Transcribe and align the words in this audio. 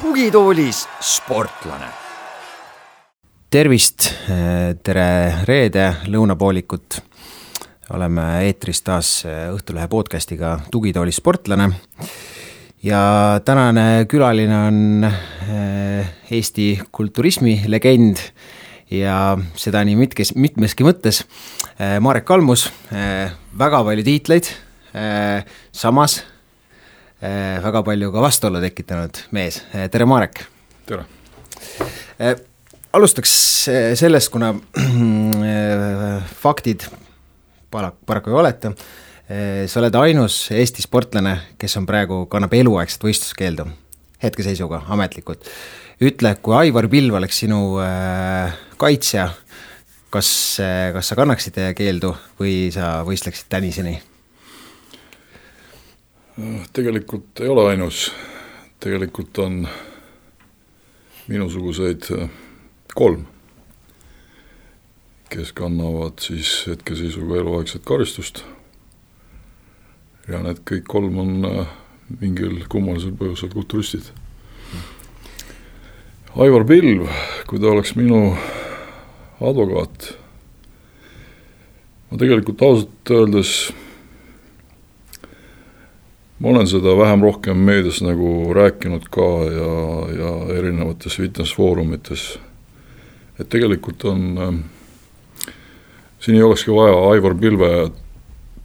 tugitoolis 0.00 0.88
sportlane. 1.00 1.86
tervist, 3.50 4.10
tere 4.82 5.34
reede 5.44 5.96
lõunapoolikut. 6.06 7.00
oleme 7.90 8.44
eetris 8.44 8.82
taas 8.82 9.24
Õhtulehe 9.24 9.88
podcast'iga 9.88 10.60
Tugitoolis 10.70 11.16
sportlane. 11.16 11.70
ja 12.82 13.40
tänane 13.44 14.04
külaline 14.04 14.56
on 14.56 15.12
Eesti 16.30 16.66
kulturismi 16.94 17.56
legend 17.66 18.20
ja 18.90 19.38
seda 19.58 19.82
nii 19.86 19.96
mitkes, 19.98 20.34
mitmeski 20.38 20.84
mõttes. 20.86 21.22
Eh, 21.78 21.98
Marek 22.02 22.26
Kalmus, 22.28 22.68
eh, 22.92 23.30
väga 23.58 23.82
palju 23.86 24.06
tiitleid, 24.06 24.50
samas 25.72 26.16
väga 27.20 27.82
palju 27.86 28.08
ka 28.10 28.22
vastuolu 28.24 28.58
tekitanud 28.58 29.20
mees, 29.30 29.60
tere 29.92 30.06
Marek! 30.08 30.40
tere! 30.88 31.04
Alustaks 32.90 33.34
sellest, 33.94 34.32
kuna 34.34 34.48
faktid 36.42 36.88
paraku 37.70 38.32
ei 38.32 38.38
oleta, 38.40 38.72
sa 39.70 39.78
oled 39.78 40.00
ainus 40.00 40.40
Eesti 40.50 40.82
sportlane, 40.82 41.36
kes 41.60 41.78
on 41.78 41.86
praegu, 41.86 42.24
kannab 42.32 42.56
eluaegset 42.58 43.06
võistluskeeldu, 43.06 43.68
hetkeseisuga 44.22 44.84
ametlikult. 44.88 45.48
ütle, 46.00 46.34
kui 46.42 46.56
Aivar 46.56 46.88
Pilv 46.88 47.14
oleks 47.14 47.42
sinu 47.42 47.78
kaitsja, 48.80 49.30
kas, 50.10 50.30
kas 50.94 51.08
sa 51.08 51.16
kannaksid 51.16 51.58
keeldu 51.76 52.14
või 52.40 52.70
sa 52.72 53.00
võistleksid 53.06 53.48
täniseni? 53.52 53.98
tegelikult 56.72 57.40
ei 57.40 57.48
ole 57.48 57.66
ainus, 57.72 58.10
tegelikult 58.80 59.38
on 59.38 59.66
minusuguseid 61.28 62.08
äh, 62.16 62.30
kolm, 62.94 63.24
kes 65.30 65.52
kannavad 65.52 66.18
siis 66.18 66.64
hetkeseisuga 66.66 67.36
eluaegset 67.38 67.84
karistust. 67.86 68.42
ja 70.28 70.38
need 70.42 70.60
kõik 70.68 70.86
kolm 70.86 71.18
on 71.18 71.46
äh, 71.46 71.70
mingil 72.20 72.64
kummalisel 72.68 73.14
põhjusel 73.18 73.52
kulturistid. 73.52 74.10
Aivar 76.40 76.64
Pilv, 76.66 77.06
kui 77.50 77.58
ta 77.58 77.70
oleks 77.72 77.94
minu 77.98 78.34
advokaat, 79.42 80.12
ma 82.10 82.18
tegelikult 82.20 82.62
ausalt 82.62 83.14
öeldes 83.14 83.54
ma 86.40 86.52
olen 86.52 86.68
seda 86.70 86.94
vähem-rohkem 86.96 87.58
meedias 87.66 88.00
nagu 88.04 88.52
rääkinud 88.56 89.08
ka 89.12 89.26
ja, 89.52 89.72
ja 90.18 90.30
erinevates 90.58 91.18
fitness 91.20 91.54
foorumites. 91.56 92.38
et 93.40 93.48
tegelikult 93.48 94.04
on 94.04 94.64
siin 96.20 96.36
ei 96.36 96.42
olekski 96.42 96.70
vaja 96.70 96.96
Aivar 97.10 97.34
Pilve 97.34 97.90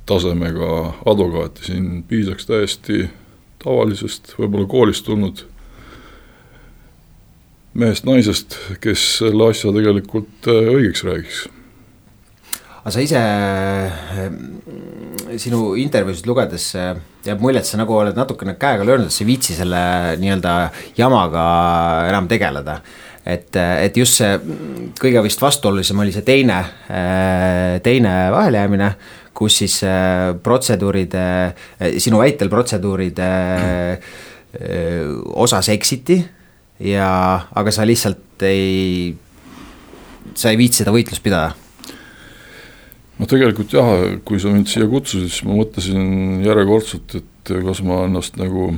tasemega 0.06 0.94
advokaati, 1.06 1.64
siin 1.66 2.04
piisaks 2.04 2.46
täiesti 2.46 3.10
tavalisest, 3.66 4.36
võib-olla 4.40 4.70
koolist 4.70 5.06
tulnud 5.10 5.44
mehest-naisest, 7.76 8.56
kes 8.84 9.04
selle 9.20 9.52
asja 9.52 9.74
tegelikult 9.76 10.48
äh, 10.54 10.72
õigeks 10.78 11.06
räägiks 11.10 11.46
aga 12.86 12.94
sa 12.94 13.02
ise 13.02 13.22
sinu 15.42 15.72
intervjuusid 15.82 16.28
lugedes 16.30 16.68
jääb 17.26 17.42
mulje, 17.42 17.64
et 17.64 17.66
sa 17.66 17.80
nagu 17.82 17.96
oled 17.98 18.14
natukene 18.14 18.54
käega 18.62 18.86
löönud, 18.86 19.10
et 19.10 19.16
sa 19.16 19.24
ei 19.24 19.30
viitsi 19.32 19.58
selle 19.58 19.80
nii-öelda 20.22 20.54
jamaga 21.00 21.46
enam 22.12 22.30
tegeleda. 22.30 22.78
et, 23.26 23.58
et 23.58 23.98
just 23.98 24.22
see 24.22 24.38
kõige 25.02 25.24
vist 25.26 25.42
vastuolulisem 25.42 25.98
oli 25.98 26.14
see 26.14 26.22
teine, 26.22 26.60
teine 27.82 28.14
vahelejäämine, 28.32 28.92
kus 29.36 29.60
siis 29.62 29.82
protseduuride, 30.44 31.26
sinu 32.00 32.22
väitel 32.22 32.52
protseduuride 32.52 33.30
osas 35.36 35.70
eksiti 35.74 36.22
ja, 36.80 37.10
aga 37.52 37.74
sa 37.76 37.84
lihtsalt 37.88 38.46
ei, 38.48 39.12
sa 40.34 40.54
ei 40.54 40.60
viitsi 40.60 40.84
seda 40.84 40.96
võitlust 40.96 41.24
pidada 41.26 41.52
no 43.20 43.30
tegelikult 43.30 43.76
jah, 43.76 43.94
kui 44.28 44.40
sa 44.42 44.52
mind 44.52 44.70
siia 44.72 44.88
kutsusid, 44.92 45.32
siis 45.32 45.46
ma 45.48 45.60
mõtlesin 45.60 46.44
järjekordselt, 46.46 47.16
et 47.20 47.56
kas 47.68 47.82
ma 47.86 48.04
ennast 48.10 48.40
nagu 48.40 48.74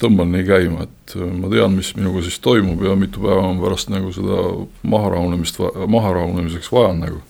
tõmban 0.00 0.30
nii 0.32 0.46
käima, 0.48 0.86
et 0.86 1.16
ma 1.36 1.50
tean, 1.52 1.74
mis 1.76 1.92
minuga 1.96 2.22
siis 2.24 2.38
toimub 2.42 2.80
ja 2.86 2.94
mitu 2.98 3.22
päeva 3.24 3.50
ma 3.50 3.60
pärast 3.60 3.90
nagu 3.92 4.12
seda 4.14 4.40
maha 4.88 5.12
rahunemist, 5.16 5.60
maha 5.90 6.14
rahunemiseks 6.16 6.70
vajan 6.72 7.02
nagu. 7.04 7.20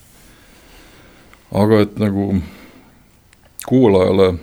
aga 1.50 1.80
et 1.82 1.96
nagu 1.98 2.36
kuulajale 3.66 4.34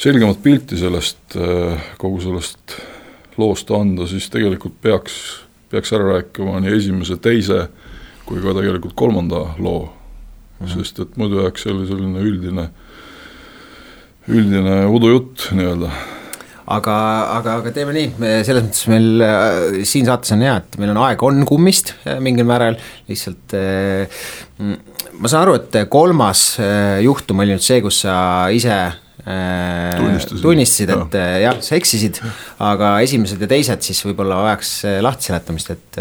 selgemat 0.00 0.42
pilti 0.42 0.78
sellest, 0.80 1.36
kogu 2.00 2.20
sellest 2.20 2.76
loost 3.40 3.70
anda, 3.74 4.06
siis 4.08 4.28
tegelikult 4.32 4.78
peaks, 4.82 5.14
peaks 5.70 5.92
ära 5.96 6.06
rääkima 6.14 6.60
nii 6.64 6.76
esimese, 6.76 7.16
teise 7.20 7.66
kui 8.28 8.40
ka 8.42 8.54
tegelikult 8.56 8.94
kolmanda 8.96 9.42
loo 9.58 9.82
mm, 9.88 10.66
-hmm. 10.66 10.72
sest 10.76 11.00
et 11.00 11.16
muidu 11.16 11.42
jääks 11.42 11.66
jälle 11.66 11.86
selline 11.86 12.20
üldine, 12.20 12.68
üldine 14.28 14.86
udujutt 14.86 15.50
nii-öelda 15.52 15.90
aga, 16.70 16.94
aga, 17.38 17.56
aga 17.60 17.72
teeme 17.74 17.94
nii, 17.96 18.12
selles 18.46 18.64
mõttes 18.66 18.86
meil 18.90 19.24
äh, 19.26 19.82
siin 19.88 20.08
saates 20.08 20.34
on 20.36 20.44
hea, 20.46 20.56
et 20.62 20.78
meil 20.80 20.92
on 20.94 21.02
aeg 21.06 21.22
on 21.26 21.44
kummist 21.48 21.94
äh, 22.04 22.20
mingil 22.22 22.46
määral, 22.48 22.78
lihtsalt 23.10 23.54
äh, 23.58 24.24
ma 25.20 25.30
saan 25.30 25.44
aru, 25.44 25.58
et 25.60 25.78
kolmas 25.92 26.44
äh, 26.62 27.00
juhtum 27.04 27.42
oli 27.42 27.56
nüüd 27.56 27.64
see, 27.64 27.80
kus 27.84 28.02
sa 28.04 28.14
ise 28.54 28.76
äh, 28.76 29.96
tunnistasid, 29.98 30.44
tunnistasid, 30.44 30.94
et 30.94 31.18
jah 31.18 31.42
ja,, 31.48 31.56
sa 31.64 31.76
eksisid, 31.78 32.22
aga 32.64 32.94
esimesed 33.04 33.42
ja 33.42 33.50
teised 33.50 33.84
siis 33.86 34.04
võib-olla 34.06 34.40
vajaks 34.46 34.76
äh, 34.88 35.00
lahti 35.04 35.30
seletamist, 35.30 35.74
et, 35.74 36.00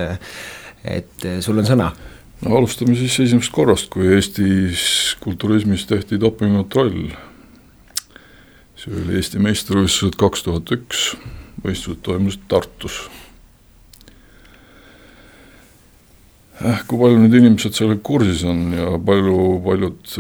et 1.00 1.30
sul 1.44 1.60
on 1.60 1.68
sõna. 1.68 1.92
No 2.40 2.56
alustame 2.56 2.96
siis 2.96 3.18
esimesest 3.26 3.52
korrast, 3.52 3.90
kui 3.92 4.14
Eestis 4.16 5.18
kulturismis 5.20 5.84
tehti 5.90 6.20
dopingukontroll. 6.22 7.10
See 8.80 8.96
oli 8.96 9.18
Eesti 9.20 9.42
meistrivõistlused 9.44 10.16
kaks 10.20 10.46
tuhat 10.46 10.72
üks, 10.72 11.04
võistlused 11.64 12.00
toimusid 12.06 12.46
Tartus. 12.52 13.02
Eh, 16.60 16.82
kui 16.88 17.00
palju 17.00 17.20
nüüd 17.20 17.36
inimesed 17.40 17.76
sellega 17.76 18.04
kursis 18.04 18.46
on 18.48 18.66
ja 18.76 18.96
palju, 19.04 19.38
paljud, 19.68 20.16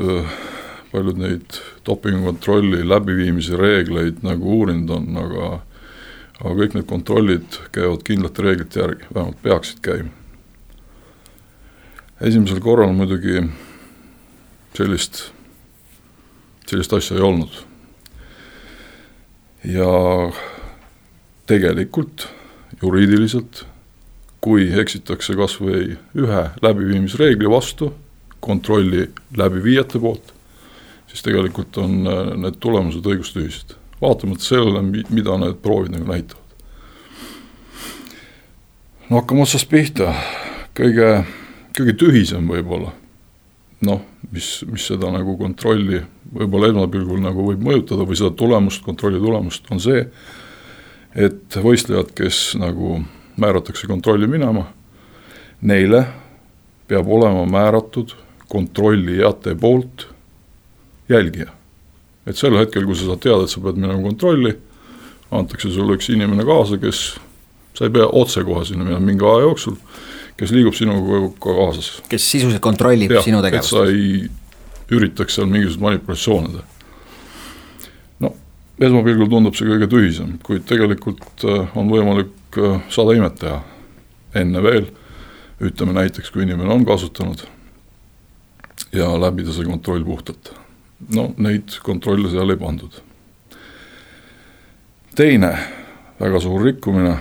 paljud 0.91 1.23
neid 1.23 1.59
dopingukontrolli 1.87 2.85
läbiviimise 2.87 3.59
reegleid 3.59 4.23
nagu 4.27 4.59
uurinud 4.59 4.95
on, 4.95 5.09
aga 5.23 5.49
aga 6.39 6.53
kõik 6.61 6.77
need 6.77 6.87
kontrollid 6.87 7.59
käivad 7.75 8.05
kindlate 8.07 8.45
reeglite 8.45 8.79
järgi, 8.79 9.09
vähemalt 9.11 9.43
peaksid 9.43 9.83
käima 9.83 10.15
esimesel 12.21 12.59
korral 12.59 12.91
muidugi 12.95 13.39
sellist, 14.75 15.29
sellist 16.67 16.93
asja 16.93 17.17
ei 17.17 17.23
olnud. 17.23 17.68
Ja 19.63 20.31
tegelikult 21.49 22.27
juriidiliselt, 22.81 23.65
kui 24.41 24.69
eksitakse 24.79 25.35
kas 25.35 25.57
või 25.59 25.97
ühe 26.15 26.43
läbiviimisreegli 26.63 27.49
vastu 27.51 27.91
kontrolli 28.39 29.09
läbiviijate 29.37 29.99
poolt, 29.99 30.33
siis 31.07 31.25
tegelikult 31.25 31.77
on 31.77 31.97
äh, 32.07 32.21
need 32.39 32.59
tulemused 32.63 33.03
õigustühised, 33.03 33.75
vaatamata 34.01 34.45
sellele, 34.45 34.83
mida 35.09 35.35
need 35.41 35.59
proovid 35.63 35.97
nagu 35.97 36.07
näitavad. 36.07 36.45
no 39.09 39.19
hakkame 39.19 39.43
otsast 39.43 39.69
pihta, 39.69 40.13
kõige 40.77 41.11
kõige 41.79 41.95
tühisem 41.95 42.47
võib-olla. 42.49 42.91
noh, 43.87 44.01
mis, 44.31 44.49
mis 44.69 44.85
seda 44.91 45.11
nagu 45.13 45.35
kontrolli 45.39 46.01
võib-olla 46.33 46.69
esmapilgul 46.69 47.21
nagu 47.23 47.45
võib 47.49 47.63
mõjutada 47.65 48.05
või 48.07 48.17
seda 48.19 48.31
tulemust, 48.37 48.83
kontrolli 48.85 49.21
tulemust, 49.21 49.65
on 49.73 49.81
see, 49.81 50.03
et 51.17 51.59
võistlejad, 51.63 52.13
kes 52.17 52.53
nagu 52.59 52.99
määratakse 53.39 53.89
kontrolli 53.89 54.29
minema, 54.29 54.67
neile 55.61 56.03
peab 56.89 57.09
olema 57.09 57.45
määratud 57.49 58.13
kontrollijate 58.49 59.55
poolt 59.55 60.07
jälgija. 61.09 61.53
et 62.25 62.37
sel 62.37 62.53
hetkel, 62.59 62.85
kui 62.85 62.93
sa 62.95 63.07
saad 63.07 63.21
teada, 63.23 63.45
et 63.45 63.49
sa 63.49 63.61
pead 63.63 63.77
minema 63.79 64.01
kontrolli, 64.03 64.51
antakse 65.33 65.71
sulle 65.73 65.95
üks 65.97 66.11
inimene 66.13 66.45
kaasa, 66.45 66.77
kes 66.77 66.99
sa 67.77 67.87
ei 67.87 67.93
pea 67.93 68.05
otsekohe 68.05 68.65
sinna 68.65 68.85
minema 68.85 69.01
mingi 69.01 69.25
aja 69.25 69.47
jooksul, 69.47 69.77
kes 70.39 70.53
liigub 70.55 70.75
sinuga 70.77 71.21
ka 71.39 71.53
kaasas. 71.53 71.89
kes 72.09 72.27
sisuliselt 72.31 72.63
kontrollib 72.63 73.11
ja, 73.11 73.23
sinu 73.25 73.41
tegevust. 73.43 73.73
et 73.73 73.75
sa 73.75 73.85
ei 73.91 74.29
üritaks 74.95 75.35
seal 75.37 75.49
mingisuguseid 75.51 75.83
manipulatsioone 75.83 76.53
teha. 76.53 76.65
no 78.25 78.33
esmapilgul 78.79 79.31
tundub 79.31 79.57
see 79.59 79.67
kõige 79.69 79.89
tühisem, 79.91 80.37
kuid 80.45 80.65
tegelikult 80.69 81.45
äh, 81.45 81.77
on 81.77 81.91
võimalik 81.91 82.59
äh, 82.61 82.79
sada 82.93 83.17
imet 83.17 83.37
teha 83.41 83.59
enne 84.39 84.61
veel, 84.63 84.91
ütleme 85.59 85.95
näiteks, 85.97 86.31
kui 86.31 86.45
inimene 86.45 86.71
on 86.71 86.85
kasutanud 86.87 87.43
ja 88.95 89.09
läbida 89.19 89.53
see 89.53 89.67
kontroll 89.67 90.05
puhtalt. 90.05 90.53
no 91.15 91.31
neid 91.37 91.75
kontrolle 91.83 92.31
seal 92.31 92.55
ei 92.55 92.61
pandud. 92.61 93.01
teine 95.15 95.51
väga 96.19 96.39
suur 96.39 96.63
rikkumine 96.63 97.17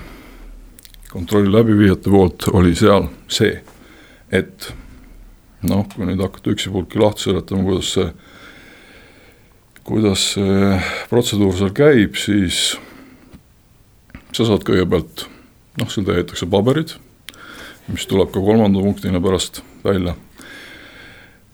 kontrolli 1.09 1.53
läbiviijate 1.53 2.11
poolt 2.11 2.49
oli 2.53 2.75
seal 2.77 3.09
see, 3.33 3.57
et 4.33 4.69
noh, 5.67 5.87
kui 5.95 6.07
nüüd 6.07 6.21
hakata 6.23 6.53
üksipulki 6.53 7.01
lahti 7.01 7.29
seletama, 7.29 7.65
kuidas 7.67 7.93
see, 7.97 8.07
kuidas 9.89 10.27
see 10.35 10.79
protseduur 11.11 11.57
seal 11.59 11.75
käib, 11.77 12.17
siis 12.21 12.77
sa 14.37 14.45
saad 14.45 14.65
kõigepealt, 14.69 15.27
noh, 15.81 15.91
sul 15.91 16.07
täidetakse 16.07 16.49
paberid, 16.51 16.95
mis 17.89 18.05
tuleb 18.09 18.33
ka 18.35 18.43
kolmanda 18.45 18.83
punktina 18.85 19.23
pärast 19.25 19.63
välja. 19.85 20.15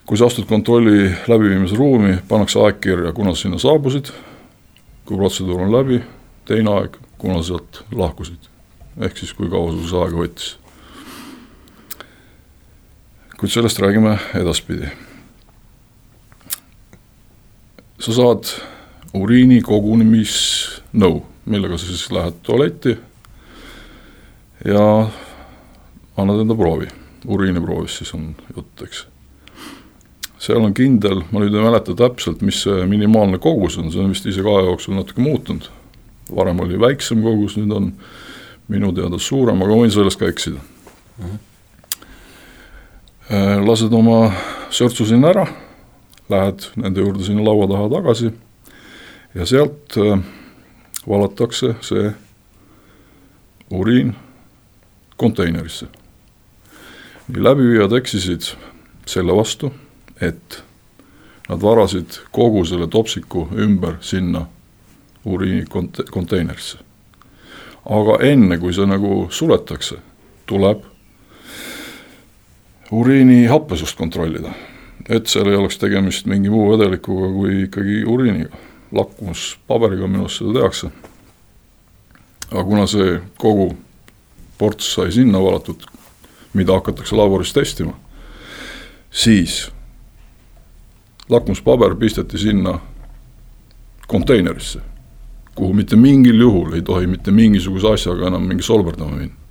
kui 0.04 0.18
sa 0.20 0.26
astud 0.26 0.44
kontrolli 0.44 1.14
läbiviimise 1.30 1.76
ruumi, 1.78 2.18
pannakse 2.28 2.58
aeg 2.60 2.82
kirja, 2.84 3.12
kuna 3.16 3.32
sa 3.32 3.46
sinna 3.46 3.58
saabusid, 3.58 4.10
kui 5.08 5.16
protseduur 5.16 5.62
on 5.64 5.72
läbi, 5.72 6.02
teine 6.44 6.74
aeg, 6.74 6.98
kuna 7.16 7.40
sealt 7.42 7.84
lahkusid. 7.88 8.53
Ehk 9.00 9.18
siis, 9.18 9.32
kui 9.32 9.50
kaua 9.50 9.72
sul 9.72 9.88
see 9.88 10.04
aega 10.04 10.22
võttis 10.22 10.52
kuid 13.44 13.50
sellest 13.50 13.78
räägime 13.78 14.18
edaspidi. 14.34 14.88
sa 17.98 18.12
saad 18.12 18.48
uriini 19.16 19.62
kogunemisnõu, 19.64 21.22
millega 21.44 21.76
sa 21.76 21.86
siis 21.86 22.10
lähed 22.12 22.38
tualetti 22.44 22.94
ja 24.64 24.84
annad 26.16 26.40
enda 26.40 26.56
proovi, 26.56 26.88
uriiniproovist 27.26 28.00
siis 28.00 28.14
on 28.14 28.30
jutt, 28.56 28.82
eks. 28.86 29.04
seal 30.38 30.64
on 30.64 30.72
kindel, 30.76 31.24
ma 31.28 31.44
nüüd 31.44 31.52
ei 31.52 31.64
mäleta 31.64 31.96
täpselt, 31.96 32.40
mis 32.40 32.62
see 32.64 32.84
minimaalne 32.88 33.40
kogus 33.44 33.78
on, 33.80 33.92
see 33.92 34.04
on 34.04 34.12
vist 34.16 34.24
isegi 34.24 34.48
aja 34.48 34.70
jooksul 34.70 34.96
natuke 34.96 35.20
muutunud. 35.20 35.68
varem 36.36 36.60
oli 36.60 36.80
väiksem 36.80 37.20
kogus, 37.22 37.56
nüüd 37.60 37.76
on 37.76 37.92
minu 38.68 38.92
teada 38.92 39.18
suurem, 39.18 39.62
aga 39.62 39.80
võin 39.82 39.92
selles 39.92 40.16
ka 40.16 40.28
eksida 40.30 40.60
mm. 40.60 41.24
-hmm 41.24 41.42
lased 43.66 43.92
oma 43.92 44.32
sörtsu 44.70 45.06
sinna 45.08 45.30
ära, 45.32 45.46
lähed 46.28 46.66
nende 46.76 47.00
juurde 47.00 47.24
sinna 47.24 47.44
laua 47.44 47.68
taha 47.70 47.88
tagasi 47.88 48.30
ja 49.34 49.46
sealt 49.46 49.96
äh, 49.96 50.20
valatakse 51.08 51.74
see 51.80 52.12
uriin 53.70 54.14
konteinerisse. 55.16 55.86
nii 57.28 57.44
läbiviijad 57.44 57.92
eksisid 57.96 58.50
selle 59.06 59.32
vastu, 59.32 59.72
et 60.20 60.62
nad 61.48 61.62
varasid 61.62 62.20
kogu 62.32 62.64
selle 62.64 62.86
topsiku 62.86 63.48
ümber 63.56 63.96
sinna 64.00 64.46
uriini 65.24 65.64
kont-, 65.64 66.04
konteinerisse. 66.10 66.78
Aga 67.84 68.18
enne, 68.24 68.58
kui 68.58 68.72
see 68.72 68.86
nagu 68.88 69.28
suletakse, 69.30 69.98
tuleb 70.46 70.84
uriini 72.92 73.46
happesust 73.46 73.98
kontrollida. 73.98 74.52
et 75.08 75.26
seal 75.26 75.50
ei 75.50 75.56
oleks 75.56 75.76
tegemist 75.78 76.26
mingi 76.26 76.48
muu 76.50 76.70
vedelikuga 76.70 77.28
kui 77.32 77.62
ikkagi 77.62 78.04
uriiniga. 78.08 78.56
lakmuspaberiga 78.92 80.06
minu 80.06 80.24
arust 80.24 80.38
seda 80.38 80.52
tehakse. 80.58 80.90
aga 82.50 82.64
kuna 82.64 82.86
see 82.86 83.20
kogu 83.38 83.76
ports 84.58 84.94
sai 84.94 85.12
sinna 85.12 85.38
valatud, 85.42 85.82
mida 86.52 86.72
hakatakse 86.72 87.16
laboris 87.16 87.52
testima, 87.52 87.92
siis 89.10 89.70
lakmuspaber 91.28 91.94
pisteti 91.94 92.38
sinna 92.38 92.78
konteinerisse, 94.06 94.80
kuhu 95.54 95.72
mitte 95.74 95.96
mingil 95.96 96.40
juhul 96.40 96.74
ei 96.74 96.82
tohi 96.82 97.06
mitte 97.06 97.30
mingisuguse 97.30 97.94
asjaga 97.94 98.26
enam 98.26 98.46
mingi 98.48 98.62
solverdama 98.62 99.16
minna 99.16 99.42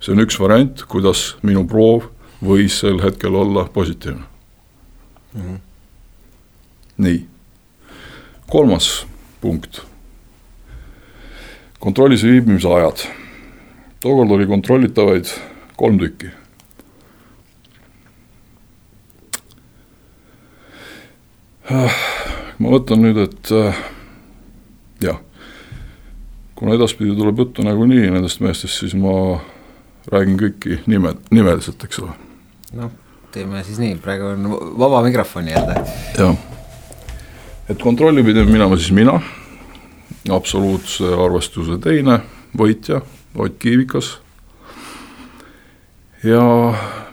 see 0.00 0.12
on 0.12 0.22
üks 0.22 0.36
variant, 0.40 0.84
kuidas 0.90 1.34
minu 1.46 1.64
proov 1.68 2.10
võis 2.44 2.80
sel 2.82 3.00
hetkel 3.02 3.34
olla 3.34 3.64
positiivne 3.72 4.22
mm. 5.32 5.42
-hmm. 5.42 5.58
nii, 6.98 7.26
kolmas 8.50 9.06
punkt. 9.40 9.82
kontrollis 11.78 12.22
viibimise 12.22 12.68
ajad. 12.68 13.06
tookord 14.00 14.30
oli 14.30 14.46
kontrollitavaid 14.46 15.26
kolm 15.76 15.98
tükki. 15.98 16.30
ma 22.58 22.70
mõtlen 22.70 23.02
nüüd, 23.02 23.18
et 23.18 23.50
äh, 23.52 23.95
jah, 25.02 25.18
kuna 26.54 26.74
edaspidi 26.74 27.16
tuleb 27.16 27.38
juttu 27.38 27.64
nagunii 27.66 28.10
nendest 28.10 28.40
meestest, 28.40 28.80
siis 28.80 28.94
ma 28.98 29.38
räägin 30.12 30.38
kõiki 30.40 30.80
nime, 30.86 31.16
nimeliselt, 31.30 31.82
eks 31.84 32.00
ole. 32.04 32.14
noh, 32.78 32.92
teeme 33.34 33.64
siis 33.66 33.80
nii, 33.82 33.96
praegu 34.02 34.30
on 34.32 34.46
vaba 34.78 35.02
mikrofon 35.06 35.48
nii-öelda. 35.48 35.82
jah, 36.18 36.36
et 37.68 37.82
kontrolli 37.82 38.24
pidin 38.24 38.48
minema 38.50 38.78
siis 38.78 38.94
mina, 38.96 39.18
absoluutse 40.32 41.12
arvestuse 41.26 41.80
teine 41.82 42.20
võitja, 42.56 43.02
Ott 43.36 43.58
Kiivikas. 43.60 44.14
ja 46.24 46.40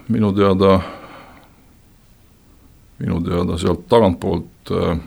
minu 0.08 0.30
teada, 0.32 0.78
minu 3.00 3.20
teada 3.26 3.58
sealt 3.60 3.84
tagantpoolt 3.92 4.72
äh, 4.72 5.02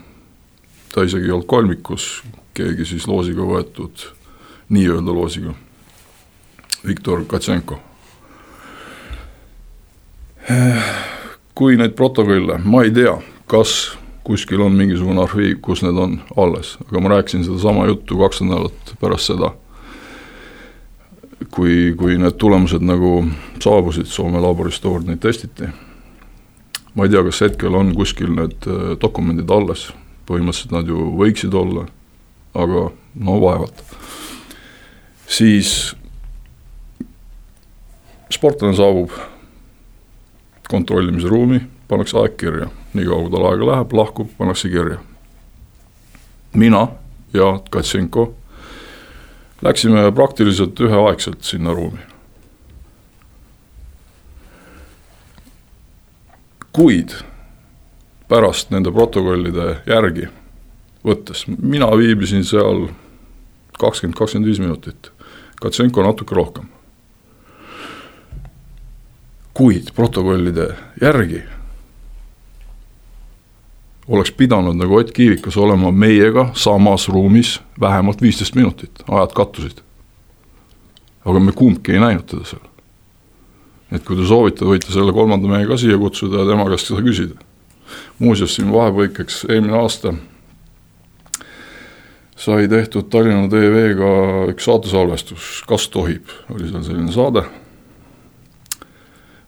ta 0.93 1.03
isegi 1.03 1.25
ei 1.25 1.31
olnud 1.31 1.47
kolmikus, 1.49 2.23
keegi 2.57 2.85
siis 2.85 3.07
loosiga 3.07 3.45
võetud, 3.45 4.07
nii-öelda 4.73 5.13
loosiga 5.13 5.53
Viktor 6.87 7.25
Katsenko. 7.27 7.79
kui 11.57 11.75
neid 11.75 11.95
protokolle, 11.97 12.59
ma 12.63 12.83
ei 12.85 12.91
tea, 12.95 13.17
kas 13.51 13.97
kuskil 14.23 14.61
on 14.63 14.75
mingisugune 14.77 15.19
arhiiv, 15.23 15.57
kus 15.63 15.81
need 15.83 15.97
on 15.99 16.19
alles, 16.39 16.75
aga 16.87 17.01
ma 17.03 17.11
rääkisin 17.15 17.43
sedasama 17.43 17.87
juttu 17.89 18.19
kaks 18.19 18.41
nädalat 18.45 18.93
pärast 19.01 19.31
seda, 19.31 19.51
kui, 21.51 21.93
kui 21.99 22.17
need 22.19 22.37
tulemused 22.39 22.83
nagu 22.83 23.25
saabusid 23.63 24.07
Soome 24.11 24.39
laborist, 24.43 24.83
tookord 24.83 25.07
neid 25.09 25.19
testiti. 25.23 25.67
ma 26.95 27.05
ei 27.05 27.13
tea, 27.13 27.23
kas 27.23 27.41
hetkel 27.45 27.75
on 27.77 27.91
kuskil 27.95 28.31
need 28.33 28.65
äh, 28.65 28.95
dokumendid 29.01 29.51
alles, 29.53 29.89
põhimõtteliselt 30.29 30.73
nad 30.73 30.87
ju 30.89 31.11
võiksid 31.19 31.53
olla, 31.53 31.85
aga 32.57 32.89
no 33.15 33.39
vaevalt. 33.41 33.83
siis 35.27 35.95
sportlane 38.33 38.75
saabub 38.75 39.11
kontrollimise 40.69 41.27
ruumi, 41.27 41.61
pannakse 41.87 42.17
aeg 42.19 42.35
kirja, 42.37 42.67
niikaua 42.93 43.21
kui 43.23 43.31
tal 43.31 43.45
aega 43.51 43.69
läheb, 43.71 43.93
lahkub, 43.93 44.31
pannakse 44.37 44.69
kirja. 44.69 44.97
mina 46.53 46.87
ja 47.33 47.59
Katsenko 47.69 48.33
läksime 49.61 50.11
praktiliselt 50.11 50.79
üheaegselt 50.79 51.43
sinna 51.43 51.73
ruumi. 51.73 51.99
kuid 56.71 57.13
pärast 58.29 58.69
nende 58.69 58.91
protokollide 58.91 59.81
järgi 59.87 60.27
võttes, 61.07 61.45
mina 61.47 61.87
viibisin 61.97 62.43
seal 62.45 62.89
kakskümmend, 63.79 64.17
kakskümmend 64.17 64.49
viis 64.51 64.59
minutit, 64.63 65.11
Katsenko 65.57 66.03
natuke 66.05 66.35
rohkem 66.37 66.67
kuid 69.57 69.87
protokollide 69.95 70.67
järgi 71.01 71.39
oleks 74.07 74.31
pidanud 74.31 74.77
nagu 74.77 74.95
Ott 74.95 75.11
Kiivikas 75.11 75.57
olema 75.57 75.91
meiega 75.91 76.49
samas 76.53 77.07
ruumis 77.09 77.55
vähemalt 77.79 78.21
viisteist 78.21 78.55
minutit, 78.55 78.91
ajad 79.09 79.33
kattusid. 79.33 79.81
aga 81.25 81.39
me 81.39 81.51
kumbki 81.51 81.91
ei 81.91 81.99
näinud 81.99 82.23
teda 82.29 82.45
seal. 82.45 82.61
et 83.91 84.05
kui 84.05 84.15
te 84.15 84.27
soovite, 84.27 84.65
võite 84.65 84.93
selle 84.93 85.13
kolmanda 85.13 85.49
mehe 85.49 85.65
ka 85.65 85.77
siia 85.77 85.97
kutsuda 85.97 86.43
ja 86.43 86.49
tema 86.51 86.69
käest 86.69 86.91
seda 86.91 87.01
küsida. 87.01 87.41
muuseas, 88.19 88.55
siin 88.55 88.71
vahepõikeks 88.71 89.45
eelmine 89.49 89.77
aasta 89.81 90.13
sai 92.37 92.67
tehtud 92.69 93.09
Tallinna 93.09 93.49
TV-ga 93.49 94.11
üks 94.51 94.67
saatesalvestus, 94.67 95.63
Kas 95.67 95.87
tohib, 95.93 96.29
oli 96.53 96.69
seal 96.69 96.83
selline 96.85 97.13
saade. 97.13 97.43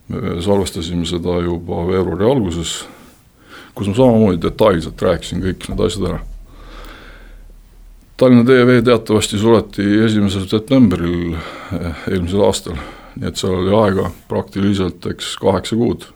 me 0.10 0.42
salvestasime 0.42 1.06
seda 1.06 1.36
juba 1.46 1.84
veebruari 1.86 2.26
alguses, 2.26 2.72
kus 3.78 3.92
ma 3.92 3.94
samamoodi 3.94 4.42
detailselt 4.42 5.02
rääkisin 5.02 5.44
kõik 5.44 5.68
need 5.70 5.84
asjad 5.86 6.08
ära. 6.10 6.22
Tallinna 8.18 8.44
TV 8.48 8.80
teatavasti 8.84 9.38
suleti 9.38 9.86
esimesel 10.06 10.48
septembril 10.50 11.36
eh, 11.36 12.08
eelmisel 12.10 12.42
aastal, 12.44 12.80
nii 13.16 13.30
et 13.30 13.38
seal 13.38 13.54
oli 13.54 13.76
aega 13.84 14.10
praktiliselt 14.28 15.06
eks 15.14 15.36
kaheksa 15.38 15.78
kuud. 15.78 16.10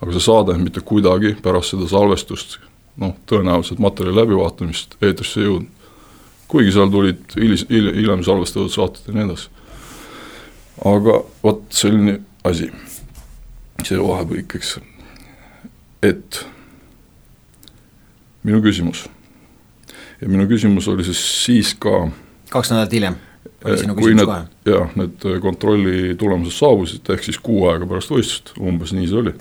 aga 0.00 0.16
see 0.16 0.24
saade 0.24 0.56
mitte 0.56 0.80
kuidagi 0.80 1.34
pärast 1.42 1.74
seda 1.74 1.84
salvestust, 1.86 2.56
noh, 2.96 3.12
tõenäoliselt 3.28 3.78
materjali 3.84 4.16
läbivaatamist 4.16 4.96
eetrisse 5.04 5.42
ei 5.42 5.46
jõudnud 5.46 5.79
kuigi 6.50 6.74
seal 6.74 6.90
tulid 6.92 7.36
hilis, 7.38 7.66
hiljem 7.70 8.24
salvestatud 8.26 8.72
saated 8.74 9.10
ja 9.10 9.16
nii 9.16 9.26
edasi. 9.28 9.48
aga 10.90 11.20
vot 11.44 11.62
selline 11.76 12.18
asi, 12.48 12.70
see 13.86 14.00
vahepõik, 14.00 14.56
eks, 14.58 14.76
et 16.06 16.42
minu 18.46 18.62
küsimus 18.64 19.06
ja 20.20 20.28
minu 20.28 20.46
küsimus 20.50 20.88
oli 20.88 21.04
siis 21.06 21.20
siis 21.44 21.74
ka 21.80 22.06
kaks 22.50 22.72
nädalat 22.72 22.96
hiljem 22.96 23.18
oli 23.64 23.78
sinu 23.78 23.94
kui 23.94 24.10
küsimus 24.10 24.28
kohe? 24.28 24.46
jah, 24.68 24.96
need 24.96 25.26
kontrolli 25.44 26.14
tulemused 26.20 26.56
saabusid, 26.56 27.04
ehk 27.12 27.28
siis 27.28 27.38
kuu 27.42 27.66
aega 27.70 27.88
pärast 27.88 28.12
võistlust, 28.12 28.54
umbes 28.60 28.94
nii 28.96 29.08
see 29.10 29.20
oli. 29.20 29.36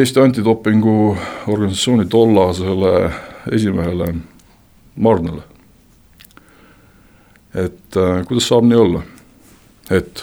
Eesti 0.00 0.20
Antidopingu 0.22 1.16
Organisatsiooni 1.50 2.06
tollasele 2.08 2.92
esimehele 3.52 4.14
Marnale. 4.96 5.42
et 7.54 7.96
äh, 7.96 8.26
kuidas 8.26 8.46
saab 8.48 8.64
nii 8.64 8.78
olla, 8.78 9.00
et 9.90 10.22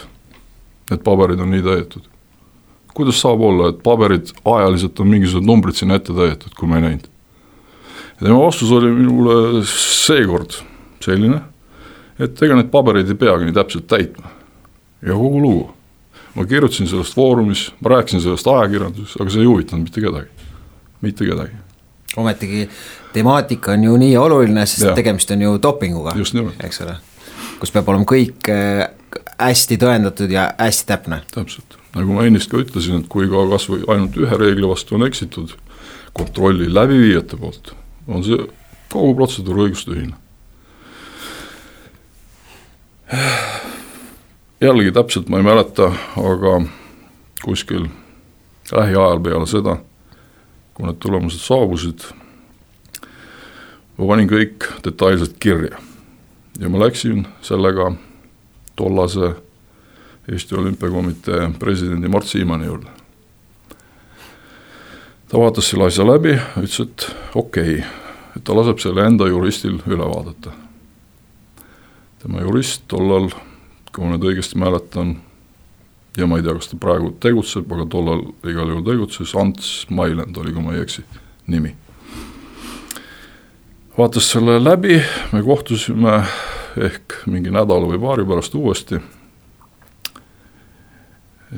need 0.90 1.02
paberid 1.04 1.40
on 1.44 1.50
nii 1.52 1.62
täidetud. 1.62 2.06
kuidas 2.94 3.20
saab 3.20 3.40
olla, 3.40 3.68
et 3.68 3.82
paberid 3.82 4.32
ajaliselt 4.44 5.00
on 5.00 5.08
mingisugused 5.08 5.46
numbrid 5.46 5.76
sinna 5.76 5.98
ette 5.98 6.14
täidetud, 6.16 6.54
kui 6.56 6.68
ma 6.68 6.78
ei 6.78 6.86
näinud. 6.86 7.08
ja 8.20 8.26
tema 8.26 8.40
vastus 8.46 8.72
oli 8.72 8.92
minule 8.92 9.64
seekord 9.68 10.60
selline, 11.04 11.42
et 12.18 12.42
ega 12.42 12.56
neid 12.56 12.72
pabereid 12.72 13.10
ei 13.10 13.18
peagi 13.18 13.48
nii 13.48 13.58
täpselt 13.60 13.86
täitma. 13.86 14.32
ja 15.02 15.12
kogu 15.12 15.42
lugu. 15.42 15.70
ma 16.34 16.46
kirjutasin 16.46 16.88
sellest 16.88 17.14
Foorumis, 17.14 17.72
ma 17.80 17.96
rääkisin 17.98 18.24
sellest 18.24 18.46
ajakirjanduses, 18.46 19.20
aga 19.20 19.30
see 19.30 19.44
ei 19.44 19.52
huvitanud 19.52 19.84
mitte 19.90 20.00
kedagi, 20.00 20.52
mitte 21.02 21.26
kedagi 21.26 21.66
ometigi 22.16 22.68
temaatika 23.12 23.72
on 23.72 23.84
ju 23.84 23.96
nii 23.96 24.16
oluline, 24.16 24.66
sest 24.66 24.86
Ja. 24.86 24.94
tegemist 24.94 25.30
on 25.30 25.42
ju 25.42 25.58
dopinguga, 25.62 26.14
eks 26.64 26.80
ole. 26.80 26.96
kus 27.60 27.72
peab 27.74 27.88
olema 27.88 28.04
kõik 28.04 28.48
äh, 28.52 28.88
hästi 29.38 29.76
tõendatud 29.76 30.30
ja 30.30 30.52
hästi 30.58 30.86
täpne. 30.86 31.22
täpselt, 31.34 31.78
nagu 31.94 32.12
ma 32.12 32.24
ennist 32.26 32.50
ka 32.50 32.60
ütlesin, 32.62 33.00
et 33.00 33.08
kui 33.08 33.28
ka 33.28 33.48
kas 33.50 33.68
või 33.70 33.84
ainult 33.88 34.16
ühe 34.16 34.38
reegli 34.38 34.68
vastu 34.68 34.94
on 34.94 35.06
eksitud 35.06 35.54
kontrolli 36.12 36.74
läbiviijate 36.74 37.36
poolt, 37.36 37.74
on 38.08 38.24
see 38.24 38.38
kogu 38.88 39.14
protseduur 39.14 39.66
õigustühine. 39.68 40.14
jällegi 44.60 44.92
täpselt 44.92 45.28
ma 45.28 45.38
ei 45.38 45.46
mäleta, 45.46 45.92
aga 46.16 46.60
kuskil 47.44 47.86
lähiajal 48.72 49.20
peale 49.24 49.46
seda, 49.46 49.76
kui 50.74 50.86
need 50.86 50.98
tulemused 51.00 51.40
saabusid, 51.40 52.04
ma 53.98 54.06
panin 54.06 54.30
kõik 54.30 54.66
detailselt 54.84 55.36
kirja 55.42 55.78
ja 56.58 56.70
ma 56.70 56.80
läksin 56.84 57.26
sellega 57.42 57.92
tollase 58.78 59.34
Eesti 60.28 60.54
Olümpiakomitee 60.54 61.50
presidendi 61.58 62.08
Mart 62.08 62.26
Siimanni 62.26 62.66
juurde. 62.66 62.90
ta 65.28 65.38
vaatas 65.38 65.70
selle 65.70 65.88
asja 65.88 66.06
läbi, 66.06 66.34
ütles, 66.56 66.80
et 66.80 67.06
okei 67.34 67.78
okay,, 67.78 67.86
et 68.36 68.44
ta 68.44 68.56
laseb 68.56 68.78
selle 68.78 69.06
enda 69.06 69.28
juristil 69.28 69.80
üle 69.86 70.04
vaadata. 70.04 70.52
tema 72.22 72.40
jurist 72.40 72.84
tollal, 72.88 73.30
kui 73.92 74.04
ma 74.04 74.14
nüüd 74.14 74.28
õigesti 74.30 74.58
mäletan, 74.58 75.16
ja 76.16 76.26
ma 76.26 76.38
ei 76.38 76.42
tea, 76.42 76.54
kas 76.54 76.68
ta 76.68 76.76
praegu 76.76 77.12
tegutseb, 77.20 77.72
aga 77.72 77.86
tollal 77.86 78.24
igal 78.44 78.68
juhul 78.68 78.84
tegutses, 78.84 79.34
Ants 79.34 79.86
Mailand 79.90 80.36
oli, 80.36 80.52
kui 80.52 80.62
ma 80.62 80.74
ei 80.74 80.82
eksi, 80.82 81.04
nimi. 81.46 81.74
Vaatas 83.98 84.30
selle 84.30 84.64
läbi, 84.64 85.00
me 85.32 85.42
kohtusime 85.42 86.20
ehk 86.78 87.16
mingi 87.26 87.50
nädala 87.50 87.88
või 87.90 87.98
paari 88.02 88.26
pärast 88.28 88.54
uuesti. 88.54 89.00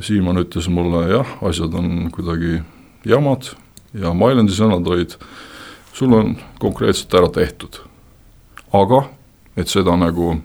Siimann 0.01 0.41
ütles 0.41 0.71
mulle 0.73 1.05
jah, 1.11 1.37
asjad 1.45 1.75
on 1.75 2.09
kuidagi 2.15 2.63
jamad 3.05 3.53
ja 3.93 4.15
Mailandi 4.15 4.55
sõnad 4.55 4.87
olid, 4.87 5.17
sul 5.93 6.15
on 6.17 6.37
konkreetselt 6.63 7.15
ära 7.15 7.29
tehtud. 7.29 7.83
aga 8.73 9.05
et 9.57 9.69
seda 9.69 9.97
nagu 9.99 10.37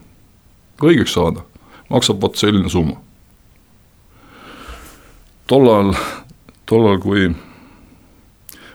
õigeks 0.81 1.13
saada, 1.13 1.45
maksab 1.89 2.21
vot 2.21 2.35
selline 2.35 2.69
summa 2.69 2.97
tollal, 5.47 5.93
tollal, 6.65 6.99
kui 7.01 7.29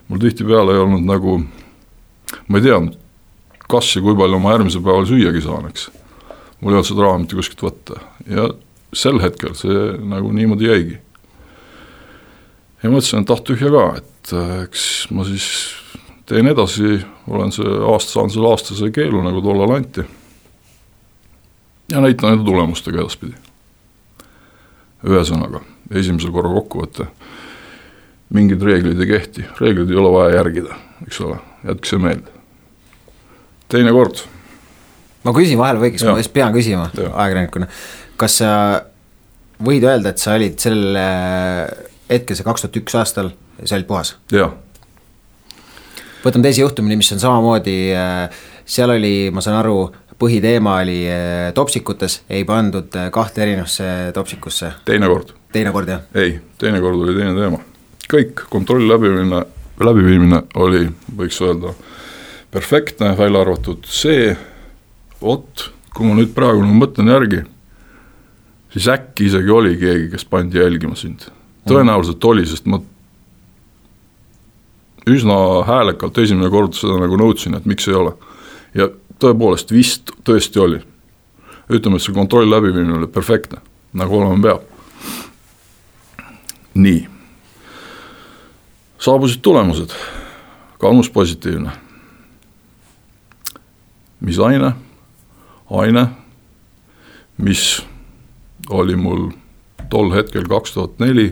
mul 0.09 0.23
tihtipeale 0.23 0.75
ei 0.75 0.83
olnud 0.85 1.07
nagu, 1.07 1.37
ma 2.47 2.59
ei 2.59 2.67
teadnud, 2.67 3.00
kas 3.71 3.95
ja 3.97 4.03
kui 4.05 4.17
palju 4.19 4.41
ma 4.43 4.57
järgmisel 4.57 4.85
päeval 4.85 5.07
süüagi 5.09 5.43
saan, 5.45 5.69
eks. 5.71 5.89
mul 6.61 6.75
ei 6.75 6.81
olnud 6.81 6.91
seda 6.91 7.07
raha 7.07 7.21
mitte 7.23 7.39
kuskilt 7.39 7.65
võtta 7.65 8.01
ja 8.29 8.49
sel 8.93 9.21
hetkel 9.23 9.55
see 9.59 9.93
nagu 10.11 10.33
niimoodi 10.35 10.69
jäigi. 10.69 10.99
ja 12.83 12.91
mõtlesin, 12.91 13.23
et 13.23 13.35
ah 13.35 13.43
tühja 13.45 13.71
ka, 13.73 13.85
et 14.01 14.33
äh, 14.35 14.55
eks 14.67 14.87
ma 15.15 15.27
siis 15.29 15.51
teen 16.31 16.47
edasi, 16.47 17.01
olen 17.31 17.53
see 17.55 17.67
aasta, 17.67 18.17
saan 18.17 18.31
selle 18.31 18.51
aastase 18.51 18.91
keelu, 18.95 19.23
nagu 19.27 19.43
tollal 19.45 19.77
anti. 19.77 20.07
ja 21.91 22.01
näitan 22.01 22.35
enda 22.35 22.47
tulemustega 22.47 23.03
edaspidi. 23.03 23.37
ühesõnaga 25.07 25.63
esimesel 25.91 26.33
korra 26.35 26.53
kokkuvõte. 26.55 27.07
mingid 28.31 28.63
reeglid 28.63 29.01
ei 29.01 29.07
kehti, 29.11 29.47
reeglid 29.61 29.91
ei 29.91 29.97
ole 29.99 30.13
vaja 30.15 30.37
järgida, 30.37 30.77
eks 31.07 31.21
ole, 31.27 31.41
jätke 31.67 31.89
see 31.89 31.99
meelde. 31.99 32.40
Teine 33.71 33.93
kord. 33.97 34.23
ma 35.25 35.35
küsin 35.37 35.61
vahele 35.61 35.83
võiks, 35.83 36.05
ma 36.05 36.15
Jaa. 36.15 36.25
just 36.25 36.35
pean 36.35 36.55
küsima 36.57 36.89
ajakirjanikuna. 36.95 37.69
kas 38.21 38.41
sa 38.43 38.51
võid 39.65 39.85
öelda, 39.85 40.15
et 40.15 40.23
sa 40.23 40.37
olid 40.39 40.59
sel 40.61 40.97
äh, 40.97 41.65
hetkel, 42.11 42.37
see 42.37 42.47
kaks 42.47 42.67
tuhat 42.67 42.83
üks 42.83 42.99
aastal, 42.99 43.33
sa 43.65 43.79
olid 43.79 43.89
puhas? 43.89 44.15
jah, 44.35 44.55
võtame 46.25 46.49
teise 46.49 46.65
juhtumini, 46.65 46.99
mis 47.01 47.13
on 47.15 47.23
samamoodi, 47.23 47.79
seal 48.69 48.95
oli, 48.95 49.15
ma 49.35 49.43
saan 49.45 49.61
aru, 49.61 49.79
põhiteema 50.21 50.77
oli 50.83 50.99
äh, 51.09 51.51
topsikutes, 51.57 52.21
ei 52.31 52.45
pandud 52.49 52.97
äh, 52.99 53.09
kahte 53.15 53.45
erinevasse 53.45 54.11
topsikusse, 54.17 54.75
teine 54.89 55.09
kord. 55.09 55.33
teinekord 55.53 55.89
jah? 55.89 56.03
ei, 56.15 56.37
teinekord 56.61 57.01
oli 57.07 57.17
teine 57.17 57.33
teema. 57.39 57.63
kõik 58.11 58.45
kontrolli 58.53 58.89
läbiviimine, 58.91 59.45
läbiviimine 59.81 60.43
oli, 60.61 60.85
võiks 61.17 61.41
öelda, 61.47 61.73
perfektne, 62.51 63.15
välja 63.19 63.41
arvatud 63.45 63.87
see, 63.87 64.35
vot, 65.23 65.71
kui 65.95 66.09
ma 66.09 66.17
nüüd 66.19 66.33
praegu 66.35 66.63
nagu 66.65 66.79
mõtlen 66.81 67.11
järgi, 67.13 67.43
siis 68.75 68.89
äkki 68.91 69.29
isegi 69.31 69.53
oli 69.55 69.77
keegi, 69.79 70.09
kes 70.15 70.25
pandi 70.25 70.59
jälgima 70.59 70.97
sind. 70.99 71.29
tõenäoliselt 71.69 72.25
oli, 72.25 72.47
sest 72.49 72.67
ma 72.67 72.81
üsna 75.11 75.37
häälekalt 75.67 76.19
esimene 76.19 76.51
kord 76.51 76.75
seda 76.79 76.99
nagu 77.01 77.19
nõudsin, 77.21 77.57
et 77.57 77.67
miks 77.69 77.89
ei 77.89 77.95
ole. 77.95 78.15
ja 78.75 78.89
tõepoolest 79.21 79.73
vist 79.73 80.13
tõesti 80.25 80.61
oli. 80.61 80.81
ütleme, 81.71 81.97
et 81.97 82.03
see 82.03 82.15
kontrolli 82.15 82.51
läbiviimine 82.51 82.99
oli 82.99 83.07
perfektne, 83.07 83.61
nagu 83.93 84.19
olema 84.19 84.43
peab. 84.43 84.63
nii. 86.75 87.07
saabusid 88.99 89.41
tulemused, 89.43 89.95
kaumus 90.79 91.11
positiivne. 91.11 91.90
Mis 94.21 94.39
aine? 94.39 94.73
aine, 95.71 96.07
mis 97.39 97.83
oli 98.71 98.97
mul 98.97 99.31
tol 99.91 100.11
hetkel 100.15 100.47
kaks 100.51 100.75
tuhat 100.75 100.99
neli, 101.03 101.31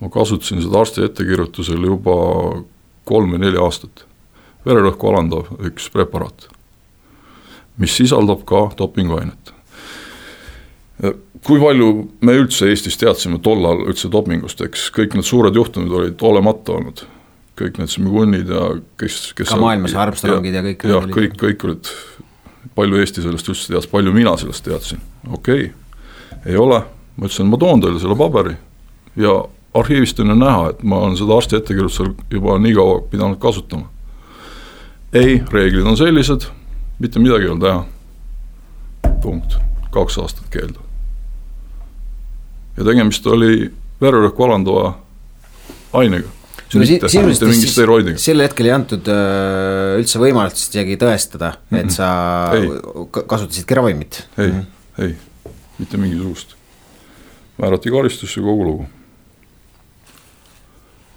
ma 0.00 0.10
kasutasin 0.12 0.62
seda 0.64 0.80
arsti 0.80 1.04
ettekirjutusel 1.06 1.84
juba 1.84 2.16
kolm 3.08 3.34
või 3.34 3.44
neli 3.46 3.60
aastat. 3.60 4.04
vererõhku 4.66 5.06
alandav 5.06 5.52
üks 5.68 5.86
preparaat, 5.94 6.48
mis 7.78 7.94
sisaldab 7.96 8.42
ka 8.44 8.70
dopinguainet. 8.78 9.52
kui 11.46 11.60
palju 11.60 12.08
me 12.20 12.32
üldse 12.32 12.66
Eestis 12.66 12.96
teadsime 12.96 13.38
tollal 13.38 13.86
üldse 13.86 14.10
dopingust, 14.10 14.60
eks 14.60 14.90
kõik 14.90 15.14
need 15.14 15.24
suured 15.24 15.54
juhtumid 15.54 15.92
olid 15.92 16.22
olemata 16.22 16.72
olnud. 16.72 17.04
Kõik 17.56 17.80
need 17.80 17.92
Smigunid 17.92 18.52
ja 18.52 18.68
kes, 19.00 19.32
kes 19.36 19.50
ka 19.50 19.58
maailmas 19.60 19.96
Armstrongid 19.96 20.54
ja 20.54 20.62
kõik. 20.64 20.86
jah, 20.90 21.08
kõik, 21.16 21.36
kõik 21.40 21.66
olid, 21.68 21.90
palju 22.76 23.00
Eesti 23.00 23.24
sellest 23.24 23.48
üldse 23.48 23.72
teadis, 23.72 23.88
palju 23.90 24.12
mina 24.14 24.36
sellest 24.40 24.64
teadsin, 24.66 25.02
okei 25.30 25.70
okay., 25.70 26.42
ei 26.46 26.58
ole, 26.60 26.82
ma 27.16 27.26
ütlesin, 27.26 27.48
ma 27.50 27.58
toon 27.58 27.80
teile 27.82 28.00
selle 28.02 28.16
paberi 28.18 28.54
ja 29.18 29.38
arhiivist 29.74 30.20
on 30.20 30.30
ju 30.30 30.36
näha, 30.38 30.70
et 30.70 30.82
ma 30.82 31.00
olen 31.04 31.16
seda 31.18 31.36
arsti 31.36 31.58
ettekirjutusel 31.58 32.12
juba 32.30 32.58
nii 32.62 32.74
kaua 32.76 33.00
pidanud 33.10 33.38
kasutama. 33.42 33.88
ei, 35.12 35.42
reeglid 35.52 35.86
on 35.86 35.96
sellised, 35.96 36.48
mitte 36.98 37.18
midagi 37.18 37.44
ei 37.44 37.50
ole 37.50 37.60
teha. 37.60 37.84
punkt, 39.22 39.56
kaks 39.90 40.18
aastat 40.18 40.46
keeldu. 40.50 40.80
ja 42.76 42.84
tegemist 42.84 43.26
oli 43.26 43.72
vererõhku 44.00 44.44
alandava 44.44 44.94
ainega. 45.92 46.28
Mingi 46.74 47.70
steroidiga. 47.70 48.18
sel 48.20 48.42
hetkel 48.42 48.68
ei 48.68 48.74
antud 48.74 49.08
äh, 49.12 49.94
üldse 50.00 50.20
võimalust 50.22 50.64
isegi 50.64 50.98
tõestada, 51.00 51.52
et 51.78 51.92
sa 51.94 52.08
ei. 52.56 52.68
kasutasidki 53.14 53.78
ravimit. 53.78 54.24
ei 54.38 54.50
mm, 54.50 54.60
-hmm. 54.60 55.04
ei, 55.04 55.52
mitte 55.78 55.96
mingisugust. 55.96 56.56
määrati 57.58 57.90
karistus 57.90 58.36
ja 58.36 58.42
kogu 58.42 58.64
lugu 58.64 58.86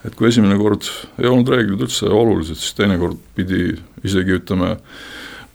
et 0.06 0.15
kui 0.15 0.29
esimene 0.29 0.58
kord 0.58 0.86
ei 1.20 1.27
olnud 1.27 1.50
reeglid 1.51 1.82
üldse 1.84 2.08
olulised, 2.08 2.56
siis 2.56 2.74
teinekord 2.77 3.18
pidi 3.36 3.74
isegi 4.03 4.38
ütleme 4.38 4.77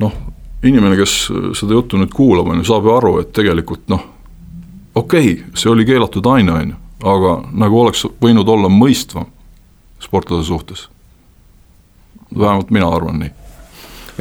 noh, 0.02 0.16
inimene, 0.64 0.96
kes 1.00 1.14
seda 1.56 1.78
juttu 1.78 2.00
nüüd 2.00 2.12
kuulab, 2.12 2.50
on 2.52 2.60
ju, 2.60 2.68
saab 2.68 2.84
ju 2.84 2.92
aru, 2.96 3.14
et 3.22 3.32
tegelikult 3.36 3.88
noh, 3.92 4.02
okei 4.94 5.32
okay,, 5.32 5.54
see 5.56 5.70
oli 5.72 5.86
keelatud 5.88 6.26
aine, 6.28 6.52
on 6.52 6.74
ju, 6.74 6.80
aga 7.14 7.32
nagu 7.64 7.80
oleks 7.80 8.04
võinud 8.20 8.48
olla 8.48 8.68
mõistvam 8.72 9.30
sportlase 10.04 10.46
suhtes. 10.48 10.88
vähemalt 12.38 12.70
mina 12.70 12.88
arvan 12.88 13.18
nii 13.18 13.32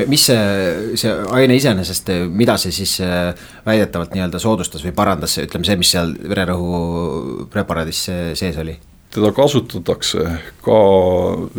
mis 0.08 0.24
see, 0.26 0.96
see 0.98 1.12
aine 1.38 1.56
iseenesest, 1.56 2.10
mida 2.34 2.56
see 2.58 2.74
siis 2.74 2.96
äh, 3.06 3.36
väidetavalt 3.66 4.16
nii-öelda 4.16 4.40
soodustas 4.42 4.82
või 4.86 4.96
parandas, 4.98 5.38
ütleme 5.38 5.68
see, 5.68 5.78
mis 5.78 5.92
seal 5.94 6.16
vererõhu 6.30 7.46
preparaadis 7.54 8.08
sees 8.40 8.58
oli? 8.58 8.80
teda 9.14 9.30
kasutatakse 9.36 10.24
ka 10.66 10.80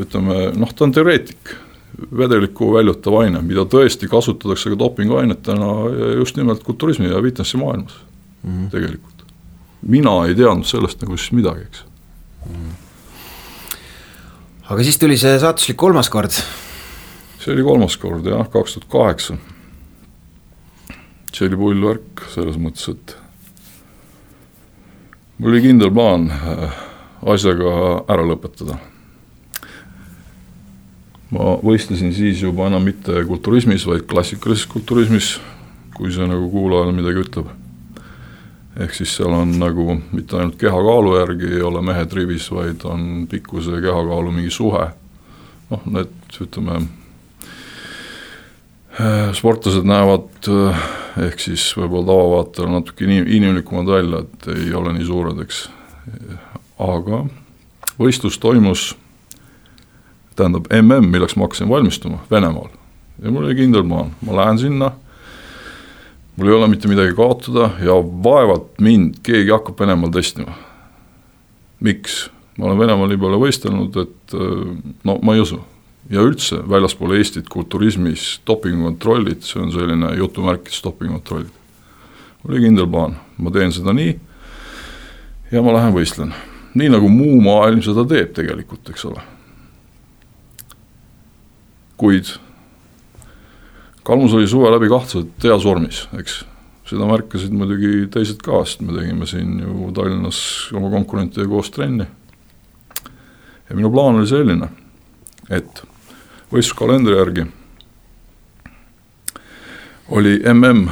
ütleme 0.02 0.48
noh, 0.58 0.72
ta 0.74 0.86
on 0.86 0.94
teoreetik, 0.94 1.52
vedelikku 2.18 2.72
väljutav 2.74 3.20
aine, 3.20 3.42
mida 3.46 3.62
tõesti 3.70 4.08
kasutatakse 4.10 4.72
ka 4.72 4.78
dopinguainetena 4.80 5.68
just 6.18 6.38
nimelt 6.40 6.64
kulturismi 6.66 7.12
ja 7.12 7.22
fitnessi 7.22 7.60
maailmas 7.60 7.94
mm 8.42 8.50
-hmm. 8.50 8.70
tegelikult. 8.70 9.24
mina 9.86 10.26
ei 10.26 10.34
teadnud 10.34 10.66
sellest 10.66 11.02
nagu 11.02 11.16
siis 11.16 11.32
midagi, 11.32 11.60
eks 11.60 11.84
mm. 12.48 12.54
-hmm. 12.54 12.83
Aga 14.64 14.84
siis 14.84 14.98
tuli 15.00 15.16
see 15.20 15.36
saatuslik 15.40 15.76
kolmas 15.76 16.08
kord. 16.12 16.32
see 17.40 17.52
oli 17.52 17.64
kolmas 17.66 17.96
kord 18.00 18.26
jah, 18.26 18.46
kaks 18.48 18.78
tuhat 18.78 18.88
kaheksa. 18.92 19.36
see 21.32 21.48
oli 21.48 21.60
pull 21.60 21.84
värk 21.84 22.24
selles 22.32 22.56
mõttes, 22.60 22.88
et 22.94 23.16
mul 25.38 25.52
oli 25.52 25.64
kindel 25.66 25.92
plaan 25.92 26.30
äh, 26.32 26.82
asjaga 27.34 27.74
ära 28.08 28.24
lõpetada. 28.24 28.78
ma 31.34 31.56
võistlesin 31.60 32.14
siis 32.16 32.40
juba 32.44 32.70
enam 32.70 32.86
mitte 32.88 33.24
kulturismis, 33.28 33.84
vaid 33.90 34.06
klassikalises 34.08 34.70
kulturismis, 34.70 35.34
kui 35.96 36.12
see 36.14 36.28
nagu 36.30 36.48
kuulajale 36.52 36.96
midagi 36.96 37.26
ütleb. 37.26 37.52
Ehk 38.80 38.94
siis 38.94 39.14
seal 39.16 39.32
on 39.32 39.54
nagu 39.60 40.00
mitte 40.12 40.36
ainult 40.38 40.58
kehakaalu 40.58 41.16
järgi 41.18 41.52
ei 41.58 41.62
ole 41.62 41.82
mehed 41.82 42.12
rivis, 42.12 42.50
vaid 42.50 42.82
on 42.84 43.26
pikkuse 43.30 43.76
ja 43.76 43.80
kehakaalu 43.80 44.32
mingi 44.34 44.50
suhe. 44.50 44.88
noh, 45.70 45.86
need 45.86 46.40
ütleme, 46.44 46.82
sportlased 49.34 49.86
näevad 49.88 50.50
ehk 51.24 51.40
siis 51.40 51.64
võib-olla 51.78 52.10
tavavaatajal 52.10 52.74
natuke 52.74 53.06
inim-, 53.06 53.30
inimlikumad 53.38 53.88
välja, 53.96 54.24
et 54.24 54.50
ei 54.56 54.74
ole 54.74 54.92
nii 54.96 55.06
suured, 55.06 55.40
eks. 55.46 55.64
Aga 56.84 57.24
võistlus 57.98 58.38
toimus, 58.42 58.92
tähendab 60.36 60.66
mm, 60.72 61.06
milleks 61.10 61.36
ma 61.36 61.46
hakkasin 61.46 61.70
valmistuma 61.70 62.24
Venemaal. 62.30 62.72
Ja 63.22 63.30
mul 63.30 63.46
oli 63.46 63.56
kindel 63.58 63.86
plaan, 63.86 64.10
ma 64.26 64.36
lähen 64.40 64.58
sinna, 64.58 64.90
mul 66.36 66.48
ei 66.48 66.54
ole 66.54 66.68
mitte 66.68 66.88
midagi 66.88 67.14
kaotada 67.14 67.70
ja 67.82 67.96
vaevalt 68.24 68.80
mind 68.80 69.20
keegi 69.22 69.52
hakkab 69.54 69.80
Venemaal 69.80 70.10
testima. 70.14 70.54
miks? 71.80 72.30
ma 72.58 72.66
olen 72.66 72.78
Venemaal 72.78 73.08
nii 73.10 73.20
palju 73.22 73.40
võistelnud, 73.42 74.00
et 74.02 74.36
no 75.04 75.18
ma 75.22 75.34
ei 75.34 75.40
usu. 75.40 75.60
ja 76.10 76.22
üldse 76.22 76.60
väljaspool 76.68 77.16
Eestit 77.18 77.48
kulturismis 77.48 78.40
dopingukontrollid, 78.46 79.42
see 79.42 79.62
on 79.62 79.72
selline 79.72 80.14
jutumärkides 80.18 80.82
dopingukontrollid. 80.84 81.52
oli 82.48 82.64
kindel 82.66 82.86
plaan, 82.86 83.16
ma 83.38 83.50
teen 83.50 83.72
seda 83.72 83.92
nii 83.92 84.18
ja 85.52 85.62
ma 85.62 85.76
lähen 85.78 85.94
võistlen 85.94 86.34
nii 86.74 86.90
nagu 86.90 87.08
muu 87.08 87.38
maailm 87.42 87.82
seda 87.86 88.04
teeb 88.08 88.34
tegelikult, 88.34 88.90
eks 88.90 89.06
ole. 89.10 89.22
kuid 91.96 92.32
Kalmus 94.04 94.34
oli 94.36 94.48
suve 94.48 94.70
läbi 94.70 94.88
kahtlaselt 94.92 95.46
heas 95.46 95.64
vormis, 95.64 96.02
eks, 96.18 96.42
seda 96.88 97.06
märkasid 97.08 97.54
muidugi 97.56 98.06
teised 98.12 98.42
ka, 98.44 98.60
sest 98.68 98.82
me 98.84 98.92
tegime 98.98 99.26
siin 99.26 99.58
ju 99.62 99.92
Tallinnas 99.96 100.40
oma 100.76 100.90
konkurentidega 100.92 101.48
koos 101.48 101.72
trenni. 101.72 102.06
ja 103.68 103.76
minu 103.76 103.90
plaan 103.90 104.20
oli 104.20 104.28
selline, 104.28 104.68
et 105.50 105.84
võistluskalendri 106.52 107.16
järgi 107.16 107.46
oli 110.12 110.36
mm 110.44 110.90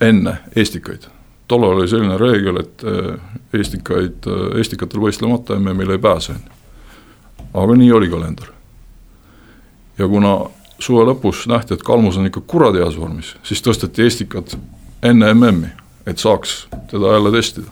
enne 0.00 0.38
Eestikaid 0.56 1.10
tollal 1.48 1.78
oli 1.78 1.88
selline 1.88 2.16
reegel, 2.18 2.60
et 2.60 2.84
äh, 2.84 3.20
Eestikaid, 3.54 4.26
äh, 4.26 4.58
Eestikatel 4.58 5.02
võistlemata 5.02 5.58
MM-ile 5.58 5.98
ei 5.98 6.02
pääse. 6.02 6.36
aga 7.54 7.74
nii 7.76 7.92
oli 7.92 8.08
kalender. 8.08 8.46
ja 9.98 10.08
kuna 10.08 10.38
suve 10.78 11.04
lõpus 11.06 11.44
nähti, 11.50 11.74
et 11.74 11.82
Kalmus 11.82 12.18
on 12.18 12.26
ikka 12.26 12.42
kuradi 12.46 12.82
heas 12.82 12.98
vormis, 12.98 13.34
siis 13.46 13.62
tõsteti 13.62 14.06
Estikad 14.06 14.56
enne 15.02 15.34
MM-i, 15.34 15.70
et 16.06 16.18
saaks 16.18 16.64
teda 16.90 17.14
jälle 17.16 17.32
testida. 17.32 17.70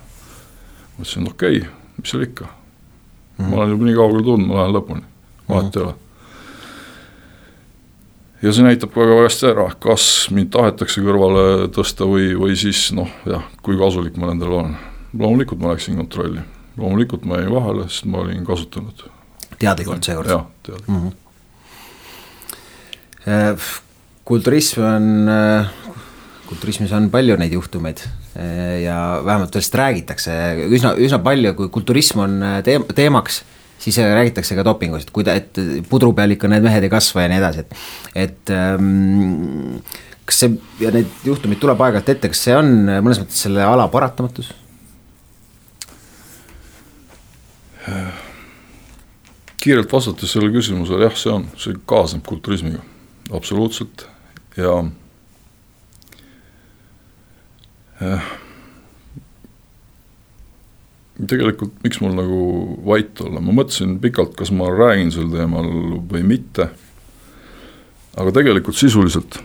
ma 0.97 1.05
ütlesin, 1.05 1.29
okei 1.29 1.57
okay,, 1.59 1.71
mis 1.99 2.11
seal 2.11 2.23
ikka 2.23 2.45
mm, 2.45 3.45
-hmm. 3.45 3.51
ma 3.51 3.57
olen 3.57 3.71
juba 3.71 3.85
nii 3.85 3.95
kaugele 3.95 4.23
tulnud, 4.23 4.49
ma 4.49 4.61
lähen 4.61 4.77
lõpuni, 4.77 5.05
vahet 5.49 5.77
ei 5.77 5.83
ole 5.83 5.95
ja 8.43 8.53
see 8.53 8.67
näitab 8.67 8.97
väga 8.97 9.21
hästi 9.23 9.49
ära, 9.53 9.69
kas 9.83 10.07
mind 10.35 10.51
tahetakse 10.55 11.03
kõrvale 11.05 11.69
tõsta 11.75 12.09
või, 12.09 12.33
või 12.39 12.57
siis 12.59 12.89
noh, 12.97 13.11
jah, 13.29 13.45
kui 13.63 13.79
kasulik 13.79 14.19
ma 14.19 14.33
nendel 14.33 14.57
olen. 14.59 14.77
loomulikult 15.19 15.61
ma 15.61 15.75
läksin 15.75 15.97
kontrolli, 16.01 16.43
loomulikult 16.77 17.25
ma 17.29 17.39
jäin 17.39 17.53
vahele, 17.55 17.89
sest 17.89 18.09
ma 18.11 18.25
olin 18.25 18.45
kasutanud. 18.45 19.05
teadlikult 19.59 20.05
seekord? 20.05 20.29
jah, 20.29 20.47
teadlikult 20.63 20.89
mm. 20.89 21.09
-hmm. 21.09 21.13
Kulturism 24.29 24.85
on, 24.87 25.09
äh, 25.31 25.73
kulturismis 26.49 26.93
on 26.97 27.09
palju 27.13 27.37
neid 27.41 27.55
juhtumeid 27.55 28.03
äh, 28.03 28.83
ja 28.85 28.97
vähemalt 29.25 29.55
sellest 29.55 29.79
räägitakse 29.79 30.39
üsna, 30.69 30.95
üsna 30.99 31.21
palju, 31.23 31.55
kui 31.59 31.73
kulturism 31.75 32.25
on 32.27 32.39
teem-, 32.67 32.89
teemaks 32.95 33.43
siis 33.83 33.99
räägitakse 33.99 34.55
ka 34.55 34.65
dopingust, 34.67 35.11
kui 35.15 35.27
ta, 35.27 35.35
et 35.39 35.59
pudru 35.91 36.13
peal 36.15 36.37
ikka 36.37 36.51
need 36.51 36.65
mehed 36.67 36.87
ei 36.87 36.93
kasva 36.93 37.25
ja 37.25 37.33
nii 37.33 37.41
edasi, 37.41 37.65
et, 37.65 37.87
et 38.25 38.53
ähm, 38.55 39.81
kas 40.29 40.43
see 40.45 40.53
ja 40.83 40.93
need 40.95 41.27
juhtumid 41.27 41.61
tuleb 41.63 41.83
aeg-ajalt 41.83 42.13
ette, 42.15 42.31
kas 42.31 42.45
see 42.47 42.55
on 42.57 42.71
mõnes 42.93 43.23
mõttes 43.23 43.43
selle 43.47 43.65
ala 43.67 43.89
paratamatus? 43.93 44.53
kiirelt 49.63 49.91
vastates 49.91 50.31
sellele 50.31 50.55
küsimusele, 50.55 51.07
jah, 51.07 51.15
see 51.19 51.33
on, 51.35 51.49
see 51.59 51.75
kaasneb 51.91 52.23
kulturismiga, 52.27 52.83
absoluutselt 53.33 54.07
ja 54.57 54.75
äh, 58.03 58.33
tegelikult 61.27 61.79
miks 61.85 62.01
mul 62.03 62.17
nagu 62.17 62.43
vait 62.87 63.21
olla, 63.25 63.41
ma 63.41 63.55
mõtlesin 63.57 63.99
pikalt, 64.03 64.35
kas 64.39 64.53
ma 64.55 64.71
räägin 64.73 65.13
sel 65.15 65.31
teemal 65.33 65.69
või 66.11 66.27
mitte. 66.27 66.71
aga 68.17 68.33
tegelikult 68.37 68.77
sisuliselt 68.77 69.41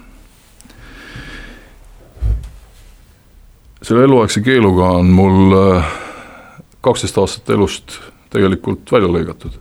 selle 3.88 4.04
eluaegse 4.04 4.42
keeluga 4.44 4.90
on 5.00 5.12
mul 5.16 5.56
äh, 5.56 5.92
kaksteist 6.84 7.18
aastat 7.22 7.54
elust 7.56 8.00
tegelikult 8.34 8.92
välja 8.92 9.10
lõigatud. 9.12 9.56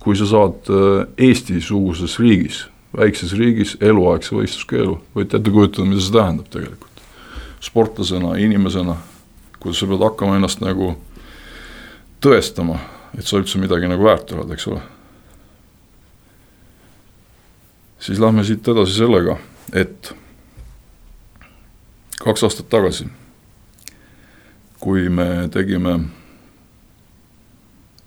kui 0.00 0.16
sa 0.16 0.26
saad 0.26 0.70
äh, 0.72 1.04
Eesti-suguses 1.28 2.18
riigis, 2.18 2.64
väikses 2.96 3.32
riigis 3.38 3.76
eluaegse 3.80 4.34
võistluskeelu, 4.34 4.96
võite 5.14 5.38
ette 5.38 5.52
kujutada, 5.52 5.86
mida 5.88 6.02
see 6.02 6.14
tähendab 6.14 6.48
tegelikult. 6.50 6.86
sportlasena, 7.60 8.36
inimesena, 8.40 8.96
kuidas 9.60 9.82
sa 9.82 9.86
pead 9.86 10.00
hakkama 10.00 10.38
ennast 10.38 10.62
nagu 10.64 10.94
tõestama, 12.24 12.78
et 13.18 13.26
sa 13.26 13.36
üldse 13.36 13.60
midagi 13.60 13.88
nagu 13.88 14.04
väärt 14.04 14.32
oled, 14.32 14.50
eks 14.54 14.66
ole. 14.66 14.80
siis 18.00 18.18
lähme 18.18 18.44
siit 18.44 18.68
edasi 18.68 18.96
sellega, 18.96 19.36
et 19.76 20.14
kaks 22.24 22.42
aastat 22.42 22.68
tagasi, 22.72 23.10
kui 24.80 25.08
me 25.08 25.48
tegime 25.52 25.98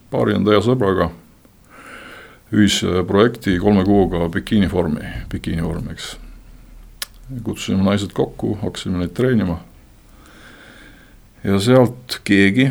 paari 0.10 0.34
enda 0.34 0.52
hea 0.52 0.66
sõbraga 0.66 1.12
ühisprojekti 2.54 3.58
kolme 3.60 3.84
kuuga 3.86 4.28
bikiinivormi, 4.30 5.06
bikiinivorm, 5.32 5.90
eks. 5.94 6.18
kutsusime 7.44 7.84
naised 7.84 8.14
kokku, 8.14 8.54
hakkasime 8.62 9.02
neid 9.02 9.14
treenima. 9.18 9.60
ja 11.44 11.60
sealt 11.60 12.20
keegi 12.24 12.70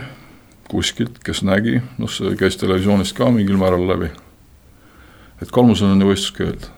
kuskilt, 0.70 1.18
kes 1.24 1.42
nägi, 1.44 1.80
noh, 1.98 2.10
see 2.10 2.36
käis 2.40 2.56
televisioonist 2.60 3.16
ka 3.16 3.28
mingil 3.34 3.58
määral 3.60 3.84
läbi, 3.88 4.08
et 5.42 5.50
kolmusel 5.52 5.90
on 5.92 6.00
ju 6.00 6.12
võistluskeeld. 6.12 6.70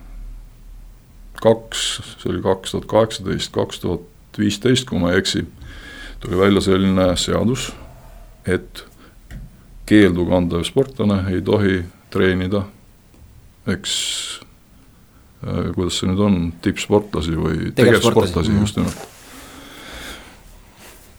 kaks, 1.45 1.85
see 2.23 2.33
oli 2.33 2.41
kaks 2.43 2.73
tuhat 2.73 2.89
kaheksateist, 2.89 3.53
kaks 3.53 3.83
tuhat 3.85 4.39
viisteist, 4.39 4.89
kui 4.89 4.99
ma 4.99 5.13
ei 5.13 5.21
eksi, 5.21 5.45
tuli 6.21 6.41
välja 6.41 6.63
selline 6.65 7.11
seadus, 7.21 7.69
et 8.49 8.87
keeldu 9.87 10.25
kandev 10.27 10.65
sportlane 10.65 11.21
ei 11.31 11.43
tohi 11.45 11.83
treenida, 12.11 12.65
eks 13.73 13.93
äh, 15.47 15.73
kuidas 15.75 15.95
see 16.01 16.09
nüüd 16.11 16.21
on, 16.25 16.35
tippsportlasi 16.65 17.35
või 17.39 17.57
tegevsportlasi 17.77 18.51
mm 18.51 18.57
-hmm. 18.57 18.61
just 18.61 18.77
nimelt. 18.77 18.99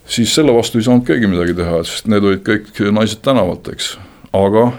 siis 0.08 0.36
selle 0.36 0.54
vastu 0.54 0.78
ei 0.78 0.84
saanud 0.84 1.08
keegi 1.08 1.28
midagi 1.28 1.54
teha, 1.58 1.84
sest 1.84 2.08
need 2.08 2.24
olid 2.24 2.48
kõik 2.48 2.92
naised 2.92 3.22
tänavalt, 3.26 3.68
eks, 3.74 3.98
aga 4.34 4.72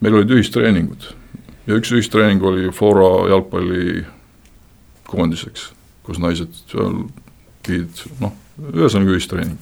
meil 0.00 0.14
olid 0.14 0.30
ühistreeningud 0.30 1.02
ja 1.66 1.74
üks 1.78 1.92
ühistreening 1.94 2.42
oli 2.42 2.70
Flora 2.74 3.28
jalgpallikoondiseks, 3.30 5.72
kus 6.02 6.18
naised 6.18 6.48
seal 6.66 7.04
pidid 7.66 8.02
noh, 8.20 8.32
ühesõnaga 8.74 9.10
ühistreening 9.14 9.58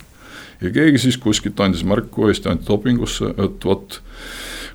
ja 0.60 0.70
keegi 0.72 0.98
siis 1.04 1.18
kuskilt 1.20 1.60
andis 1.60 1.84
märku 1.88 2.28
Eesti 2.28 2.48
antidopingusse, 2.52 3.26
et 3.36 3.64
vot, 3.64 4.00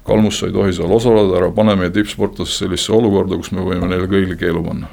Kalmus, 0.06 0.40
sa 0.40 0.50
ei 0.50 0.54
tohi 0.54 0.74
seal 0.78 0.92
osaleda, 0.94 1.40
ära 1.40 1.50
pane 1.56 1.74
meie 1.80 1.90
tippsportlased 1.94 2.62
sellisesse 2.62 2.94
olukorda, 2.94 3.40
kus 3.42 3.52
me 3.56 3.66
võime 3.66 3.90
neile 3.90 4.06
kõigile 4.10 4.38
keelu 4.38 4.62
panna. 4.66 4.90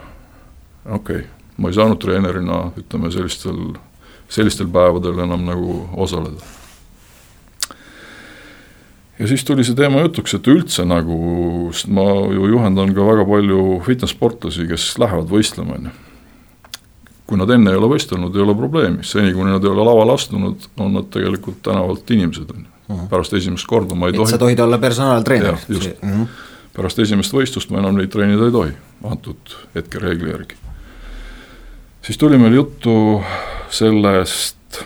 okei 0.88 1.22
okay., 1.25 1.29
ma 1.61 1.68
ei 1.68 1.77
saanud 1.77 2.01
treenerina, 2.01 2.62
ütleme 2.81 3.11
sellistel, 3.12 3.59
sellistel 4.33 4.70
päevadel 4.72 5.20
enam 5.27 5.44
nagu 5.44 5.83
osaleda. 6.01 6.40
ja 9.18 9.29
siis 9.29 9.44
tuli 9.44 9.64
see 9.68 9.77
teema 9.77 10.01
jutuks, 10.07 10.35
et 10.38 10.48
üldse 10.48 10.87
nagu, 10.88 11.18
sest 11.72 11.92
ma 11.92 12.09
ju 12.33 12.48
juhendan 12.55 12.94
ka 12.96 13.11
väga 13.12 13.29
palju 13.29 13.83
fitness 13.85 14.16
sportlasi, 14.16 14.64
kes 14.70 14.94
lähevad 14.98 15.29
võistlema, 15.29 15.77
on 15.77 15.90
ju 15.90 15.98
kui 17.33 17.38
nad 17.40 17.48
enne 17.55 17.72
ei 17.72 17.79
ole 17.81 17.88
võistelnud, 17.94 18.35
ei 18.37 18.42
ole 18.44 18.53
probleemi, 18.59 19.07
seni 19.09 19.33
kuni 19.33 19.55
nad 19.55 19.64
ei 19.64 19.70
ole 19.72 19.87
lavale 19.88 20.12
astunud, 20.18 20.66
on 20.77 20.90
nad 20.98 21.07
tegelikult 21.14 21.62
tänavalt 21.64 22.11
inimesed, 22.12 22.51
on 22.53 22.66
ju. 22.66 22.71
Mhm. 22.92 23.09
pärast 23.09 23.35
esimest 23.35 23.66
korda 23.66 23.94
ma 23.94 24.09
ei 24.09 24.16
tohi. 24.16 24.31
sa 24.31 24.38
tohid 24.38 24.61
olla 24.61 24.78
personaaltreener. 24.78 25.57
just 25.68 25.90
mm, 26.02 26.11
-hmm. 26.11 26.26
pärast 26.76 26.98
esimest 26.98 27.33
võistlust 27.33 27.70
ma 27.70 27.78
enam 27.78 27.96
neid 27.96 28.11
treenida 28.11 28.44
ei 28.44 28.52
tohi, 28.52 28.72
antud 29.05 29.57
hetkereegli 29.74 30.31
järgi. 30.31 30.57
siis 32.02 32.18
tuli 32.18 32.38
meil 32.38 32.55
juttu 32.55 33.22
sellest 33.70 34.85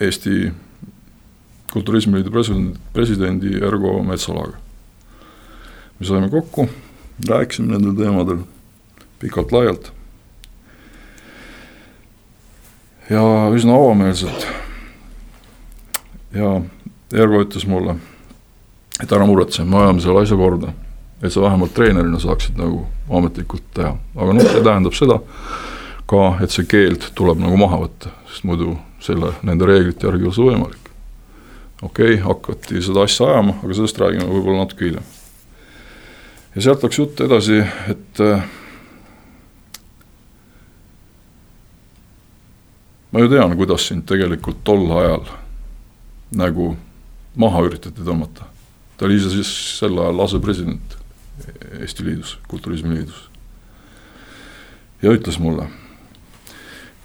Eesti 0.00 0.52
Kulturismi 1.72 2.14
Liidu 2.14 2.30
president, 2.30 2.76
presidendi 2.92 3.56
Ergo 3.56 4.02
Metsalaga. 4.02 4.56
me 6.00 6.06
saime 6.06 6.30
kokku, 6.30 6.68
rääkisime 7.28 7.72
nendel 7.72 7.94
teemadel 7.94 8.38
pikalt-laialt 9.20 9.92
ja 13.10 13.22
üsna 13.54 13.76
avameelselt. 13.76 14.46
Ja 16.34 16.60
Ergo 17.12 17.42
ütles 17.44 17.66
mulle, 17.68 17.98
et 19.02 19.10
ära 19.12 19.26
muretse, 19.28 19.64
me 19.68 19.82
ajame 19.82 20.00
selle 20.04 20.22
asja 20.24 20.38
korda. 20.38 20.72
et 21.22 21.30
sa 21.32 21.40
vähemalt 21.40 21.70
treenerina 21.74 22.18
saaksid 22.18 22.56
nagu 22.58 22.80
ametlikult 23.10 23.62
teha, 23.74 23.92
aga 24.16 24.32
noh, 24.34 24.42
see 24.42 24.62
tähendab 24.64 24.94
seda 24.98 25.20
ka, 26.10 26.22
et 26.42 26.50
see 26.50 26.66
keeld 26.66 27.04
tuleb 27.14 27.38
nagu 27.38 27.58
maha 27.60 27.78
võtta, 27.84 28.10
sest 28.26 28.42
muidu 28.48 28.72
selle, 29.02 29.30
nende 29.46 29.68
reeglite 29.68 30.08
järgi 30.08 30.24
ei 30.24 30.30
ole 30.30 30.34
see 30.34 30.48
võimalik. 30.48 30.88
okei 31.82 32.14
okay,, 32.14 32.22
hakati 32.24 32.82
seda 32.82 33.04
asja 33.06 33.28
ajama, 33.28 33.54
aga 33.62 33.76
sellest 33.78 34.00
räägime 34.02 34.26
võib-olla 34.32 34.64
natuke 34.64 34.88
hiljem. 34.88 35.06
ja 36.56 36.64
sealt 36.66 36.82
läks 36.82 36.98
jutt 36.98 37.22
edasi, 37.28 37.60
et 37.94 38.24
ma 43.12 43.22
ju 43.22 43.30
tean, 43.30 43.54
kuidas 43.60 43.86
sind 43.92 44.08
tegelikult 44.10 44.64
tol 44.64 44.90
ajal 44.98 45.30
nagu 46.32 46.72
maha 47.36 47.62
üritati 47.66 48.04
tõmmata. 48.04 48.48
ta 48.96 49.06
oli 49.06 49.16
ise 49.16 49.30
siis 49.30 49.50
sel 49.78 49.98
ajal 49.98 50.20
asepresident 50.24 50.96
Eesti 51.80 52.04
Liidus, 52.04 52.38
Kulturismi 52.48 52.94
Liidus. 52.94 53.28
ja 55.02 55.12
ütles 55.12 55.38
mulle, 55.38 55.66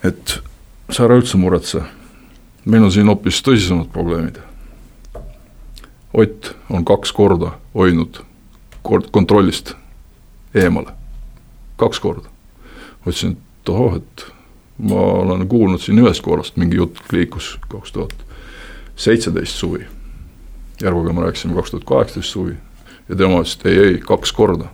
et 0.03 0.39
sa 0.89 1.05
ära 1.07 1.17
üldse 1.17 1.37
muretse, 1.37 1.81
meil 2.65 2.83
on 2.83 2.91
siin 2.91 3.07
hoopis 3.07 3.41
tõsisemad 3.41 3.89
probleemid. 3.91 4.37
Ott 6.13 6.53
on 6.69 6.85
kaks 6.85 7.11
korda 7.11 7.57
hoidnud 7.73 8.21
kord 8.83 9.09
kontrollist 9.11 9.73
eemale, 10.55 10.93
kaks 11.77 11.99
korda. 11.99 12.29
ma 12.99 13.11
ütlesin, 13.11 13.37
et 13.37 13.69
ohoh, 13.69 13.97
et 13.97 14.25
ma 14.77 15.01
olen 15.23 15.47
kuulnud 15.47 15.81
siin 15.81 15.99
ühest 15.99 16.21
korrast, 16.21 16.57
mingi 16.57 16.77
jutt 16.77 17.01
liikus 17.11 17.57
kaks 17.71 17.91
tuhat 17.91 18.26
seitseteist 18.97 19.55
suvi. 19.55 19.86
Järvuga 20.81 21.13
me 21.13 21.21
rääkisime 21.21 21.55
kaks 21.55 21.71
tuhat 21.71 21.86
kaheksateist 21.86 22.29
suvi 22.29 22.55
ja 23.10 23.15
tema 23.15 23.41
ütles, 23.41 23.55
et 23.60 23.65
ei, 23.65 23.77
ei, 23.77 23.99
kaks 23.99 24.31
korda. 24.31 24.69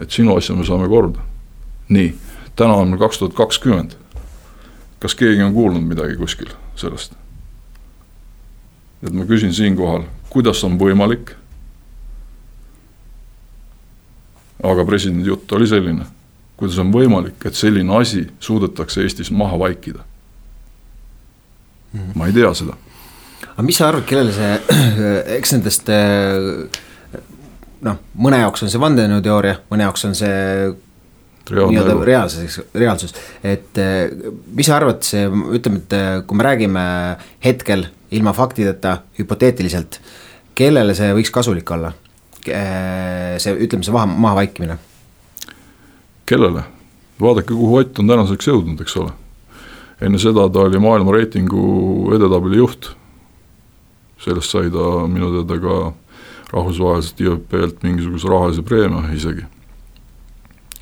et 0.00 0.10
sinu 0.10 0.36
asja 0.36 0.54
me 0.54 0.64
saame 0.64 0.88
korda. 0.88 1.20
nii, 1.88 2.14
täna 2.56 2.74
on 2.74 2.88
meil 2.88 3.00
kaks 3.00 3.18
tuhat 3.18 3.34
kakskümmend. 3.34 3.96
kas 5.00 5.14
keegi 5.14 5.42
on 5.42 5.54
kuulnud 5.54 5.82
midagi 5.82 6.16
kuskil 6.16 6.50
sellest? 6.76 7.12
et 9.02 9.12
ma 9.12 9.24
küsin 9.24 9.52
siinkohal, 9.52 10.02
kuidas 10.30 10.64
on 10.64 10.78
võimalik 10.78 11.36
aga 14.64 14.84
presidendi 14.84 15.28
jutt 15.28 15.52
oli 15.52 15.66
selline 15.66 16.16
kuidas 16.56 16.78
on 16.80 16.92
võimalik, 16.92 17.38
et 17.44 17.56
selline 17.56 17.98
asi 18.00 18.26
suudetakse 18.40 19.04
Eestis 19.04 19.30
maha 19.30 19.58
vaikida. 19.60 20.04
Ma 22.14 22.28
ei 22.28 22.34
tea 22.36 22.52
seda. 22.56 22.76
aga 23.52 23.66
mis 23.66 23.78
sa 23.80 23.90
arvad, 23.90 24.06
kellele 24.08 24.34
see, 24.34 24.80
eks 25.38 25.54
nendest 25.56 25.92
noh, 27.86 28.00
mõne 28.26 28.42
jaoks 28.42 28.66
on 28.66 28.72
see 28.72 28.82
vandenõuteooria, 28.82 29.60
mõne 29.70 29.86
jaoks 29.86 30.08
on 30.08 30.16
see 30.18 30.38
nii-öelda 31.46 31.94
reaalsus, 32.02 32.58
reaalsus, 32.74 33.12
et 33.46 33.78
mis 34.56 34.66
sa 34.66 34.80
arvad, 34.80 35.04
see, 35.06 35.28
ütleme, 35.54 35.84
et 35.84 36.26
kui 36.26 36.38
me 36.38 36.46
räägime 36.46 36.82
hetkel 37.44 37.86
ilma 38.16 38.32
faktideta 38.34 38.96
hüpoteetiliselt, 39.20 40.00
kellele 40.58 40.96
see 40.98 41.14
võiks 41.14 41.30
kasulik 41.34 41.70
olla? 41.76 41.94
see, 42.46 43.54
ütleme, 43.58 43.82
see 43.82 43.94
maha, 43.94 44.06
maha 44.06 44.36
vaikimine 44.42 44.76
kellele? 46.26 46.62
vaadake, 47.20 47.54
kuhu 47.54 47.76
Ott 47.76 47.98
on 47.98 48.08
tänaseks 48.08 48.48
jõudnud, 48.50 48.80
eks 48.82 48.96
ole. 49.00 49.12
Enne 50.00 50.18
seda 50.20 50.48
ta 50.52 50.66
oli 50.68 50.80
maailma 50.82 51.14
reitingu 51.16 52.12
edetabeli 52.16 52.60
juht. 52.60 52.94
sellest 54.20 54.50
sai 54.50 54.70
ta 54.72 55.06
minu 55.08 55.28
teada 55.34 55.60
ka 55.60 55.76
rahvusvaheliselt 56.52 57.20
IFP-lt 57.20 57.82
mingisuguse 57.84 58.28
rahalise 58.28 58.62
preemia 58.62 59.12
isegi. 59.14 59.44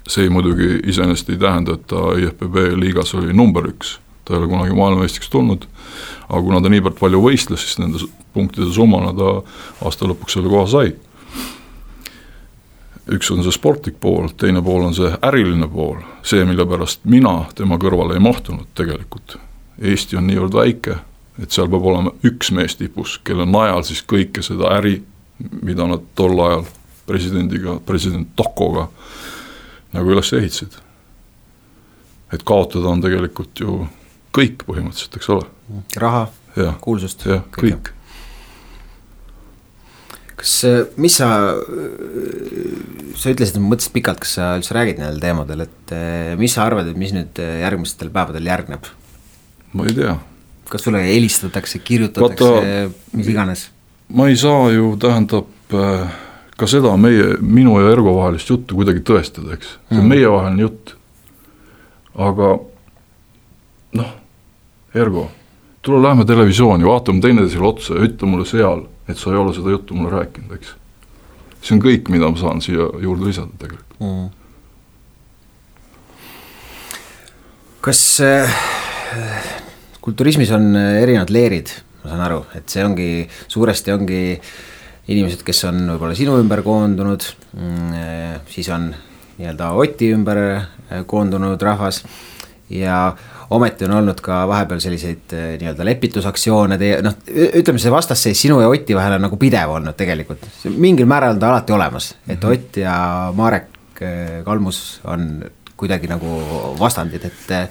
see 0.09 0.29
muidugi 0.29 0.81
iseenesest 0.85 1.31
ei 1.31 1.37
tähenda, 1.40 1.74
et 1.74 1.87
ta 1.87 2.12
IFBB 2.20 2.74
liigas 2.77 3.14
oli 3.14 3.33
number 3.33 3.64
üks, 3.70 3.98
ta 4.24 4.35
ei 4.35 4.42
ole 4.42 4.50
kunagi 4.50 4.77
maailmameistriks 4.77 5.31
tulnud, 5.33 5.64
aga 6.29 6.42
kuna 6.42 6.61
ta 6.61 6.68
niivõrd 6.68 6.98
palju 6.98 7.22
võistles, 7.24 7.64
siis 7.64 7.79
nende 7.81 8.05
punktide 8.35 8.68
summana 8.72 9.14
ta 9.16 9.31
aasta 9.87 10.11
lõpuks 10.11 10.37
selle 10.37 10.53
koha 10.53 10.66
sai 10.68 10.92
üks 13.12 13.30
on 13.30 13.42
see 13.44 13.52
sportlik 13.52 13.98
pool, 14.00 14.28
teine 14.40 14.62
pool 14.64 14.86
on 14.86 14.94
see 14.96 15.10
äriline 15.26 15.68
pool, 15.70 15.98
see, 16.24 16.44
mille 16.48 16.66
pärast 16.68 17.04
mina 17.08 17.42
tema 17.56 17.78
kõrvale 17.80 18.16
ei 18.16 18.22
mahtunud 18.24 18.70
tegelikult. 18.76 19.36
Eesti 19.82 20.16
on 20.16 20.28
niivõrd 20.30 20.54
väike, 20.56 20.96
et 21.42 21.52
seal 21.52 21.68
peab 21.70 21.84
olema 21.90 22.14
üks 22.24 22.52
mees 22.54 22.78
tipus, 22.78 23.18
kelle 23.26 23.46
najal 23.48 23.84
siis 23.86 24.04
kõike 24.08 24.44
seda 24.46 24.70
äri, 24.78 25.00
mida 25.62 25.88
nad 25.90 26.04
tol 26.16 26.38
ajal 26.46 26.64
presidendiga, 27.06 27.76
president 27.84 28.30
Tokoga 28.36 28.88
nagu 29.94 30.14
üles 30.14 30.32
ehitasid. 30.32 30.80
et 32.32 32.42
kaotada 32.42 32.88
on 32.90 33.02
tegelikult 33.02 33.60
ju 33.60 33.84
kõik 34.34 34.64
põhimõtteliselt, 34.66 35.16
eks 35.16 35.28
ole. 35.30 35.44
raha, 35.96 36.26
kuulsust. 36.80 37.26
jah, 37.26 37.44
kõik 37.52 37.92
kas, 40.44 40.59
mis 41.00 41.16
sa, 41.16 41.28
sa 43.16 43.33
ütlesid, 43.33 43.57
mõtlesid 43.64 43.94
pikalt, 43.94 44.20
kas 44.24 44.37
sa 44.37 44.50
üldse 44.59 44.76
räägid 44.76 45.00
nendel 45.00 45.22
teemadel, 45.22 45.64
et 45.64 45.94
mis 46.40 46.52
sa 46.52 46.66
arvad, 46.68 46.90
et 46.90 47.00
mis 47.00 47.14
nüüd 47.16 47.40
järgmistel 47.40 48.12
päevadel 48.14 48.52
järgneb? 48.52 48.90
ma 49.74 49.88
ei 49.88 49.96
tea. 49.96 50.18
kas 50.70 50.85
sulle 50.87 51.00
helistatakse, 51.07 51.80
kirjutatakse, 51.85 52.90
mis 53.16 53.30
iganes? 53.33 53.68
ma 54.12 54.28
ei 54.28 54.37
saa 54.38 54.68
ju, 54.74 54.92
tähendab 55.00 55.48
ka 56.54 56.68
seda 56.70 56.92
meie, 57.00 57.35
minu 57.40 57.78
ja 57.80 57.94
Ergo 57.94 58.14
vahelist 58.18 58.50
juttu 58.50 58.78
kuidagi 58.78 59.02
tõestada, 59.07 59.57
eks, 59.57 59.74
see 59.88 59.98
on 59.98 60.04
mm. 60.04 60.12
meievaheline 60.12 60.62
jutt. 60.66 60.94
aga 62.14 62.52
noh, 63.98 64.12
Ergo, 64.94 65.26
tule 65.84 66.00
lähme 66.02 66.24
televisiooni, 66.24 66.86
vaatame 66.88 67.20
teineteisele 67.24 67.68
otsa 67.68 67.98
ja 67.98 68.06
ütle 68.08 68.28
mulle 68.28 68.46
seal, 68.48 68.86
et 69.08 69.20
sa 69.20 69.32
ei 69.32 69.40
ole 69.40 69.52
seda 69.56 69.74
juttu 69.74 69.96
mulle 69.96 70.14
rääkinud, 70.16 70.56
eks. 70.56 70.74
see 71.64 71.76
on 71.76 71.82
kõik, 71.84 72.08
mida 72.12 72.30
ma 72.30 72.40
saan 72.40 72.62
siia 72.64 72.88
juurde 73.02 73.28
lisada 73.28 73.52
tegelikult. 73.60 73.98
Mm.. 74.00 74.28
kas 77.84 78.00
äh, 78.24 78.60
kulturismis 80.04 80.52
on 80.56 80.72
erinevad 80.76 81.32
leerid, 81.32 81.72
ma 82.02 82.14
saan 82.14 82.24
aru, 82.30 82.44
et 82.56 82.68
see 82.72 82.84
ongi, 82.84 83.08
suuresti 83.52 83.92
ongi 83.92 84.22
inimesed, 85.12 85.44
kes 85.44 85.66
on 85.68 85.82
võib-olla 85.92 86.16
sinu 86.16 86.38
ümber 86.40 86.64
koondunud, 86.64 87.26
mm, 87.52 88.44
siis 88.48 88.70
on 88.72 88.88
nii-öelda 89.36 89.74
Oti 89.76 90.14
ümber 90.16 90.40
äh, 90.48 91.04
koondunud 91.10 91.60
rahvas 91.60 92.04
ja 92.74 92.98
ometi 93.54 93.87
on 93.87 93.96
olnud 94.00 94.20
ka 94.24 94.42
vahepeal 94.48 94.80
selliseid 94.82 95.34
äh, 95.37 95.48
nii-öelda 95.60 95.87
lepitusaktsioone, 95.87 96.78
teie 96.80 97.00
noh, 97.04 97.16
ütleme 97.30 97.82
see 97.82 97.92
vastasseis 97.92 98.40
sinu 98.46 98.60
ja 98.62 98.70
Oti 98.72 98.96
vahel 98.96 99.18
on 99.18 99.26
nagu 99.28 99.38
pidev 99.40 99.76
olnud 99.76 99.96
tegelikult. 99.98 100.46
mingil 100.74 101.08
määral 101.10 101.37
on 101.37 101.42
ta 101.42 101.50
alati 101.52 101.72
olemas, 101.72 102.14
et 102.28 102.40
-hmm. 102.40 102.52
Ott 102.52 102.76
ja 102.76 103.32
Marek 103.37 103.68
äh, 104.02 104.44
Kalmus 104.44 105.00
on 105.04 105.44
kuidagi 105.76 106.06
nagu 106.06 106.38
vastandid, 106.78 107.24
et 107.24 107.70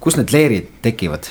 kus 0.00 0.16
need 0.16 0.32
leerid 0.32 0.68
tekivad? 0.82 1.26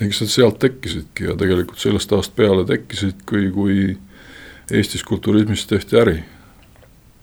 eks 0.00 0.20
nad 0.20 0.30
sealt 0.32 0.58
tekkisidki 0.58 1.24
ja 1.24 1.36
tegelikult 1.36 1.78
sellest 1.78 2.12
ajast 2.12 2.36
peale 2.36 2.64
tekkisid, 2.64 3.26
kui, 3.28 3.50
kui 3.52 3.98
Eestis 4.72 5.04
kulturismist 5.04 5.68
tehti 5.68 5.98
äri. 6.00 6.24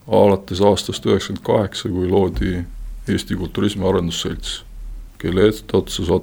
alates 0.07 0.61
aastast 0.61 1.05
üheksakümmend 1.05 1.45
kaheksa, 1.45 1.89
kui 1.89 2.07
loodi 2.09 2.63
Eesti 3.09 3.37
Kulturismi 3.39 3.87
Arendusselts, 3.87 4.63
kelle 5.21 5.47
eestootsa 5.47 6.21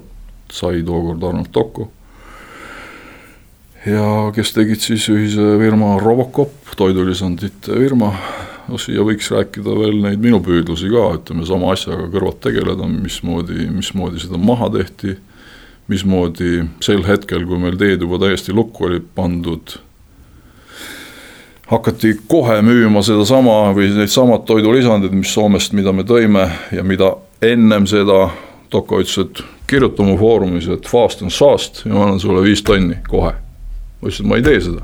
sai 0.53 0.83
tookord 0.85 1.23
Arnold 1.23 1.51
Tocco. 1.51 1.91
ja 3.85 4.31
kes 4.35 4.51
tegid 4.51 4.81
siis 4.83 5.05
ühise 5.09 5.43
firma 5.61 5.95
Robocop, 6.01 6.73
toidulisandite 6.77 7.77
firma, 7.77 8.11
no 8.67 8.79
siia 8.81 9.05
võiks 9.05 9.29
rääkida 9.31 9.75
veel 9.79 10.01
neid 10.03 10.19
minu 10.19 10.41
püüdlusi 10.43 10.91
ka, 10.91 11.05
ütleme 11.19 11.45
sama 11.47 11.71
asjaga 11.75 12.09
kõrvalt 12.11 12.41
tegeleda, 12.43 12.89
mismoodi, 12.91 13.69
mismoodi 13.71 14.23
seda 14.25 14.39
maha 14.41 14.69
tehti 14.75 15.15
mismoodi 15.87 16.65
sel 16.83 17.03
hetkel, 17.07 17.45
kui 17.47 17.59
meil 17.61 17.77
teed 17.79 18.03
juba 18.03 18.19
täiesti 18.25 18.55
lukku 18.55 18.89
olid 18.89 19.07
pandud, 19.15 19.77
hakati 21.67 22.13
kohe 22.27 22.61
müüma 22.63 23.03
sedasama 23.03 23.73
või 23.75 23.89
neid 23.95 24.11
samad 24.11 24.45
toidulisandid, 24.47 25.11
mis 25.15 25.33
Soomest, 25.35 25.73
mida 25.75 25.91
me 25.91 26.05
tõime 26.07 26.47
ja 26.71 26.83
mida 26.83 27.15
ennem 27.43 27.87
seda 27.89 28.27
Toko 28.67 28.97
ütles, 28.99 29.15
et 29.23 29.39
kirjuta 29.67 30.03
mu 30.03 30.17
foorumis, 30.19 30.65
et 30.67 30.87
fast 30.91 31.21
and 31.23 31.31
fast 31.31 31.85
ja 31.85 31.93
ma 31.93 32.01
annan 32.03 32.19
sulle 32.19 32.41
viis 32.43 32.59
tonni 32.67 32.97
kohe. 33.07 33.31
ma 33.31 34.09
ütlesin, 34.09 34.25
et 34.25 34.29
ma 34.29 34.39
ei 34.39 34.43
tee 34.43 34.59
seda. 34.65 34.83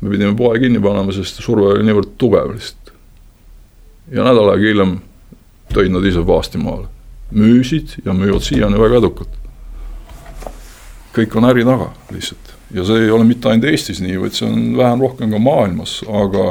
me 0.00 0.10
pidime 0.10 0.36
poe 0.36 0.60
kinni 0.60 0.80
panema, 0.80 1.12
sest 1.12 1.40
surve 1.40 1.72
oli 1.72 1.88
niivõrd 1.88 2.12
tugev 2.20 2.52
lihtsalt. 2.52 2.92
ja 4.12 4.28
nädal 4.28 4.52
aega 4.52 4.68
hiljem 4.68 4.94
tõid 5.72 5.96
nad 5.96 6.04
ise 6.04 6.24
paasti 6.24 6.60
maale 6.60 6.88
müüsid 7.32 8.00
ja 8.04 8.12
müüvad 8.12 8.44
siiani 8.44 8.80
väga 8.80 9.00
edukalt. 9.00 9.36
kõik 11.16 11.36
on 11.36 11.48
äri 11.48 11.64
taga 11.64 11.92
lihtsalt 12.12 12.59
ja 12.74 12.84
see 12.86 13.04
ei 13.04 13.10
ole 13.10 13.26
mitte 13.28 13.50
ainult 13.50 13.68
Eestis 13.70 14.00
nii, 14.04 14.18
vaid 14.20 14.36
see 14.36 14.48
on 14.48 14.76
vähem-rohkem 14.78 15.32
ka 15.34 15.40
maailmas, 15.42 15.98
aga 16.06 16.44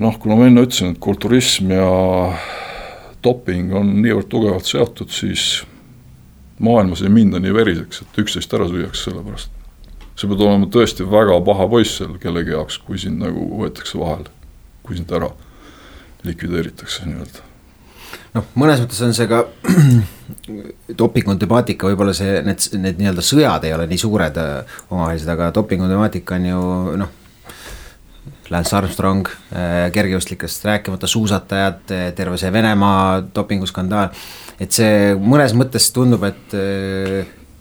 noh, 0.00 0.18
kuna 0.22 0.38
ma 0.38 0.48
enne 0.48 0.64
ütlesin, 0.66 0.94
et 0.94 1.02
kulturism 1.02 1.72
ja 1.74 1.90
doping 3.24 3.74
on 3.76 3.92
niivõrd 4.00 4.30
tugevalt 4.32 4.68
seotud, 4.68 5.12
siis 5.12 5.64
maailmas 6.60 7.04
ei 7.04 7.12
minda 7.12 7.40
nii 7.42 7.52
veriseks, 7.56 8.04
et 8.04 8.22
üksteist 8.24 8.56
ära 8.56 8.68
süüakse 8.70 9.10
selle 9.10 9.24
pärast. 9.26 9.52
sa 10.16 10.28
pead 10.28 10.42
olema 10.44 10.66
tõesti 10.68 11.04
väga 11.08 11.38
paha 11.44 11.68
poiss 11.68 12.00
seal 12.00 12.18
kellegi 12.20 12.52
jaoks, 12.52 12.80
kui 12.84 12.98
sind 13.00 13.22
nagu 13.22 13.46
võetakse 13.62 14.00
vahele, 14.00 14.28
kui 14.82 14.96
sind 14.96 15.12
ära 15.16 15.30
likvideeritakse 16.24 17.08
nii-öelda 17.08 17.48
noh, 18.34 18.48
mõnes 18.58 18.82
mõttes 18.82 19.00
on 19.04 19.14
see 19.16 19.28
ka 19.30 19.44
dopingu 20.98 21.34
temaatika, 21.40 21.88
võib-olla 21.90 22.14
see, 22.16 22.40
need, 22.46 22.66
need 22.80 23.00
nii-öelda 23.00 23.24
sõjad 23.24 23.64
ei 23.66 23.74
ole 23.76 23.86
nii 23.90 24.00
suured 24.00 24.38
äh, 24.40 24.76
omavahelised, 24.90 25.30
aga 25.32 25.50
dopingu 25.54 25.88
temaatika 25.90 26.38
on 26.38 26.50
ju 26.50 26.60
noh. 27.04 27.16
Lance 28.50 28.74
Armstrong 28.74 29.28
äh,, 29.30 29.92
kergejõustikest 29.94 30.64
rääkimata, 30.66 31.06
suusatajad, 31.10 31.84
äh, 31.94 32.08
terve 32.18 32.38
see 32.40 32.50
Venemaa 32.52 33.20
dopinguskandaal. 33.34 34.10
et 34.60 34.74
see 34.74 35.14
mõnes 35.14 35.54
mõttes 35.56 35.86
tundub, 35.94 36.26
et 36.26 36.56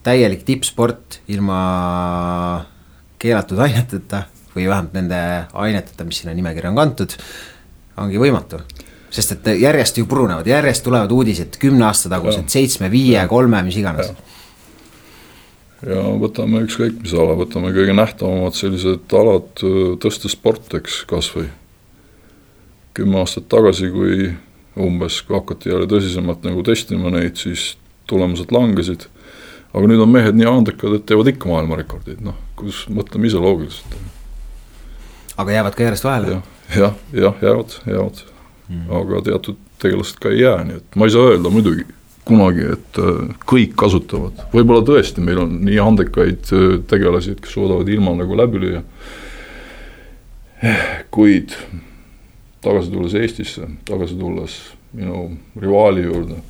täielik 0.04 0.42
tippsport 0.48 1.22
ilma 1.32 1.60
keelatud 3.22 3.62
aineteta 3.64 4.26
või 4.56 4.66
vähemalt 4.68 4.98
nende 4.98 5.22
aineteta, 5.54 6.04
mis 6.04 6.24
sinna 6.24 6.34
nimekirja 6.36 6.74
on 6.74 6.82
kantud, 6.82 7.16
ongi 8.02 8.20
võimatu 8.20 8.60
sest 9.10 9.36
et 9.36 9.48
järjest 9.62 9.98
ju 9.98 10.08
purunevad, 10.10 10.48
järjest 10.48 10.84
tulevad 10.86 11.12
uudised 11.12 11.58
kümne 11.62 11.88
aasta 11.88 12.12
tagused, 12.12 12.50
seitsme, 12.52 12.92
viie, 12.92 13.22
kolme, 13.30 13.62
mis 13.66 13.78
iganes. 13.82 14.12
ja 15.86 16.04
võtame 16.22 16.64
ükskõik 16.68 17.00
mis 17.04 17.16
ala, 17.16 17.38
võtame 17.40 17.72
kõige 17.76 17.96
nähtavamad 17.96 18.58
sellised 18.58 19.16
alad, 19.16 19.50
tõstesport, 20.04 20.76
eks 20.82 21.04
kasvõi. 21.10 21.50
kümme 22.94 23.20
aastat 23.22 23.48
tagasi, 23.50 23.90
kui 23.94 24.34
umbes, 24.80 25.22
kui 25.22 25.38
hakati 25.38 25.72
jälle 25.72 25.88
tõsisemalt 25.90 26.44
nagu 26.46 26.64
testima 26.64 27.12
neid, 27.14 27.38
siis 27.40 27.78
tulemused 28.10 28.52
langesid. 28.52 29.08
aga 29.74 29.86
nüüd 29.86 30.02
on 30.02 30.10
mehed 30.10 30.38
nii 30.38 30.48
andekad, 30.50 30.96
et 30.98 31.06
teevad 31.06 31.28
ikka 31.30 31.50
maailmarekordeid, 31.50 32.24
noh, 32.26 32.38
kus 32.58 32.88
mõtleme 32.90 33.30
ise 33.30 33.42
loogiliselt. 33.42 33.98
aga 35.38 35.52
jäävad 35.58 35.78
ka 35.78 35.88
järjest 35.88 36.04
vahele 36.04 36.36
ja,? 36.36 36.42
jah, 36.76 37.00
jah, 37.14 37.42
jäävad, 37.42 37.80
jäävad. 37.86 38.24
Aga 38.70 39.22
teatud 39.26 39.58
tegelased 39.82 40.20
ka 40.22 40.34
ei 40.34 40.44
jää, 40.44 40.64
nii 40.68 40.78
et 40.82 40.96
ma 41.00 41.08
ei 41.08 41.14
saa 41.16 41.32
öelda 41.32 41.50
muidugi 41.54 41.86
kunagi, 42.30 42.66
et 42.76 43.00
äh, 43.02 43.32
kõik 43.50 43.74
kasutavad, 43.80 44.44
võib-olla 44.54 44.84
tõesti, 44.86 45.24
meil 45.26 45.42
on 45.44 45.56
nii 45.66 45.80
andekaid 45.82 46.52
äh, 46.54 46.68
tegelasi, 46.90 47.36
kes 47.42 47.56
suudavad 47.58 47.90
ilma 47.90 48.14
nagu 48.20 48.38
läbi 48.38 48.62
lüüa. 48.62 48.84
kuid 51.16 51.56
tagasi 52.62 52.92
tulles 52.92 53.16
Eestisse, 53.16 53.70
tagasi 53.88 54.18
tulles 54.20 54.60
minu 54.94 55.30
rivaali 55.60 56.04
juurde, 56.04 56.42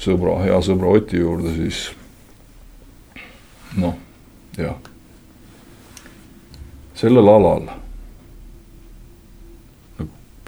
sõbra, 0.00 0.38
hea 0.46 0.58
sõbra 0.64 0.94
Oti 0.96 1.20
juurde, 1.20 1.52
siis 1.58 1.90
noh, 3.76 3.94
jah. 4.56 4.78
sellel 6.96 7.28
alal 7.28 7.68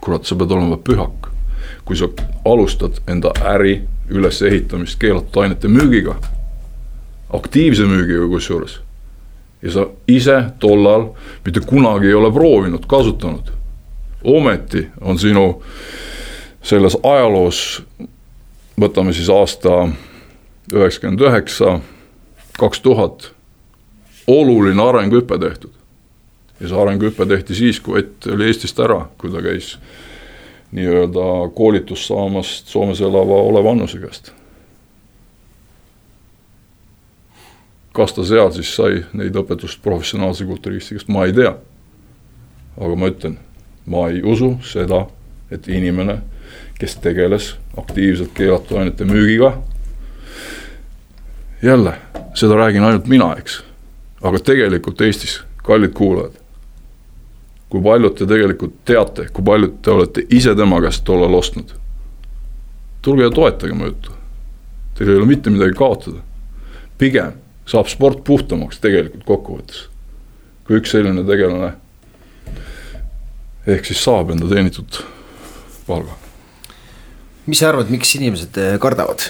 kurat, 0.09 0.25
sa 0.25 0.37
pead 0.41 0.53
olema 0.57 0.79
pühak. 0.81 1.29
kui 1.85 1.97
sa 1.97 2.09
alustad 2.45 2.99
enda 3.09 3.31
äri 3.45 3.83
ülesehitamist 4.13 4.99
keelatud 5.01 5.37
ainete 5.41 5.69
müügiga, 5.69 6.15
aktiivse 7.33 7.85
müügiga 7.89 8.27
kusjuures, 8.29 8.79
ja 9.63 9.73
sa 9.73 9.87
ise 10.09 10.37
tollal 10.61 11.11
mitte 11.45 11.61
kunagi 11.65 12.09
ei 12.09 12.17
ole 12.17 12.33
proovinud, 12.33 12.85
kasutanud, 12.89 13.49
ometi 14.25 14.87
on 15.01 15.21
sinu 15.21 15.47
selles 16.63 16.97
ajaloos, 17.03 17.63
võtame 18.81 19.17
siis 19.17 19.33
aasta 19.33 19.89
üheksakümmend 20.73 21.25
üheksa, 21.25 21.79
kaks 22.61 22.85
tuhat, 22.85 23.31
oluline 24.29 24.89
arenguhüpe 24.89 25.41
tehtud 25.41 25.78
ja 26.61 26.69
see 26.69 26.81
arenguhüpe 26.81 27.27
tehti 27.27 27.55
siis, 27.55 27.81
kui 27.81 28.01
Ott 28.03 28.27
oli 28.33 28.47
Eestist 28.47 28.81
ära, 28.81 29.07
kui 29.19 29.31
ta 29.31 29.43
käis 29.43 29.77
nii-öelda 30.75 31.51
koolitust 31.55 32.09
saamast 32.11 32.69
Soomes 32.69 33.01
elava 33.01 33.43
Olev 33.49 33.67
Annuse 33.67 33.99
käest. 33.99 34.33
kas 37.99 38.13
ta 38.15 38.23
seal 38.23 38.53
siis 38.55 38.69
sai 38.77 39.01
neid 39.19 39.35
õpetust 39.35 39.81
professionaalse 39.83 40.45
kulturisti 40.47 40.95
käest, 40.95 41.09
ma 41.11 41.25
ei 41.27 41.33
tea. 41.35 41.57
aga 42.79 42.97
ma 42.97 43.09
ütlen, 43.11 43.39
ma 43.87 44.09
ei 44.09 44.23
usu 44.23 44.53
seda, 44.63 45.07
et 45.51 45.67
inimene, 45.69 46.21
kes 46.79 46.95
tegeles 47.03 47.57
aktiivselt 47.77 48.31
keelatud 48.35 48.79
ainete 48.79 49.05
müügiga, 49.05 49.57
jälle, 51.63 51.97
seda 52.35 52.55
räägin 52.55 52.87
ainult 52.87 53.11
mina, 53.11 53.33
eks 53.39 53.65
aga 54.23 54.41
tegelikult 54.43 55.01
Eestis, 55.01 55.41
kallid 55.63 55.95
kuulajad, 55.95 56.39
kui 57.69 57.83
paljud 57.85 58.15
te 58.17 58.27
tegelikult 58.29 58.79
teate, 58.89 59.29
kui 59.33 59.45
paljud 59.45 59.77
te 59.85 59.93
olete 59.93 60.25
ise 60.35 60.55
tema 60.57 60.81
käest 60.85 61.05
tollal 61.09 61.35
ostnud? 61.39 61.75
tulge 63.03 63.23
ja 63.23 63.31
toetage 63.31 63.75
mu 63.75 63.87
juttu. 63.87 64.13
Teil 64.99 65.13
ei 65.13 65.17
ole 65.21 65.27
mitte 65.29 65.51
midagi 65.51 65.77
kaotada. 65.79 66.19
pigem 66.99 67.37
saab 67.69 67.87
sport 67.89 68.25
puhtamaks 68.25 68.81
tegelikult 68.83 69.25
kokkuvõttes, 69.29 69.85
kui 70.67 70.81
üks 70.81 70.91
selline 70.91 71.23
tegelane 71.25 71.75
ehk 73.69 73.87
siis 73.87 74.01
saab 74.03 74.33
enda 74.33 74.49
teenitud 74.49 75.03
palga. 75.87 76.17
mis 77.47 77.61
sa 77.61 77.69
arvad, 77.69 77.93
miks 77.93 78.15
inimesed 78.19 78.57
eh, 78.59 78.79
kardavad 78.83 79.29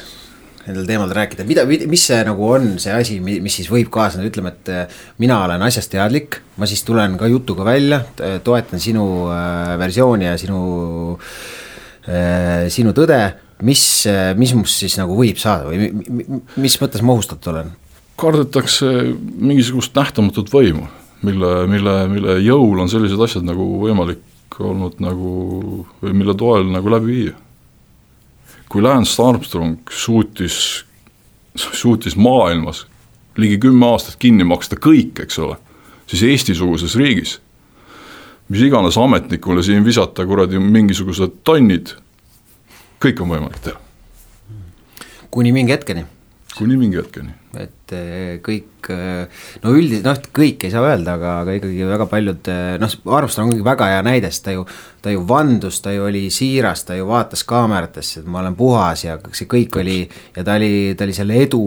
nendel 0.69 0.87
teemadel 0.89 1.17
rääkida, 1.17 1.47
mida, 1.49 1.65
mis 1.67 2.05
see 2.11 2.21
nagu 2.29 2.47
on 2.53 2.71
see 2.83 2.93
asi, 2.95 3.19
mis 3.25 3.59
siis 3.61 3.71
võib 3.73 3.91
kaasneda, 3.95 4.29
ütleme, 4.29 4.53
et 4.55 4.71
eh, 4.73 5.01
mina 5.23 5.41
olen 5.47 5.65
asjast 5.67 5.93
teadlik, 5.95 6.41
ma 6.61 6.69
siis 6.69 6.85
tulen 6.87 7.17
ka 7.21 7.31
jutuga 7.31 7.67
välja, 7.67 8.03
toetan 8.45 8.83
sinu 8.83 9.05
äh, 9.33 9.75
versiooni 9.81 10.29
ja 10.29 10.37
sinu 10.41 10.63
äh,, 12.07 12.69
sinu 12.73 12.95
tõde. 12.97 13.21
mis, 13.67 14.07
mis 14.39 14.53
must 14.55 14.79
siis 14.79 14.95
nagu 15.01 15.17
võib 15.19 15.39
saada 15.43 15.67
või 15.67 15.89
mis 16.63 16.77
mõttes 16.79 17.03
ma 17.03 17.17
ohustatud 17.17 17.51
olen? 17.51 17.73
kardetakse 18.19 18.87
mingisugust 19.39 19.95
nähtamatut 19.99 20.51
võimu, 20.51 20.87
mille, 21.27 21.51
mille, 21.71 21.95
mille 22.11 22.39
jõul 22.43 22.83
on 22.83 22.91
sellised 22.91 23.21
asjad 23.23 23.47
nagu 23.47 23.67
võimalik 23.83 24.23
olnud 24.59 24.99
nagu, 25.03 25.33
või 26.03 26.15
mille 26.17 26.35
toel 26.39 26.67
nagu 26.73 26.91
läbi 26.91 27.13
viia. 27.13 27.37
Kui 28.69 28.83
Lance 28.83 29.23
Armstrong 29.23 29.79
suutis, 29.91 30.85
suutis 31.57 32.17
maailmas 32.17 32.87
ligi 33.39 33.59
kümme 33.59 33.87
aastat 33.87 34.19
kinni 34.21 34.45
maksta 34.45 34.77
kõik, 34.77 35.23
eks 35.25 35.39
ole, 35.39 35.57
siis 36.11 36.25
Eesti-suguses 36.27 36.97
riigis, 36.99 37.39
mis 38.49 38.65
iganes 38.67 38.99
ametnikule 38.99 39.63
siin 39.63 39.87
visata 39.87 40.27
kuradi 40.27 40.59
mingisugused 40.59 41.41
tonnid, 41.47 41.95
kõik 43.01 43.23
on 43.23 43.35
võimalik 43.35 43.61
teha. 43.65 43.81
kuni 45.31 45.53
mingi 45.53 45.73
hetkeni 45.73 46.07
kuni 46.57 46.77
mingi 46.79 46.99
hetkeni. 46.99 47.35
et 47.59 47.93
eh, 47.97 48.39
kõik, 48.45 48.87
eh, 48.93 49.45
no 49.65 49.73
üldiselt 49.75 50.05
noh, 50.07 50.19
kõik 50.37 50.67
ei 50.67 50.73
saa 50.73 50.85
öelda, 50.87 51.15
aga, 51.17 51.33
aga 51.43 51.55
ikkagi 51.57 51.87
väga 51.89 52.07
paljud 52.11 52.51
eh, 52.53 52.77
noh, 52.81 52.95
Armstrong 53.17 53.53
ongi 53.53 53.65
väga 53.67 53.89
hea 53.93 54.03
näide, 54.07 54.31
sest 54.33 54.45
ta 54.47 54.55
ju, 54.55 54.67
ta 55.03 55.13
ju 55.13 55.25
vandus, 55.29 55.81
ta 55.85 55.95
ju 55.95 56.05
oli 56.07 56.27
siiras, 56.35 56.85
ta 56.87 56.97
ju 56.99 57.09
vaatas 57.09 57.43
kaameratesse, 57.49 58.23
et 58.23 58.31
ma 58.31 58.43
olen 58.43 58.57
puhas 58.59 59.05
ja 59.07 59.17
see 59.33 59.49
kõik 59.51 59.81
oli 59.81 59.99
ja 60.05 60.45
ta 60.47 60.59
oli, 60.61 60.95
ta 60.99 61.09
oli 61.09 61.17
selle 61.17 61.41
edu 61.47 61.63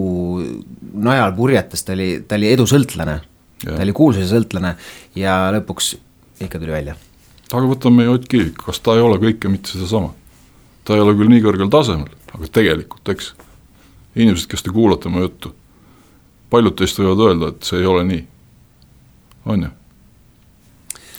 najal 1.02 1.36
purjetas, 1.36 1.84
ta 1.86 1.96
oli, 1.96 2.08
ta 2.26 2.38
oli 2.40 2.50
edusõltlane. 2.54 3.20
ta 3.66 3.78
oli 3.82 3.94
kuulsuse 3.94 4.30
sõltlane 4.30 4.74
ja 5.18 5.36
lõpuks 5.54 5.94
ikka 6.46 6.58
tuli 6.62 6.74
välja. 6.78 6.96
aga 7.52 7.68
võtame 7.68 8.08
Ott 8.10 8.26
Kiivik, 8.30 8.64
kas 8.64 8.80
ta 8.80 8.96
ei 8.96 9.04
ole 9.04 9.20
kõike 9.22 9.50
mitte 9.52 9.74
sedasama? 9.74 10.14
ta 10.86 10.96
ei 10.96 11.02
ole 11.04 11.14
küll 11.18 11.30
nii 11.30 11.44
kõrgel 11.44 11.70
tasemel, 11.70 12.10
aga 12.34 12.48
tegelikult, 12.50 13.08
eks 13.12 13.34
inimesed, 14.16 14.48
kes 14.50 14.64
te 14.64 14.72
kuulate 14.74 15.12
mu 15.12 15.22
juttu, 15.24 15.52
paljud 16.52 16.76
teist 16.78 16.98
võivad 17.00 17.22
öelda, 17.26 17.52
et 17.54 17.68
see 17.68 17.80
ei 17.80 17.88
ole 17.88 18.04
nii, 18.08 18.26
on 19.52 19.66
ju? 19.66 19.72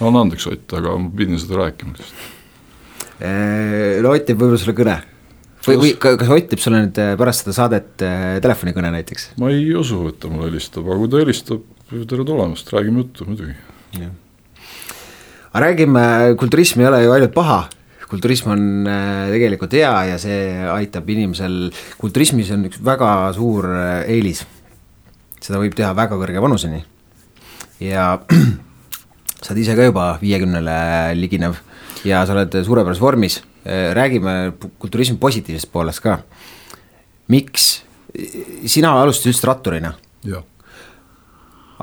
anna 0.04 0.24
andeks, 0.26 0.48
Ott, 0.50 0.74
aga 0.76 0.96
ma 1.00 1.10
pidin 1.16 1.40
seda 1.40 1.60
rääkima 1.62 1.94
lihtsalt. 1.96 2.30
Äh, 3.24 4.00
no 4.04 4.14
Ott 4.14 4.26
teeb 4.28 4.40
võib-olla 4.42 4.60
sulle 4.60 4.76
kõne 4.78 4.98
või, 5.64 5.78
või 5.80 5.92
kas 6.02 6.32
Ott 6.34 6.50
teeb 6.52 6.64
sulle 6.64 6.82
nüüd 6.84 6.98
äh, 7.00 7.14
pärast 7.20 7.46
seda 7.46 7.56
saadet 7.56 8.04
äh, 8.04 8.26
telefonikõne 8.44 8.92
näiteks? 8.98 9.30
ma 9.42 9.52
ei 9.54 9.70
usu, 9.78 10.02
et 10.12 10.20
ta 10.22 10.32
mulle 10.32 10.50
helistab, 10.50 10.90
aga 10.90 11.00
kui 11.00 11.14
ta 11.14 11.22
helistab, 11.22 11.64
tere 11.94 12.26
tulemast, 12.28 12.74
räägime 12.74 13.06
juttu 13.06 13.30
muidugi. 13.30 13.56
aga 15.54 15.64
räägime, 15.68 16.04
kulturism 16.42 16.84
ei 16.84 16.90
ole 16.90 17.04
ju 17.06 17.16
ainult 17.16 17.38
paha 17.38 17.62
kulturism 18.10 18.54
on 18.54 18.66
äh, 18.89 19.30
tegelikult 19.34 19.76
hea 19.78 19.92
ja 20.12 20.18
see 20.22 20.39
aitab 20.74 21.10
inimesel, 21.13 21.70
kulturismis 22.00 22.52
on 22.56 22.68
üks 22.70 22.82
väga 22.84 23.10
suur 23.36 23.70
äh, 23.72 24.04
eelis. 24.13 24.44
seda 25.44 25.60
võib 25.60 25.76
teha 25.76 25.92
väga 25.98 26.20
kõrge 26.20 26.44
vanuseni 26.44 26.84
ja 27.84 28.13
sa 29.44 29.52
oled 29.52 29.63
ise 29.63 29.76
ka 29.76 29.89
juba 29.89 30.08
viiekümnele 30.22 30.78
liginev 31.20 31.60
ja 32.08 32.24
sa 32.28 32.36
oled 32.36 32.56
suurepärases 32.63 33.02
vormis, 33.04 33.42
äh, 33.66 33.92
räägime 33.96 34.54
kulturismi 34.80 35.18
positiivsest 35.20 35.72
poolest 35.72 36.04
ka. 36.04 36.20
miks, 37.28 37.84
sina 38.68 38.96
alustasid 39.02 39.34
üldse 39.34 39.48
ratturina? 39.52 39.96
jah 40.24 40.44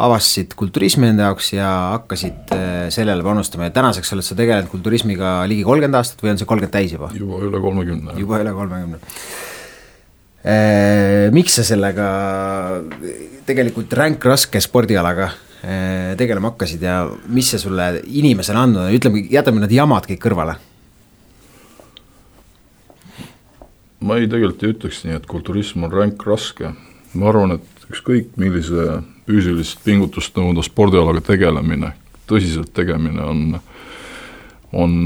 avastasid 0.00 0.54
kulturismi 0.58 1.10
enda 1.10 1.28
jaoks 1.28 1.52
ja 1.52 1.68
hakkasid 1.96 2.54
äh, 2.56 2.88
sellele 2.92 3.24
panustama 3.26 3.68
ja 3.68 3.74
tänaseks 3.74 4.14
oled 4.16 4.24
sa 4.24 4.36
tegelenud 4.38 4.70
kulturismiga 4.72 5.40
ligi 5.50 5.64
kolmkümmend 5.66 5.98
aastat 6.00 6.24
või 6.24 6.32
on 6.32 6.40
see 6.40 6.48
kolmkümmend 6.48 6.74
täis 6.74 6.94
juba? 6.94 7.10
juba 7.16 7.40
üle 7.44 7.60
kolmekümne. 7.60 8.16
juba 8.20 8.40
üle 8.40 8.54
kolmekümne. 8.56 9.00
Äh, 10.40 11.28
miks 11.36 11.58
sa 11.58 11.66
sellega 11.68 12.08
tegelikult 13.48 13.92
ränk 13.98 14.24
raske 14.24 14.62
spordialaga 14.64 15.28
äh, 15.28 16.16
tegelema 16.20 16.54
hakkasid 16.54 16.88
ja 16.88 17.02
mis 17.28 17.52
see 17.52 17.60
sulle 17.60 17.92
inimesena 18.06 18.64
andnud 18.64 18.86
on, 18.86 18.96
ütleme, 18.96 19.26
jätame 19.28 19.64
need 19.64 19.76
jamad 19.76 20.08
kõik 20.08 20.24
kõrvale. 20.24 20.56
ma 24.00 24.16
ei, 24.16 24.30
tegelikult 24.32 24.64
ei 24.64 24.72
ütleks 24.72 25.02
nii, 25.04 25.18
et 25.20 25.28
kulturism 25.28 25.84
on 25.84 25.92
ränk 25.92 26.24
raske, 26.24 26.72
ma 27.12 27.28
arvan, 27.28 27.58
et 27.58 27.90
ükskõik 27.92 28.32
millise 28.40 29.02
füüsilist 29.30 29.84
pingutust 29.84 30.36
nõuda 30.36 30.64
spordialaga 30.66 31.22
tegelemine, 31.24 31.94
tõsiselt 32.30 32.72
tegemine 32.74 33.22
on, 33.22 33.60
on 34.72 34.96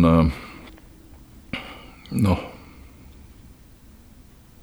noh, 2.14 2.42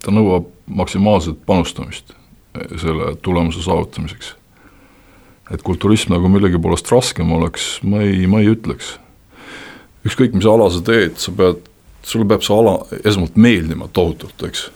ta 0.02 0.14
nõuab 0.14 0.50
maksimaalset 0.66 1.42
panustamist 1.46 2.14
selle 2.80 3.14
tulemuse 3.22 3.62
saavutamiseks. 3.62 4.34
et 5.52 5.62
kulturism 5.62 6.14
nagu 6.14 6.28
millegi 6.32 6.56
poolest 6.62 6.88
raskem 6.88 7.32
oleks, 7.32 7.80
ma 7.84 8.00
ei, 8.00 8.26
ma 8.26 8.40
ei 8.40 8.52
ütleks. 8.52 8.98
ükskõik, 10.06 10.34
mis 10.34 10.46
ala 10.46 10.70
sa 10.70 10.82
teed, 10.84 11.16
sa 11.16 11.32
pead, 11.32 11.62
sulle 12.02 12.26
peab 12.26 12.42
see 12.42 12.54
ala 12.56 12.78
esmalt 13.04 13.36
meeldima 13.36 13.88
tohutult, 13.92 14.42
eks. 14.48 14.70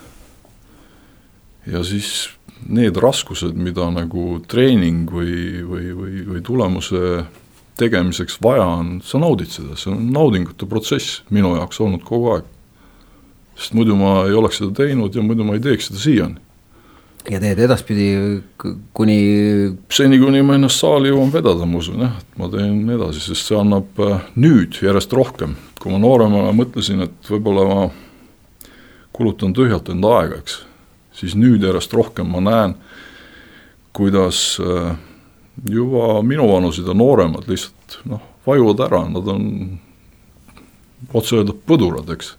ja 1.66 1.83
siis 1.85 2.31
need 2.69 2.97
raskused, 2.97 3.55
mida 3.55 3.88
nagu 3.92 4.38
treening 4.49 5.11
või, 5.12 5.62
või, 5.66 5.90
või, 5.97 6.23
või 6.31 6.42
tulemuse 6.45 7.27
tegemiseks 7.77 8.38
vaja 8.42 8.64
on, 8.79 8.97
sa 9.05 9.21
naudid 9.21 9.53
seda, 9.53 9.77
see 9.77 9.92
on 9.92 10.09
naudingute 10.14 10.69
protsess 10.69 11.21
minu 11.35 11.55
jaoks 11.59 11.81
olnud 11.85 12.05
kogu 12.07 12.33
aeg. 12.37 12.53
sest 13.57 13.73
muidu 13.77 13.97
ma 13.97 14.27
ei 14.29 14.37
oleks 14.37 14.61
seda 14.61 14.73
teinud 14.77 15.14
ja 15.14 15.23
muidu 15.25 15.45
ma 15.45 15.57
ei 15.57 15.62
teeks 15.64 15.90
seda 15.90 16.01
siiani. 16.01 16.40
ja 17.31 17.40
teed 17.40 17.61
edaspidi 17.66 18.09
kuni? 18.97 19.19
seni, 19.92 20.19
kuni 20.23 20.42
ma 20.42 20.57
ennast 20.57 20.81
saali 20.81 21.12
jõuan 21.12 21.33
vedada, 21.33 21.69
ma 21.69 21.83
usun 21.83 22.07
jah, 22.07 22.16
et 22.21 22.40
ma 22.40 22.49
teen 22.53 22.81
edasi, 22.97 23.21
sest 23.29 23.51
see 23.51 23.61
annab 23.61 24.01
äh, 24.01 24.25
nüüd 24.37 24.81
järjest 24.83 25.12
rohkem. 25.12 25.57
kui 25.81 25.92
ma 25.92 26.01
nooremana 26.01 26.57
mõtlesin, 26.57 27.05
et 27.05 27.31
võib-olla 27.31 27.69
ma 27.69 27.90
kulutan 29.12 29.53
tühjalt 29.57 29.92
enda 29.92 30.16
aega, 30.21 30.40
eks 30.40 30.62
siis 31.17 31.37
nüüd 31.39 31.65
järjest 31.65 31.95
rohkem 31.97 32.29
ma 32.33 32.43
näen, 32.45 32.77
kuidas 33.97 34.59
äh, 34.61 34.97
juba 35.65 36.21
minuvanused 36.23 36.87
ja 36.87 36.95
nooremad 36.97 37.49
lihtsalt 37.49 38.01
noh, 38.11 38.23
vajuvad 38.47 38.83
ära, 38.87 39.03
nad 39.11 39.29
on 39.33 39.47
otse 41.17 41.39
öelda 41.39 41.55
põdurad, 41.67 42.11
eks. 42.15 42.35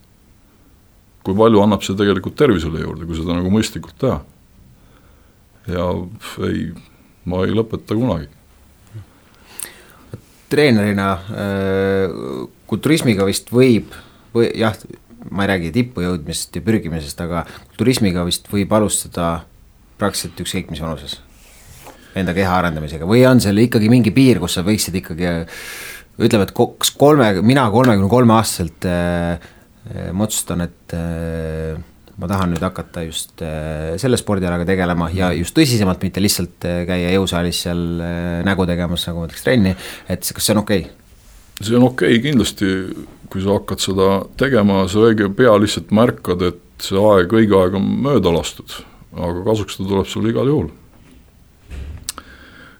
kui 1.25 1.35
palju 1.35 1.61
annab 1.61 1.83
see 1.83 1.97
tegelikult 1.97 2.37
tervisele 2.39 2.81
juurde, 2.83 3.07
kui 3.07 3.17
seda 3.17 3.35
nagu 3.35 3.51
mõistlikult 3.51 3.97
teha. 3.99 4.21
ja 5.73 5.87
ei, 6.47 6.69
ma 7.25 7.43
ei 7.45 7.55
lõpeta 7.57 7.97
kunagi. 7.97 8.29
treenerina 10.47 11.09
äh, 11.17 12.13
kulturismiga 12.67 13.25
vist 13.27 13.51
võib, 13.51 13.91
või 14.35 14.51
jah, 14.55 14.77
ma 15.31 15.45
ei 15.45 15.51
räägi 15.53 15.73
tippu 15.75 16.03
jõudmisest 16.05 16.59
ja 16.59 16.63
pürgimisest, 16.65 17.21
aga 17.23 17.45
turismiga 17.77 18.25
vist 18.27 18.47
võib 18.51 18.73
alustada 18.77 19.41
praktiliselt 19.97 20.43
ükskõik 20.45 20.71
mis 20.71 20.83
vanuses. 20.83 21.19
Enda 22.17 22.33
keha 22.33 22.55
arendamisega 22.61 23.05
või 23.09 23.23
on 23.29 23.41
seal 23.43 23.59
ikkagi 23.61 23.91
mingi 23.93 24.13
piir, 24.15 24.41
kus 24.41 24.57
sa 24.57 24.65
võiksid 24.65 24.95
ikkagi 25.01 25.29
ütleme, 26.17 26.47
et 26.47 26.55
kas 26.55 26.91
kolme, 26.97 27.29
mina 27.45 27.67
kolmekümne 27.73 28.09
kolme 28.09 28.37
aastaselt 28.37 28.87
äh, 28.89 29.37
ma 30.13 30.25
otsustan, 30.25 30.65
et 30.65 30.97
äh, 30.97 31.77
ma 32.17 32.29
tahan 32.29 32.53
nüüd 32.53 32.63
hakata 32.65 33.03
just 33.05 33.41
äh, 33.45 33.95
selle 34.01 34.17
spordialaga 34.17 34.65
tegelema 34.67 35.09
ja 35.13 35.29
just 35.37 35.55
tõsisemalt, 35.57 36.01
mitte 36.05 36.23
lihtsalt 36.23 36.65
äh, 36.65 36.79
käia 36.89 37.11
jõusaalis 37.13 37.61
seal 37.67 37.83
äh, 38.01 38.21
nägu 38.47 38.65
tegemas, 38.69 39.05
nagu 39.09 39.21
ma 39.21 39.29
ütleks 39.29 39.45
trenni, 39.45 39.75
et 40.09 40.25
kas 40.25 40.49
see 40.49 40.55
on 40.55 40.63
okei 40.63 40.87
okay?? 40.87 40.95
see 41.61 41.77
on 41.77 41.87
okei 41.89 42.17
okay, 42.17 42.23
kindlasti, 42.25 42.71
kui 43.31 43.43
sa 43.43 43.57
hakkad 43.57 43.83
seda 43.83 44.09
tegema, 44.39 44.85
sa 44.91 45.03
õige 45.09 45.29
pea 45.35 45.55
lihtsalt 45.59 45.93
märkad, 45.95 46.43
et 46.47 46.83
see 46.83 46.99
aeg, 46.99 47.33
õige 47.33 47.57
aeg 47.57 47.77
on 47.79 47.87
mööda 48.05 48.31
lastud, 48.33 48.79
aga 49.17 49.45
kasuks 49.47 49.79
ta 49.79 49.85
tuleb 49.87 50.09
sul 50.09 50.29
igal 50.31 50.49
juhul. 50.49 50.69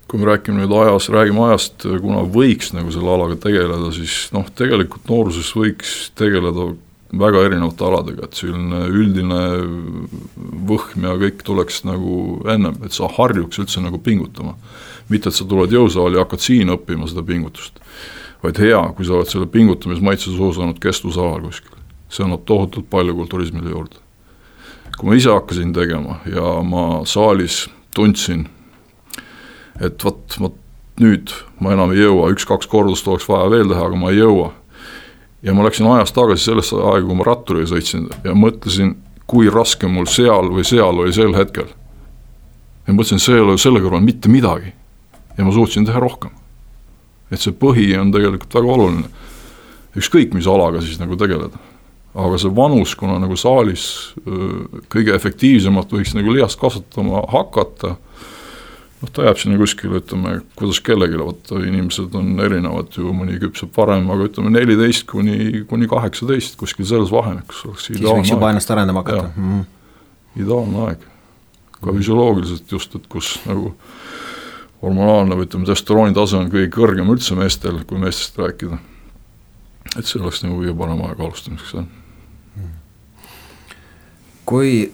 kui 0.08 0.22
me 0.22 0.24
räägime 0.30 0.62
nüüd 0.62 0.72
ajas, 0.72 1.10
räägime 1.12 1.42
ajast, 1.50 1.84
kuna 1.84 2.22
võiks 2.32 2.70
nagu 2.72 2.94
selle 2.96 3.12
alaga 3.12 3.36
tegeleda, 3.44 3.90
siis 3.92 4.30
noh, 4.32 4.46
tegelikult 4.56 5.10
nooruses 5.12 5.50
võiks 5.52 5.96
tegeleda 6.16 6.70
väga 7.12 7.42
erinevate 7.48 7.86
aladega, 7.88 8.28
et 8.28 8.40
selline 8.40 8.86
üldine 8.88 9.42
võhm 10.68 11.08
ja 11.08 11.16
kõik 11.20 11.44
tuleks 11.48 11.84
nagu 11.88 12.40
ennem, 12.48 12.76
et 12.84 12.96
sa 12.96 13.08
harjuks 13.18 13.60
üldse 13.64 13.84
nagu 13.84 14.00
pingutama. 14.04 14.56
mitte, 15.10 15.30
et 15.30 15.36
sa 15.36 15.46
tuled 15.48 15.72
jõusaali 15.72 16.18
ja 16.18 16.24
hakkad 16.26 16.42
siin 16.44 16.72
õppima 16.72 17.08
seda 17.08 17.24
pingutust, 17.24 17.80
vaid 18.48 18.60
hea, 18.64 18.82
kui 18.96 19.06
sa 19.06 19.20
oled 19.20 19.30
selle 19.30 19.48
pingutamismaitse 19.52 20.32
suhu 20.32 20.54
saanud 20.56 20.80
kestvusalal 20.84 21.42
kuskil. 21.46 21.76
see 22.10 22.24
annab 22.24 22.46
tohutult 22.48 22.90
palju 22.90 23.16
kulturismile 23.16 23.70
juurde. 23.70 24.00
kui 24.98 25.10
ma 25.10 25.16
ise 25.16 25.30
hakkasin 25.30 25.74
tegema 25.74 26.22
ja 26.26 26.62
ma 26.64 27.04
saalis 27.06 27.68
tundsin 27.94 28.48
et 29.82 30.04
vot, 30.04 30.38
vot 30.40 30.56
nüüd 31.02 31.34
ma 31.62 31.74
enam 31.76 31.94
ei 31.94 32.02
jõua, 32.02 32.32
üks-kaks 32.34 32.70
kordust 32.70 33.08
oleks 33.10 33.28
vaja 33.30 33.50
veel 33.54 33.70
teha, 33.70 33.90
aga 33.90 34.00
ma 34.00 34.14
ei 34.14 34.22
jõua. 34.22 34.52
ja 35.46 35.54
ma 35.54 35.68
läksin 35.68 35.86
ajas 35.86 36.12
tagasi 36.12 36.50
sellesse 36.50 36.76
aega, 36.76 37.06
kui 37.06 37.18
ma 37.18 37.28
ratturiga 37.28 37.70
sõitsin 37.70 38.08
ja 38.26 38.34
mõtlesin, 38.34 38.96
kui 39.30 39.52
raske 39.54 39.88
mul 39.88 40.08
seal 40.10 40.50
või 40.52 40.66
seal 40.66 41.04
oli 41.04 41.14
sel 41.14 41.36
hetkel. 41.38 41.70
ja 42.88 42.94
mõtlesin, 42.94 43.22
see 43.22 43.38
ei 43.38 43.46
ole 43.46 43.58
selle 43.62 43.84
kõrval 43.84 44.04
mitte 44.04 44.30
midagi. 44.30 44.74
ja 45.38 45.46
ma 45.46 45.54
suutsin 45.54 45.86
teha 45.86 46.00
rohkem. 46.02 46.34
Et 47.32 47.42
see 47.42 47.56
põhi 47.56 47.90
on 48.00 48.12
tegelikult 48.12 48.60
väga 48.60 48.76
oluline. 48.76 49.10
ükskõik, 49.98 50.34
mis 50.38 50.48
alaga 50.48 50.82
siis 50.82 51.00
nagu 51.00 51.18
tegeleda. 51.18 51.58
aga 52.18 52.38
see 52.38 52.50
vanus, 52.56 52.96
kuna 52.96 53.20
nagu 53.20 53.36
saalis 53.38 54.14
kõige 54.90 55.14
efektiivsemalt 55.16 55.92
võiks 55.92 56.16
nagu 56.18 56.34
lihast 56.34 56.60
kasvatama 56.60 57.26
hakata 57.30 57.98
noh, 59.02 59.12
ta 59.14 59.26
jääb 59.28 59.40
sinna 59.42 59.58
kuskile, 59.60 60.02
ütleme, 60.02 60.40
kuidas 60.58 60.80
kellelegi, 60.86 61.20
vaata 61.22 61.62
inimesed 61.66 62.16
on 62.18 62.32
erinevad 62.44 62.96
ju, 62.98 63.12
mõni 63.16 63.38
küpseb 63.42 63.74
varem, 63.78 64.10
aga 64.14 64.30
ütleme 64.30 64.54
neliteist 64.54 65.08
kuni, 65.10 65.64
kuni 65.70 65.90
kaheksateist, 65.92 66.58
kuskil 66.60 66.88
selles 66.90 67.14
vahemikus 67.14 67.64
oleks 67.68 67.90
siis 67.90 68.02
võiks 68.02 68.34
juba 68.34 68.52
ennast 68.54 68.74
arendama 68.74 69.04
hakata. 69.06 69.30
Mm 69.36 69.52
-hmm. 69.52 70.42
ideaalne 70.44 70.84
aeg, 70.88 71.06
ka 71.78 71.94
füsioloogiliselt 71.94 72.72
just, 72.72 72.96
et 72.96 73.08
kus 73.10 73.38
nagu 73.46 73.76
hormonaalne 74.82 75.38
või 75.38 75.48
ütleme, 75.48 75.66
testosterooni 75.66 76.16
tase 76.18 76.38
on 76.38 76.52
kõige 76.54 76.70
kõrgem 76.74 77.10
üldse 77.14 77.36
meestel, 77.38 77.82
kui 77.90 78.00
meestest 78.02 78.38
rääkida. 78.38 78.78
et 79.98 80.06
see 80.06 80.22
oleks 80.22 80.44
nagu 80.44 80.62
kõige 80.62 80.78
parem 80.78 81.02
aeg 81.08 81.20
alustamiseks, 81.20 81.74
jah. 81.74 81.86
kui 84.46 84.88
kui 84.88 84.92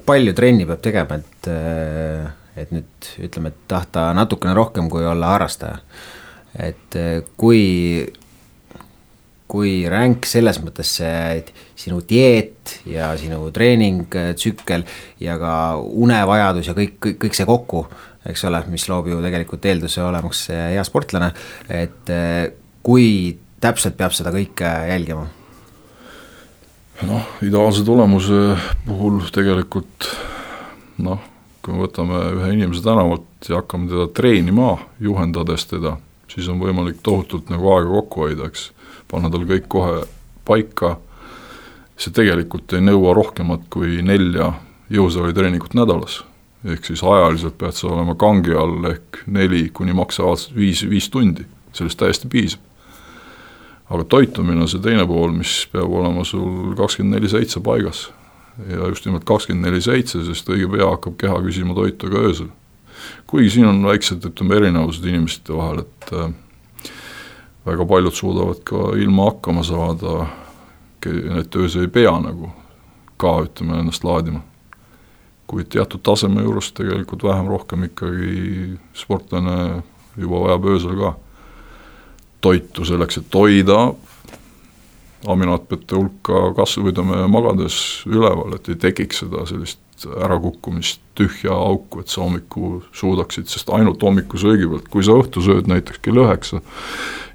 palju 0.08 0.34
trenni 0.36 0.66
peab 0.68 0.82
tegema, 0.84 1.18
et, 1.20 1.48
äh, 1.50 2.28
et 2.60 2.74
nüüd 2.74 3.08
ütleme, 3.28 3.52
et 3.52 3.64
tahta 3.70 4.10
natukene 4.16 4.54
rohkem 4.56 4.90
kui 4.92 5.06
olla 5.06 5.34
harrastaja. 5.34 5.80
et 6.54 6.98
äh, 6.98 7.22
kui, 7.36 7.62
kui 9.50 9.84
ränk 9.90 10.26
selles 10.26 10.58
mõttes 10.64 10.94
see 10.98 11.42
sinu 11.78 12.00
dieet 12.08 12.78
ja 12.88 13.12
sinu 13.20 13.50
treeningtsükkel 13.54 14.86
ja 15.22 15.36
ka 15.38 15.54
unevajadus 15.78 16.70
ja 16.70 16.76
kõik, 16.76 16.96
kõik, 17.02 17.20
kõik 17.26 17.36
see 17.36 17.48
kokku, 17.48 17.84
eks 18.24 18.44
ole, 18.48 18.62
mis 18.72 18.88
loob 18.88 19.12
ju 19.12 19.20
tegelikult 19.24 19.68
eelduse 19.68 20.02
olemaks 20.02 20.46
hea 20.54 20.84
sportlane, 20.86 21.30
et 21.68 22.12
äh, 22.12 22.50
kui 22.84 23.36
täpselt 23.60 23.96
peab 24.00 24.16
seda 24.16 24.32
kõike 24.32 24.70
jälgima 24.90 25.28
noh, 27.02 27.26
ideaalse 27.42 27.84
tulemuse 27.84 28.56
puhul 28.86 29.20
tegelikult 29.34 30.08
noh, 31.02 31.22
kui 31.64 31.74
me 31.74 31.84
võtame 31.84 32.20
ühe 32.36 32.52
inimese 32.54 32.84
tänavalt 32.84 33.48
ja 33.48 33.60
hakkame 33.60 33.90
teda 33.90 34.06
treenima, 34.14 34.76
juhendades 35.02 35.66
teda, 35.70 35.96
siis 36.30 36.48
on 36.52 36.60
võimalik 36.62 37.02
tohutult 37.02 37.50
nagu 37.52 37.72
aega 37.74 37.90
kokku 37.98 38.26
hoida, 38.26 38.50
eks. 38.50 38.70
Panna 39.10 39.30
tal 39.30 39.46
kõik 39.48 39.68
kohe 39.68 40.04
paika, 40.44 40.96
see 41.96 42.12
tegelikult 42.14 42.72
ei 42.72 42.84
nõua 42.84 43.14
rohkemat 43.14 43.68
kui 43.70 44.02
nelja 44.02 44.52
jõusaalitreeningut 44.92 45.74
nädalas. 45.74 46.22
ehk 46.64 46.84
siis 46.84 47.02
ajaliselt 47.04 47.58
pead 47.58 47.76
sa 47.76 47.88
olema 47.88 48.14
kangi 48.14 48.54
all 48.56 48.84
ehk 48.88 49.24
neli 49.26 49.68
kuni 49.68 49.92
maksimaalselt 49.92 50.56
viis, 50.56 50.80
viis 50.88 51.10
tundi, 51.10 51.44
sellest 51.72 51.98
täiesti 51.98 52.28
piisab 52.28 52.60
aga 53.90 54.04
toitumine 54.08 54.64
on 54.64 54.70
see 54.70 54.82
teine 54.82 55.04
pool, 55.08 55.32
mis 55.36 55.64
peab 55.72 55.92
olema 55.92 56.24
sul 56.26 56.74
kakskümmend 56.78 57.18
neli 57.18 57.30
seitse 57.30 57.60
paigas. 57.64 58.10
ja 58.70 58.86
just 58.86 59.06
nimelt 59.06 59.24
kakskümmend 59.26 59.66
neli 59.66 59.80
seitse, 59.82 60.22
sest 60.24 60.48
õige 60.48 60.68
pea 60.70 60.86
hakkab 60.92 61.16
keha 61.18 61.40
küsima 61.42 61.74
toitu 61.74 62.10
ka 62.10 62.22
öösel. 62.28 62.48
kuigi 63.26 63.50
siin 63.56 63.66
on 63.68 63.82
väiksed, 63.84 64.24
ütleme, 64.24 64.56
erinevused 64.56 65.04
inimeste 65.04 65.52
vahel, 65.52 65.82
et 65.84 66.12
äh, 66.14 66.32
väga 67.66 67.86
paljud 67.86 68.14
suudavad 68.14 68.60
ka 68.64 68.92
ilma 68.96 69.30
hakkama 69.30 69.64
saada, 69.64 70.26
et 71.40 71.56
öösel 71.56 71.84
ei 71.84 71.92
pea 71.92 72.12
nagu 72.20 72.50
ka 73.20 73.38
ütleme 73.44 73.78
ennast 73.80 74.04
laadima. 74.04 74.40
kuid 75.46 75.68
teatud 75.68 76.00
taseme 76.00 76.40
juures 76.42 76.70
tegelikult 76.72 77.22
vähem-rohkem 77.22 77.82
ikkagi 77.84 78.78
sportlane 78.96 79.82
juba 80.16 80.40
vajab 80.40 80.64
öösel 80.72 80.94
ka 80.96 81.10
toitu 82.40 82.84
selleks, 82.84 83.18
et 83.20 83.34
hoida 83.34 83.92
aminohapete 85.28 85.96
hulka 85.96 86.40
kasvu, 86.56 86.88
ütleme 86.92 87.26
magades 87.28 87.76
üleval, 88.08 88.56
et 88.56 88.68
ei 88.68 88.80
tekiks 88.80 89.22
seda 89.24 89.44
sellist 89.48 89.80
ärakukkumist, 90.04 91.00
tühja 91.16 91.54
auku, 91.54 92.00
et 92.00 92.12
sa 92.12 92.24
hommikul 92.24 92.80
suudaksid, 92.96 93.48
sest 93.48 93.70
ainult 93.72 94.02
hommikusöögi 94.02 94.68
pealt, 94.68 94.88
kui 94.92 95.04
sa 95.06 95.16
õhtu 95.20 95.44
sööd 95.44 95.68
näiteks 95.70 96.02
kell 96.04 96.24
üheksa 96.24 96.60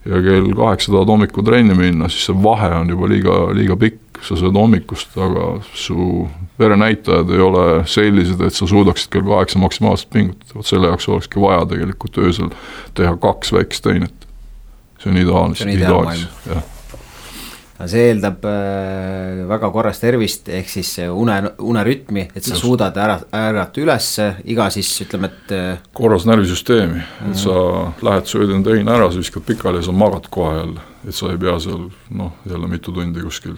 ja 0.06 0.22
kell 0.24 0.54
kaheksa 0.56 0.94
tahad 0.94 1.12
hommikul 1.12 1.46
trenni 1.48 1.76
minna, 1.78 2.10
siis 2.12 2.30
see 2.30 2.38
vahe 2.44 2.70
on 2.78 2.94
juba 2.94 3.10
liiga, 3.12 3.40
liiga 3.56 3.76
pikk, 3.80 4.22
sa 4.24 4.38
sööd 4.40 4.56
hommikust, 4.56 5.16
aga 5.20 5.50
su 5.78 6.28
verenäitajad 6.60 7.30
ei 7.36 7.44
ole 7.44 7.68
sellised, 7.88 8.42
et 8.44 8.56
sa 8.56 8.68
suudaksid 8.68 9.12
kell 9.14 9.28
kaheksa 9.28 9.62
maksimaalselt 9.62 10.12
pingutada, 10.16 10.56
vot 10.56 10.68
selle 10.68 10.92
jaoks 10.92 11.08
olekski 11.12 11.44
vaja 11.44 11.68
tegelikult 11.76 12.20
öösel 12.24 12.52
teha 13.00 13.16
kaks 13.20 13.54
väikest 13.56 13.88
teinet 13.88 14.28
see 15.00 15.14
on 15.14 15.22
ideaalis, 15.22 15.64
ideaalis, 15.64 16.28
jah 16.50 16.68
aga 17.80 17.88
see 17.88 18.10
eeldab 18.10 18.44
äh, 18.44 19.46
väga 19.48 19.70
korras 19.72 20.02
tervist, 20.02 20.50
ehk 20.52 20.68
siis 20.68 20.90
une, 21.08 21.38
unerütmi, 21.64 22.26
et 22.28 22.44
sa 22.44 22.52
Just. 22.52 22.66
suudad 22.66 22.98
ära, 23.00 23.16
ärgata 23.40 23.80
ülesse 23.80 24.26
iga 24.52 24.68
siis 24.74 24.90
ütleme, 25.06 25.30
et 25.32 25.54
äh.... 25.56 25.80
korras 25.96 26.28
närvisüsteemi 26.28 27.00
et 27.30 27.40
sa 27.40 27.54
lähed, 28.04 28.28
sööd 28.28 28.52
enda 28.58 28.76
heina 28.76 28.98
ära, 28.98 29.08
sa 29.14 29.22
viskad 29.22 29.48
pikali 29.48 29.80
ja 29.80 29.88
sa 29.88 29.96
magad 29.96 30.28
kohe 30.34 30.58
jälle. 30.58 30.84
et 31.08 31.16
sa 31.16 31.32
ei 31.32 31.40
pea 31.40 31.56
seal 31.64 31.88
noh, 32.20 32.36
jälle 32.52 32.68
mitu 32.68 32.92
tundi 32.92 33.24
kuskil, 33.24 33.56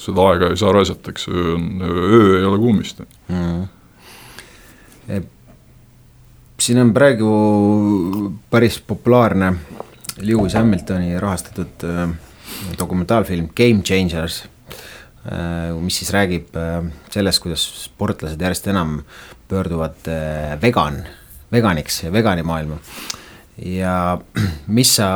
seda 0.00 0.26
aega 0.32 0.48
ei 0.48 0.56
saa 0.64 0.72
raisata, 0.72 1.12
eks 1.12 1.28
öö 1.28 1.54
on, 1.58 1.68
öö 1.84 2.40
ei 2.40 2.48
ole 2.48 2.58
kummist 2.58 3.04
mm. 3.28 3.36
-hmm. 3.36 5.22
siin 6.60 6.78
on 6.80 6.94
praegu 6.94 8.32
päris 8.50 8.80
populaarne 8.80 9.54
Lewis 10.22 10.54
Hamiltoni 10.54 11.20
rahastatud 11.20 11.84
äh, 11.84 12.08
dokumentaalfilm 12.78 13.50
Game 13.56 13.82
Changers, 13.86 14.42
äh, 15.26 15.72
mis 15.80 16.00
siis 16.00 16.12
räägib 16.14 16.56
äh, 16.58 16.82
sellest, 17.12 17.42
kuidas 17.44 17.64
sportlased 17.84 18.40
järjest 18.40 18.68
enam 18.72 19.00
pöörduvad 19.48 20.06
vegan, 20.62 21.02
veganiks, 21.52 22.04
veganimaailma. 22.12 22.78
ja 23.62 24.18
mis 24.78 24.94
sa, 24.96 25.08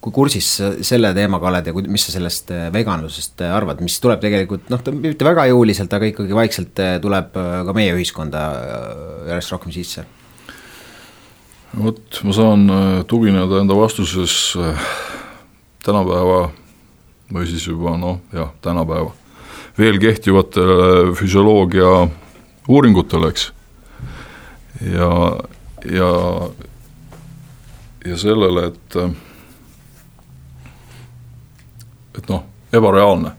kui 0.00 0.12
kursis 0.14 0.50
selle 0.86 1.10
teemaga 1.16 1.50
oled 1.50 1.66
ja 1.66 1.74
mis 1.74 2.06
sa 2.06 2.14
sellest 2.14 2.52
veganlusest 2.72 3.42
arvad, 3.48 3.82
mis 3.82 3.98
tuleb 4.00 4.22
tegelikult 4.22 4.70
noh, 4.70 4.84
mitte 5.02 5.26
väga 5.26 5.48
jõuliselt, 5.50 5.92
aga 5.92 6.12
ikkagi 6.12 6.36
vaikselt 6.36 6.84
tuleb 7.02 7.34
ka 7.34 7.74
meie 7.74 7.96
ühiskonda 7.96 8.44
järjest 9.32 9.56
rohkem 9.56 9.74
sisse 9.74 10.06
vot 11.78 12.20
ma 12.24 12.34
saan 12.34 12.68
äh, 12.70 13.02
tugineda 13.10 13.62
enda 13.62 13.76
vastuses 13.78 14.54
äh, 14.60 14.90
tänapäeva 15.84 16.48
või 17.32 17.46
siis 17.48 17.66
juba 17.68 17.96
noh, 18.00 18.20
jah, 18.32 18.50
tänapäeva 18.64 19.12
veel 19.78 19.98
kehtivatele 19.98 21.14
füsioloogia 21.18 22.08
uuringutele, 22.68 23.28
eks. 23.28 23.52
ja, 24.92 25.10
ja, 25.90 26.10
ja 28.06 28.18
sellele, 28.18 28.66
et, 28.70 28.96
et 32.18 32.28
noh, 32.28 32.44
ebareaalne. 32.72 33.34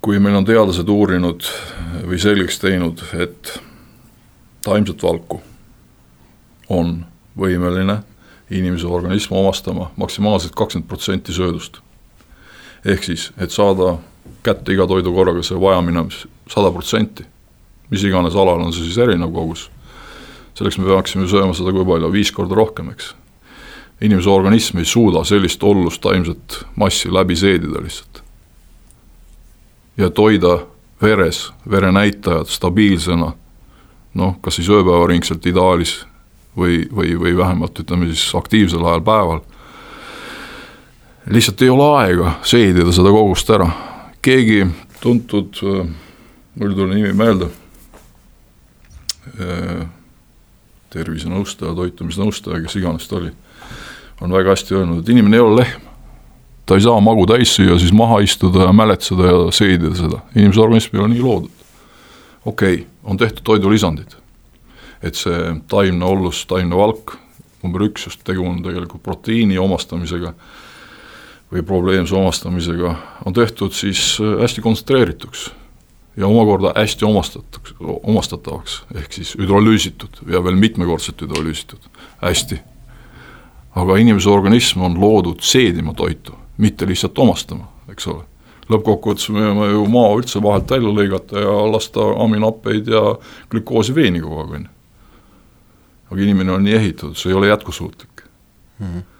kui 0.00 0.20
meil 0.22 0.36
on 0.38 0.44
teadlased 0.46 0.88
uurinud 0.88 1.48
või 2.06 2.18
selgeks 2.22 2.60
teinud, 2.62 3.00
et 3.18 3.56
taimset 4.62 5.02
valku 5.02 5.40
on 6.70 7.00
võimeline 7.34 8.04
inimese 8.50 8.86
organism 8.86 9.34
omastama 9.34 9.90
maksimaalselt 9.96 10.54
kakskümmend 10.54 10.88
protsenti 10.88 11.32
söödust. 11.32 11.80
ehk 12.84 13.04
siis, 13.04 13.32
et 13.38 13.50
saada 13.50 13.98
kätte 14.42 14.72
iga 14.72 14.86
toidu 14.86 15.12
korraga 15.12 15.42
see 15.42 15.58
vajaminev 15.60 16.12
sada 16.50 16.70
protsenti, 16.70 17.24
mis 17.90 18.04
iganes 18.04 18.34
alal 18.34 18.62
on 18.62 18.72
see 18.72 18.84
siis 18.84 18.98
erinev 19.02 19.32
kogus, 19.34 19.66
selleks 20.54 20.78
me 20.78 20.86
peaksime 20.86 21.26
sööma 21.26 21.54
seda 21.54 21.72
kui 21.74 21.86
palju, 21.86 22.12
viis 22.12 22.30
korda 22.32 22.54
rohkem, 22.54 22.92
eks. 22.94 23.14
inimese 24.00 24.30
organism 24.30 24.78
ei 24.78 24.84
suuda 24.84 25.24
sellist 25.24 25.62
ollust 25.62 26.00
taimset 26.00 26.60
massi 26.76 27.12
läbi 27.12 27.36
seedida 27.36 27.82
lihtsalt. 27.82 28.22
ja 29.96 30.06
et 30.06 30.18
hoida 30.18 30.58
veres 31.02 31.50
verenäitajad 31.70 32.46
stabiilsena, 32.46 33.32
noh, 34.14 34.36
kas 34.40 34.60
siis 34.60 34.70
ööpäevaringselt 34.70 35.46
ideaalis 35.46 36.04
või, 36.56 36.86
või, 36.90 37.14
või 37.20 37.36
vähemalt 37.36 37.78
ütleme 37.80 38.08
siis 38.12 38.34
aktiivsel 38.34 38.84
ajal 38.84 39.04
päeval, 39.06 39.42
lihtsalt 41.30 41.62
ei 41.62 41.70
ole 41.72 41.86
aega 42.00 42.36
seedida 42.46 42.92
seda 42.94 43.12
kogust 43.14 43.50
ära. 43.50 43.68
keegi 44.22 44.66
tuntud, 45.00 45.60
mul 45.62 46.70
ei 46.70 46.76
tule 46.76 46.94
nimi 46.94 47.12
meelde, 47.14 47.50
tervisenõustaja, 50.96 51.74
toitumisnõustaja, 51.76 52.62
kes 52.64 52.78
iganes 52.80 53.08
ta 53.08 53.18
oli, 53.20 53.32
on 54.24 54.32
väga 54.32 54.54
hästi 54.54 54.78
öelnud, 54.78 55.02
et 55.02 55.12
inimene 55.12 55.38
ei 55.38 55.44
ole 55.44 55.62
lehm. 55.62 55.82
ta 56.66 56.74
ei 56.74 56.82
saa 56.82 57.00
magu 57.00 57.26
täis 57.30 57.52
süüa, 57.54 57.78
siis 57.78 57.92
maha 57.94 58.18
istuda 58.24 58.66
ja 58.66 58.72
mäletseda 58.74 59.28
ja 59.28 59.42
seedida 59.54 59.94
seda, 59.94 60.22
inimese 60.34 60.62
organism 60.62 60.96
ei 60.96 61.02
ole 61.02 61.12
nii 61.14 61.22
loodud. 61.22 61.66
okei 62.44 62.74
okay,, 62.74 62.86
on 63.04 63.16
tehtud 63.16 63.44
toidulisandid, 63.44 64.16
et 65.02 65.18
see 65.18 65.56
taimne 65.68 66.04
ollus, 66.04 66.44
taimne 66.46 66.76
valk, 66.76 67.16
number 67.62 67.86
üks, 67.88 68.06
just 68.08 68.24
tegu 68.24 68.44
on 68.46 68.62
tegelikult 68.64 69.02
proteiini 69.02 69.58
omastamisega 69.58 70.32
või 71.52 71.62
probleemse 71.66 72.14
omastamisega, 72.16 72.96
on 73.24 73.34
tehtud 73.36 73.74
siis 73.76 74.16
hästi 74.20 74.64
kontsentreerituks 74.64 75.50
ja 76.16 76.26
omakorda 76.26 76.72
hästi 76.76 77.04
omastatuks, 77.04 77.74
omastatavaks, 77.80 78.82
ehk 78.94 79.12
siis 79.12 79.34
hüdrolüüsitud 79.38 80.22
ja 80.32 80.42
veel 80.44 80.56
mitmekordselt 80.56 81.22
hüdrolüüsitud, 81.22 81.90
hästi. 82.22 82.60
aga 83.76 83.96
inimese 84.00 84.30
organism 84.32 84.80
on 84.82 85.00
loodud 85.00 85.40
seedima 85.44 85.92
toitu, 85.94 86.32
mitte 86.56 86.86
lihtsalt 86.86 87.18
omastama, 87.18 87.68
eks 87.92 88.06
ole. 88.08 88.24
lõppkokkuvõttes 88.72 89.28
me 89.30 89.44
võime 89.44 89.66
ju 89.70 89.84
maa 89.86 90.14
üldse 90.16 90.40
vahelt 90.42 90.70
välja 90.70 90.90
lõigata 90.90 91.42
ja 91.44 91.58
lasta 91.70 92.06
aminoppeid 92.24 92.88
ja 92.88 93.02
glükoosi 93.50 93.94
veeni 93.94 94.20
kogu 94.24 94.40
aeg, 94.40 94.50
on 94.50 94.64
ju. 94.64 94.75
Aga 96.10 96.22
inimene 96.22 96.52
on 96.52 96.64
nii 96.64 96.78
ehitatud, 96.78 97.18
see 97.18 97.30
ei 97.32 97.38
ole 97.38 97.52
jätkusuutlik 97.52 98.24
mm. 98.78 98.86
-hmm 98.86 99.12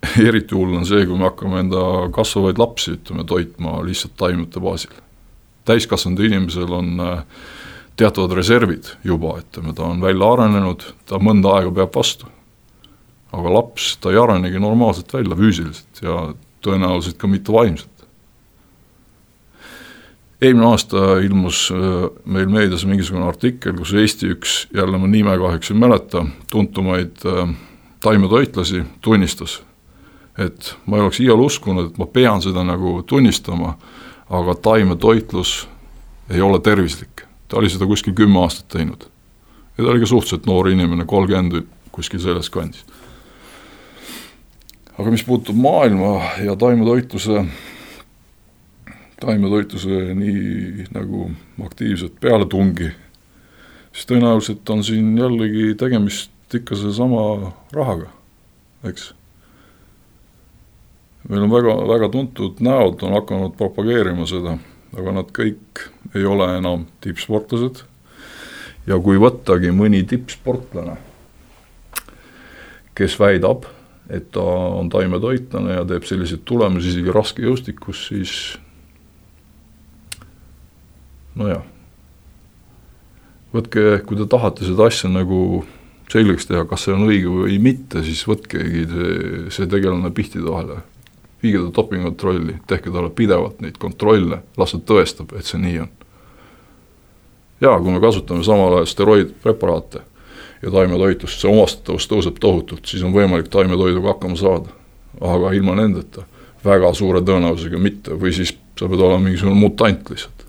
eriti 0.28 0.54
hull 0.56 0.78
on 0.78 0.86
see, 0.88 1.04
kui 1.04 1.18
me 1.18 1.26
hakkame 1.28 1.58
enda 1.60 1.80
kasvavaid 2.16 2.58
lapsi, 2.58 2.94
ütleme, 2.96 3.24
toitma 3.28 3.82
lihtsalt 3.84 4.14
taimete 4.16 4.60
baasil 4.60 4.94
täiskasvanud 5.70 6.20
inimesel 6.24 6.72
on 6.72 7.00
äh, 7.00 7.22
teatavad 8.00 8.34
reservid 8.38 8.92
juba, 9.04 9.36
ütleme, 9.42 9.74
ta 9.76 9.86
on 9.90 10.02
välja 10.02 10.32
arenenud, 10.34 10.84
ta 11.08 11.20
mõnda 11.22 11.56
aega 11.58 11.74
peab 11.80 11.96
vastu. 11.96 12.30
aga 13.30 13.50
laps, 13.54 13.92
ta 14.02 14.10
ei 14.10 14.18
arenegi 14.18 14.58
normaalselt 14.58 15.12
välja 15.14 15.36
füüsiliselt 15.38 16.00
ja 16.02 16.14
tõenäoliselt 16.66 17.18
ka 17.18 17.28
mitte 17.30 17.52
vaimselt. 17.54 17.89
Eelmine 20.42 20.66
aasta 20.66 21.18
ilmus 21.24 21.68
äh, 21.72 22.10
meil 22.24 22.48
meedias 22.48 22.84
mingisugune 22.88 23.26
artikkel, 23.28 23.76
kus 23.76 23.94
Eesti 23.94 24.34
üks, 24.34 24.60
jälle 24.74 24.98
ma 24.98 25.06
nime 25.06 25.38
kahjuks 25.38 25.70
ei 25.70 25.76
mäleta, 25.76 26.24
tuntumaid 26.50 27.26
äh, 27.26 27.48
taimetoitlasi 28.00 28.84
tunnistas, 29.00 29.60
et 30.38 30.74
ma 30.86 30.96
ei 30.96 31.02
oleks 31.02 31.20
iial 31.20 31.40
uskunud, 31.40 31.90
et 31.90 31.98
ma 31.98 32.06
pean 32.06 32.42
seda 32.42 32.64
nagu 32.64 33.02
tunnistama 33.06 33.76
aga 34.30 34.54
taimetoitlus 34.54 35.68
ei 36.30 36.40
ole 36.40 36.60
tervislik. 36.60 37.22
ta 37.48 37.56
oli 37.56 37.70
seda 37.70 37.86
kuskil 37.86 38.14
kümme 38.14 38.38
aastat 38.40 38.68
teinud. 38.68 39.02
ja 39.78 39.84
ta 39.84 39.90
oli 39.90 40.00
ka 40.00 40.06
suhteliselt 40.06 40.46
noor 40.46 40.68
inimene, 40.68 41.04
kolmkümmend 41.04 41.66
kuskil 41.92 42.20
selles 42.20 42.50
kandis. 42.50 42.84
aga 44.98 45.10
mis 45.10 45.24
puutub 45.24 45.56
maailma 45.56 46.22
ja 46.44 46.56
taimetoitluse, 46.56 47.44
taimetoitluse 49.20 50.14
nii 50.16 50.88
nagu 50.94 51.30
aktiivset 51.64 52.18
pealetungi, 52.20 52.90
siis 53.92 54.10
tõenäoliselt 54.10 54.74
on 54.74 54.84
siin 54.86 55.16
jällegi 55.18 55.74
tegemist 55.78 56.32
ikka 56.54 56.78
sellesama 56.78 57.52
rahaga, 57.74 58.10
eks 58.88 59.12
meil 61.28 61.44
on 61.44 61.52
väga, 61.52 61.74
väga 61.88 62.08
tuntud 62.12 62.62
näod 62.64 63.02
on 63.06 63.14
hakanud 63.18 63.54
propageerima 63.58 64.26
seda, 64.28 64.56
aga 64.96 65.14
nad 65.14 65.30
kõik 65.36 65.84
ei 66.14 66.24
ole 66.26 66.48
enam 66.58 66.86
tippsportlased. 67.04 67.84
ja 68.86 68.96
kui 68.98 69.20
võttagi 69.20 69.70
mõni 69.76 70.00
tippsportlane, 70.08 70.96
kes 72.96 73.18
väidab, 73.20 73.68
et 74.08 74.30
ta 74.32 74.42
on 74.80 74.88
taimetoitlane 74.90 75.76
ja 75.76 75.84
teeb 75.86 76.08
selliseid 76.08 76.42
tulemusi 76.48 76.90
isegi 76.90 77.12
raskejõustikus, 77.14 78.06
siis 78.08 78.32
nojah, 81.38 81.62
võtke, 83.54 84.00
kui 84.06 84.18
te 84.18 84.26
tahate 84.30 84.66
seda 84.66 84.88
asja 84.90 85.10
nagu 85.12 85.64
selgeks 86.10 86.48
teha, 86.50 86.64
kas 86.66 86.86
see 86.86 86.94
on 86.94 87.06
õige 87.06 87.30
või 87.30 87.58
mitte, 87.62 88.02
siis 88.06 88.22
võtkegi 88.26 88.86
see, 88.90 89.18
see 89.54 89.70
tegelane 89.70 90.10
pihtide 90.14 90.48
vahele 90.50 90.80
viige 91.42 91.58
ta 91.58 91.70
dopingukontrolli, 91.76 92.58
tehke 92.68 92.90
talle 92.92 93.10
pidevalt 93.16 93.60
neid 93.64 93.78
kontrolle, 93.80 94.42
las 94.60 94.74
ta 94.74 94.80
tõestab, 94.92 95.32
et 95.38 95.48
see 95.48 95.60
nii 95.60 95.78
on. 95.84 95.90
jaa, 97.60 97.76
kui 97.80 97.92
me 97.92 98.00
kasutame 98.00 98.44
samal 98.44 98.78
ajal 98.78 98.88
steroidpreparaate 98.88 100.02
ja 100.62 100.72
taimetoitlust, 100.72 101.40
see 101.40 101.50
omastatavus 101.50 102.08
tõuseb 102.08 102.40
tohutult, 102.40 102.84
siis 102.88 103.04
on 103.04 103.14
võimalik 103.16 103.48
taimetoiduga 103.52 104.14
hakkama 104.14 104.36
saada. 104.36 104.76
aga 105.20 105.52
ilma 105.52 105.74
nendeta 105.74 106.22
väga 106.64 106.92
suure 106.94 107.20
tõenäosusega 107.20 107.78
mitte, 107.78 108.14
või 108.14 108.32
siis 108.32 108.54
sa 108.78 108.88
pead 108.88 109.00
olema 109.00 109.24
mingisugune 109.24 109.58
mutant 109.58 110.10
lihtsalt 110.10 110.39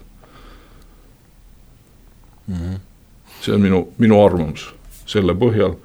mm. 2.51 2.59
-hmm. 2.59 2.79
see 3.41 3.55
on 3.55 3.61
minu, 3.61 3.87
minu 3.97 4.19
arvamus 4.25 4.67
selle 5.05 5.33
põhjal, 5.33 5.75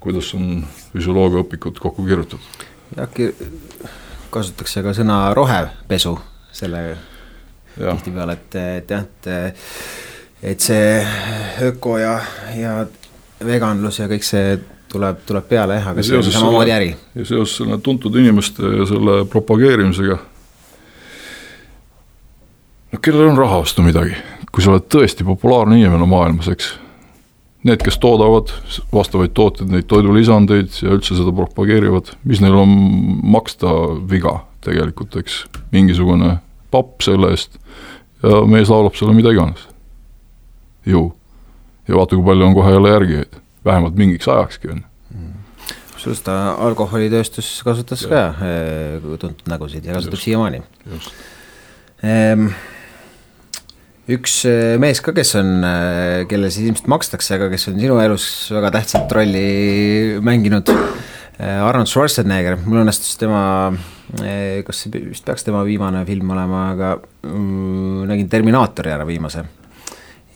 kuidas 0.00 0.32
on 0.34 0.64
füsioloogiaõpikud 0.92 1.78
kokku 1.78 2.04
kirjutatud. 2.06 2.66
äkki 2.98 3.34
kasutatakse 4.30 4.82
ka 4.82 4.92
sõna 4.96 5.20
rohepesu 5.34 6.18
selle 6.52 6.96
tihtipeale, 7.78 8.32
et, 8.32 8.54
et 8.54 8.90
jah, 8.90 9.04
et, 9.04 9.54
et 10.42 10.60
see 10.60 11.06
öko 11.68 11.98
ja, 11.98 12.18
ja 12.56 12.74
veganlus 13.44 14.00
ja 14.00 14.08
kõik 14.10 14.26
see 14.26 14.58
tuleb, 14.90 15.22
tuleb 15.28 15.46
peale 15.48 15.78
jah, 15.78 15.92
aga 15.92 16.04
see 16.04 16.18
on 16.18 16.26
samamoodi 16.26 16.74
äri. 16.74 16.90
ja 17.14 17.28
seoses 17.28 17.60
selle 17.60 17.78
tuntud 17.84 18.16
inimeste 18.18 18.72
ja 18.80 18.88
selle 18.88 19.20
propageerimisega. 19.30 20.18
no 22.92 23.00
kellel 23.04 23.30
on 23.32 23.38
raha 23.38 23.62
osta 23.66 23.84
midagi, 23.84 24.16
kui 24.52 24.64
sa 24.64 24.74
oled 24.74 24.86
tõesti 24.90 25.26
populaarne 25.26 25.78
inimene 25.78 26.06
maailmas, 26.08 26.50
eks 26.52 26.72
need, 27.66 27.82
kes 27.84 27.98
toodavad 28.00 28.52
vastavaid 28.94 29.34
tooteid, 29.36 29.70
neid 29.72 29.88
toidulisandeid 29.90 30.80
ja 30.82 30.94
üldse 30.94 31.16
seda 31.18 31.34
propageerivad, 31.34 32.14
mis 32.28 32.42
neil 32.44 32.56
on 32.56 32.74
maksta 33.34 33.72
viga 34.10 34.38
tegelikult, 34.64 35.18
eks, 35.20 35.42
mingisugune 35.74 36.38
papp 36.72 37.02
selle 37.04 37.32
eest 37.34 37.58
ja 38.22 38.42
mees 38.50 38.70
laulab 38.70 38.96
sulle 38.98 39.14
mida 39.14 39.32
iganes. 39.34 39.66
ju. 40.86 41.12
ja 41.88 41.96
vaata, 41.96 42.16
kui 42.16 42.24
palju 42.24 42.46
on 42.46 42.54
kohe 42.54 42.72
jälle 42.72 42.94
järgijaid, 42.94 43.40
vähemalt 43.64 43.98
mingiks 43.98 44.28
ajakski, 44.28 44.70
on 44.72 44.80
ju 44.82 44.88
kusjuures 45.98 46.22
ta 46.22 46.34
alkoholitööstus 46.62 47.46
kasutas 47.66 48.04
ja. 48.06 48.08
ka 48.08 48.46
eh, 48.46 49.06
tuntud 49.18 49.48
nägusid 49.50 49.84
ja 49.84 49.96
kasutab 49.96 50.20
siiamaani. 50.22 50.62
Ehm, 52.06 52.52
üks 54.08 54.40
äh, 54.48 54.76
mees 54.80 55.02
ka, 55.04 55.12
kes 55.16 55.34
on, 55.38 55.58
äh, 55.66 56.24
kelle 56.30 56.48
siis 56.52 56.70
ilmselt 56.70 56.88
makstakse, 56.90 57.36
aga 57.36 57.50
kes 57.52 57.68
on 57.70 57.76
sinu 57.80 57.98
elus 58.00 58.26
väga 58.54 58.72
tähtsat 58.78 59.12
rolli 59.18 60.16
mänginud. 60.24 60.72
Äh, 61.38 61.60
Arnold 61.62 61.90
Schwarzenegger, 61.90 62.56
mul 62.64 62.82
õnnestus 62.82 63.18
tema, 63.20 63.42
kas 64.64 64.80
see 64.80 65.04
vist 65.04 65.26
peaks 65.26 65.44
tema 65.44 65.60
viimane 65.66 66.00
film 66.08 66.32
olema, 66.32 66.64
aga 66.72 66.94
mm, 67.28 68.08
nägin 68.08 68.32
Terminaatori 68.32 68.94
ära 68.94 69.06
viimase. 69.08 69.44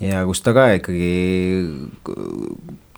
ja 0.03 0.25
kus 0.27 0.43
ta 0.43 0.53
ka 0.53 0.67
ikkagi 0.77 1.11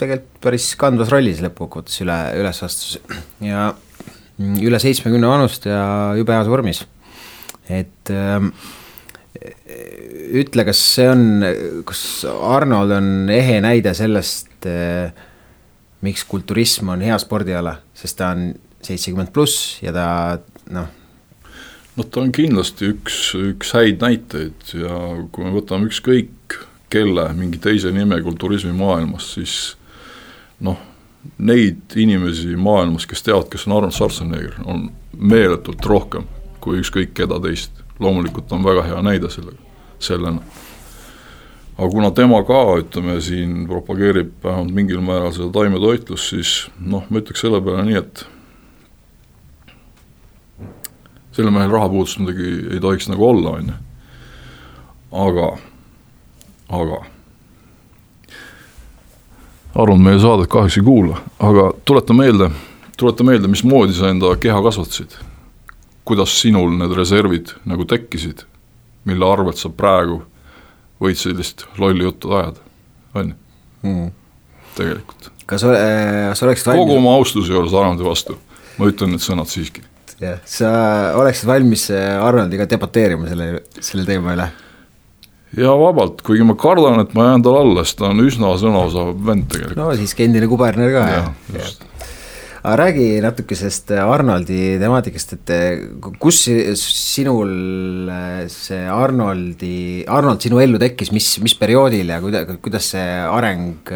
tegelikult 0.01 0.39
päris 0.43 0.71
kandvas 0.81 1.11
rollis 1.13 1.43
lõppkokkuvõttes 1.45 2.01
üle, 2.03 2.17
üles 2.41 2.63
astus 2.65 2.97
ja 3.45 3.69
mm, 3.71 4.57
üle 4.65 4.81
seitsmekümne 4.83 5.29
vanust 5.31 5.69
ja 5.69 5.85
jube 6.19 6.35
heas 6.35 6.51
vormis, 6.51 6.83
et 7.71 8.11
äh, 8.11 8.51
ütle, 9.45 10.65
kas 10.65 10.81
see 10.95 11.07
on, 11.11 11.25
kas 11.89 12.03
Arnold 12.29 12.95
on 12.97 13.09
ehe 13.33 13.61
näide 13.65 13.93
sellest, 13.97 14.55
eh, 14.69 15.13
miks 16.05 16.25
kulturism 16.29 16.93
on 16.95 17.05
hea 17.05 17.17
spordiala, 17.21 17.77
sest 17.97 18.19
ta 18.21 18.33
on 18.35 18.53
seitsekümmend 18.85 19.33
pluss 19.35 19.81
ja 19.85 19.93
ta 19.93 20.07
noh. 20.75 20.89
noh, 21.97 22.09
ta 22.09 22.23
on 22.23 22.33
kindlasti 22.35 22.93
üks, 22.95 23.19
üks 23.39 23.75
häid 23.77 24.05
näiteid 24.05 24.75
ja 24.81 24.99
kui 25.33 25.47
me 25.47 25.55
võtame 25.55 25.89
ükskõik 25.91 26.59
kelle 26.93 27.27
mingi 27.37 27.61
teise 27.63 27.93
nimega 27.93 28.33
turismimaailmas, 28.39 29.33
siis 29.37 29.55
noh, 30.65 30.79
neid 31.39 31.97
inimesi 31.97 32.55
maailmas, 32.61 33.09
kes 33.09 33.25
teavad, 33.25 33.49
kes 33.53 33.67
on 33.67 33.79
Arnold 33.79 33.97
Schwarzenegger, 33.97 34.61
on 34.65 34.89
meeletult 35.17 35.85
rohkem 35.89 36.29
kui 36.65 36.81
ükskõik 36.81 37.13
keda 37.17 37.41
teist. 37.45 37.84
Loomulikult 38.01 38.53
on 38.53 38.65
väga 38.65 38.83
hea 38.89 39.03
näide 39.03 39.31
sellega, 39.31 39.59
sellena. 39.99 40.43
aga 41.79 41.91
kuna 41.91 42.11
tema 42.11 42.43
ka, 42.47 42.61
ütleme 42.83 43.21
siin 43.21 43.67
propageerib 43.69 44.33
vähemalt 44.45 44.75
mingil 44.75 45.01
määral 45.03 45.33
seda 45.35 45.51
taimetoitlust, 45.55 46.31
siis 46.35 46.55
noh, 46.79 47.07
ma 47.11 47.23
ütleks 47.23 47.43
selle 47.45 47.63
peale 47.65 47.87
nii, 47.89 48.03
et 48.03 48.27
sellel 51.35 51.55
mehel 51.55 51.73
rahapuudust 51.75 52.23
muidugi 52.23 52.75
ei 52.75 52.81
tohiks 52.83 53.11
nagu 53.11 53.27
olla, 53.29 53.57
on 53.59 53.73
ju. 53.73 53.81
aga, 55.25 55.51
aga 56.79 57.03
Aron 59.75 60.03
meie 60.03 60.21
saadet 60.23 60.47
kahjuks 60.51 60.79
ei 60.79 60.87
kuula, 60.87 61.19
aga 61.43 61.73
tuleta 61.85 62.15
meelde, 62.15 62.51
tuleta 62.99 63.25
meelde, 63.27 63.51
mismoodi 63.51 63.97
sa 63.97 64.13
enda 64.13 64.31
keha 64.39 64.61
kasvatasid. 64.63 65.17
Kuidas 66.05 66.35
sinul 66.41 66.75
need 66.79 66.93
reservid 66.97 67.55
nagu 67.69 67.87
tekkisid, 67.89 68.45
mille 69.09 69.29
arvelt 69.29 69.61
sa 69.61 69.71
praegu 69.73 70.23
võid 71.03 71.19
sellist 71.21 71.67
lolli 71.81 72.05
juttu 72.07 72.35
ajada, 72.37 72.61
on 73.15 73.33
ju 73.33 73.89
mm., 73.89 74.13
tegelikult. 74.77 75.31
kas 75.47 75.65
äh, 75.69 76.31
sa 76.35 76.47
oleksid 76.47 76.71
valmis 76.71 76.87
kogu 76.87 77.01
oma 77.01 77.17
austuse 77.19 77.53
juures 77.53 77.75
Arnondi 77.75 78.07
vastu, 78.07 78.39
ma 78.79 78.89
ütlen 78.91 79.15
need 79.15 79.25
sõnad 79.25 79.51
siiski 79.51 79.85
jah, 80.23 80.43
sa 80.49 80.71
oleksid 81.21 81.49
valmis 81.49 81.89
äh, 81.95 82.15
Arnoldiga 82.23 82.67
debateerima 82.71 83.29
selle, 83.31 83.49
selle 83.81 84.07
teema 84.09 84.35
üle? 84.37 84.49
ja 85.59 85.75
vabalt, 85.79 86.23
kuigi 86.27 86.47
ma 86.47 86.57
kardan, 86.59 87.01
et 87.05 87.15
ma 87.17 87.31
jään 87.31 87.45
talle 87.47 87.65
alla, 87.65 87.87
sest 87.87 88.01
ta 88.01 88.11
on 88.11 88.23
üsna 88.25 88.55
sõnaosav 88.61 89.13
vend 89.27 89.49
tegelikult. 89.53 89.81
no 89.81 89.91
siiski 89.99 90.27
endine 90.27 90.51
kuberner 90.51 90.95
ka, 90.95 91.05
jah. 91.13 91.75
Aga 92.65 92.77
räägi 92.81 93.07
natuke 93.21 93.57
sellest 93.59 93.91
Arnoldi 93.93 94.79
temaatikast, 94.81 95.35
et 95.37 95.51
äh, 95.53 95.83
kus 96.21 96.39
sinul 96.81 98.09
äh, 98.09 98.47
see 98.49 98.87
Arnoldi, 98.89 100.05
Arnold 100.09 100.41
sinu 100.41 100.63
ellu 100.65 100.81
tekkis, 100.81 101.11
mis, 101.13 101.29
mis 101.45 101.53
perioodil 101.61 102.09
ja 102.09 102.23
kuida-, 102.25 102.47
kuidas 102.65 102.89
see 102.95 103.05
areng, 103.29 103.93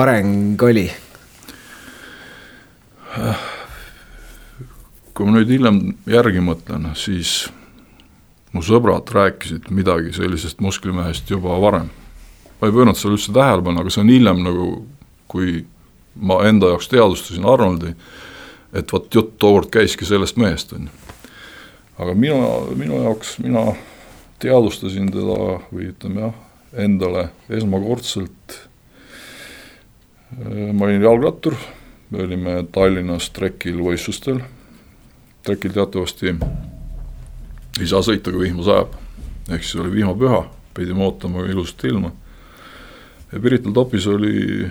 areng 0.00 0.64
oli? 0.64 0.86
kui 5.12 5.26
ma 5.28 5.34
nüüd 5.34 5.50
hiljem 5.52 5.80
järgi 6.08 6.40
mõtlen, 6.40 6.86
siis 6.96 7.50
mu 8.54 8.62
sõbrad 8.64 9.10
rääkisid 9.12 9.68
midagi 9.74 10.14
sellisest 10.16 10.62
musklimehest 10.64 11.28
juba 11.28 11.58
varem. 11.60 11.90
ma 12.56 12.68
ei 12.68 12.72
pööranud 12.72 12.96
sellele 12.96 13.18
üldse 13.18 13.34
tähelepanu, 13.36 13.82
aga 13.82 13.92
see 13.92 14.00
on 14.00 14.14
hiljem 14.14 14.40
nagu, 14.46 14.70
kui 15.28 15.60
ma 16.14 16.40
enda 16.48 16.72
jaoks 16.72 16.88
teadvustasin 16.90 17.46
Arnoldi, 17.46 17.94
et 18.72 18.92
vot 18.92 19.14
jutt 19.14 19.36
tookord 19.38 19.70
käiski 19.70 20.06
sellest 20.08 20.38
mehest, 20.40 20.72
on 20.72 20.88
ju. 20.88 21.16
aga 21.98 22.14
mina, 22.14 22.46
minu 22.76 23.02
jaoks, 23.04 23.38
mina 23.44 23.66
teadvustasin 24.40 25.10
teda 25.12 25.58
või 25.70 25.90
ütleme 25.90 26.26
jah, 26.28 26.38
endale 26.86 27.28
esmakordselt, 27.50 28.56
ma 30.38 30.86
olin 30.86 31.02
jalgrattur, 31.02 31.58
me 32.10 32.24
olime 32.24 32.62
Tallinnas 32.72 33.30
trekil 33.34 33.82
võistlustel 33.82 34.40
trekil 35.42 35.72
teatavasti 35.72 36.34
ei 37.80 37.88
saa 37.88 38.02
sõita, 38.04 38.32
kui 38.32 38.44
vihma 38.48 38.64
sajab. 38.66 38.96
ehk 39.50 39.64
siis 39.64 39.80
oli 39.82 39.92
vihmapüha, 39.94 40.44
pidime 40.74 41.04
ootama 41.04 41.46
ilusat 41.48 41.84
ilma. 41.84 42.12
ja 43.32 43.40
Pirital 43.40 43.72
topis 43.72 44.06
oli 44.06 44.68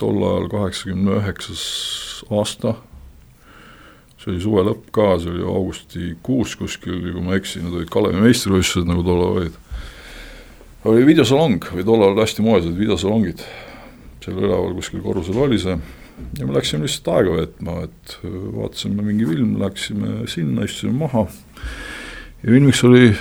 tol 0.00 0.20
ajal 0.26 0.48
kaheksakümne 0.52 1.18
üheksas 1.20 1.64
aasta, 2.32 2.74
see 4.20 4.32
oli 4.32 4.42
suve 4.42 4.64
lõpp 4.68 4.88
ka, 4.94 5.10
see 5.22 5.34
oli 5.34 5.44
augustikuus 5.48 6.56
kuskil, 6.60 7.00
kui 7.12 7.24
ma 7.24 7.34
ei 7.34 7.42
eksi, 7.42 7.62
need 7.64 7.76
olid 7.80 7.92
Kalevi 7.92 8.22
meistrivõistlused, 8.24 8.88
nagu 8.88 9.04
tollal 9.06 9.42
olid. 9.42 9.60
oli 10.84 11.04
videosalong 11.06 11.68
või 11.72 11.84
tollal 11.84 12.18
hästi 12.20 12.44
moes 12.44 12.64
olid 12.64 12.80
videosalongid, 12.80 13.44
seal 14.24 14.40
üleval 14.40 14.74
kuskil 14.78 15.04
korrusel 15.04 15.38
oli 15.44 15.60
see 15.60 15.78
ja 16.38 16.46
me 16.46 16.54
läksime 16.54 16.86
lihtsalt 16.86 17.10
aega 17.14 17.36
veetma, 17.38 17.76
et 17.86 18.16
vaatasime 18.24 19.02
mingi 19.02 19.26
film, 19.28 19.56
läksime 19.62 20.26
sinna, 20.30 20.66
istusime 20.66 20.94
maha. 21.04 21.26
ja 22.42 22.50
filmiks 22.50 22.84
oli 22.84 23.14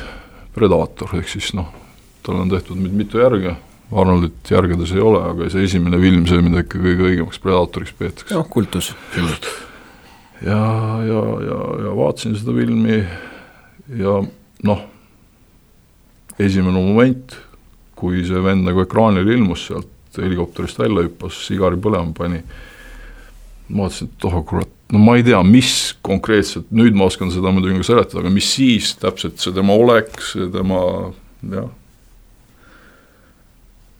Predaator, 0.53 1.15
ehk 1.17 1.29
siis 1.31 1.49
noh, 1.57 1.71
tal 2.25 2.43
on 2.43 2.51
tehtud 2.51 2.77
nüüd 2.77 2.93
mitu 2.93 3.21
järge, 3.21 3.55
Arnoldit 4.01 4.51
järgedes 4.51 4.93
ei 4.95 5.03
ole, 5.03 5.21
aga 5.33 5.49
see 5.53 5.67
esimene 5.67 5.99
film, 6.01 6.25
see, 6.29 6.41
mida 6.45 6.63
ikka 6.63 6.81
kõige 6.81 7.07
õigemaks 7.09 7.41
Predaatoriks 7.43 7.95
peetakse. 7.99 8.33
noh, 8.35 8.47
kultus. 8.49 8.91
ja, 10.41 10.59
ja, 11.07 11.23
ja, 11.47 11.59
ja 11.85 11.95
vaatasin 11.97 12.35
seda 12.39 12.55
filmi 12.57 12.99
ja 13.99 14.19
noh, 14.69 14.85
esimene 16.39 16.77
moment, 16.77 17.37
kui 17.99 18.23
see 18.27 18.43
vend 18.43 18.65
nagu 18.67 18.83
ekraanile 18.83 19.35
ilmus 19.37 19.67
sealt 19.69 19.89
helikopterist 20.17 20.79
välja 20.81 21.07
hüppas, 21.07 21.39
sigari 21.47 21.79
põlema 21.81 22.13
pani 22.17 22.41
ma 23.73 23.85
vaatasin, 23.85 24.09
et 24.11 24.25
oh 24.27 24.39
kurat, 24.45 24.71
no 24.93 25.01
ma 25.01 25.15
ei 25.17 25.25
tea, 25.25 25.39
mis 25.47 25.93
konkreetselt, 26.05 26.67
nüüd 26.75 26.97
ma 26.97 27.07
oskan 27.09 27.31
seda 27.33 27.53
muidugi 27.53 27.85
seletada, 27.87 28.21
aga 28.23 28.33
mis 28.33 28.49
siis 28.57 28.93
täpselt 29.01 29.41
see 29.41 29.55
tema 29.55 29.75
olek, 29.79 30.11
see 30.21 30.49
tema 30.53 30.81
jah, 31.53 31.71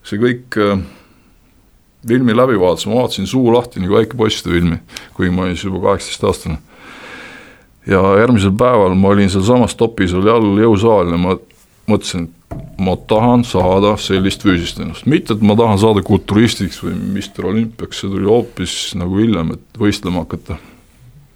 see 0.04 0.20
kõik 0.20 0.58
äh, 0.60 0.78
filmi 2.08 2.36
läbi 2.36 2.60
vaatasin, 2.60 2.92
ma 2.92 3.02
vaatasin 3.02 3.26
suu 3.26 3.52
lahti 3.52 3.80
nagu 3.82 3.96
väike 3.96 4.16
poiss 4.18 4.42
seda 4.42 4.54
filmi, 4.54 4.78
kuigi 5.16 5.32
ma 5.32 5.46
olin 5.46 5.56
siis 5.56 5.68
juba 5.68 5.82
kaheksateistaastane. 5.88 6.58
ja 7.86 8.00
järgmisel 8.20 8.52
päeval 8.58 8.94
ma 8.94 9.08
olin 9.08 9.30
sealsamas 9.30 9.74
topis, 9.76 10.14
oli 10.14 10.30
all 10.30 10.60
jõusaal 10.60 11.12
ja 11.12 11.20
ma 11.20 11.36
mõtlesin, 11.88 12.28
et 12.28 12.78
ma 12.80 12.94
tahan 12.96 13.44
saada 13.44 13.94
sellist 14.00 14.44
füüsist 14.44 14.80
ennast, 14.80 15.06
mitte 15.10 15.34
et 15.36 15.42
ma 15.44 15.56
tahan 15.58 15.80
saada 15.80 16.02
kulturistiks 16.04 16.80
või 16.84 16.94
Mr 16.96 17.50
Olümpiaks, 17.50 18.00
see 18.00 18.12
tuli 18.12 18.28
hoopis 18.28 18.76
nagu 18.98 19.18
hiljem, 19.20 19.54
et 19.56 19.80
võistlema 19.80 20.24
hakata. 20.24 20.56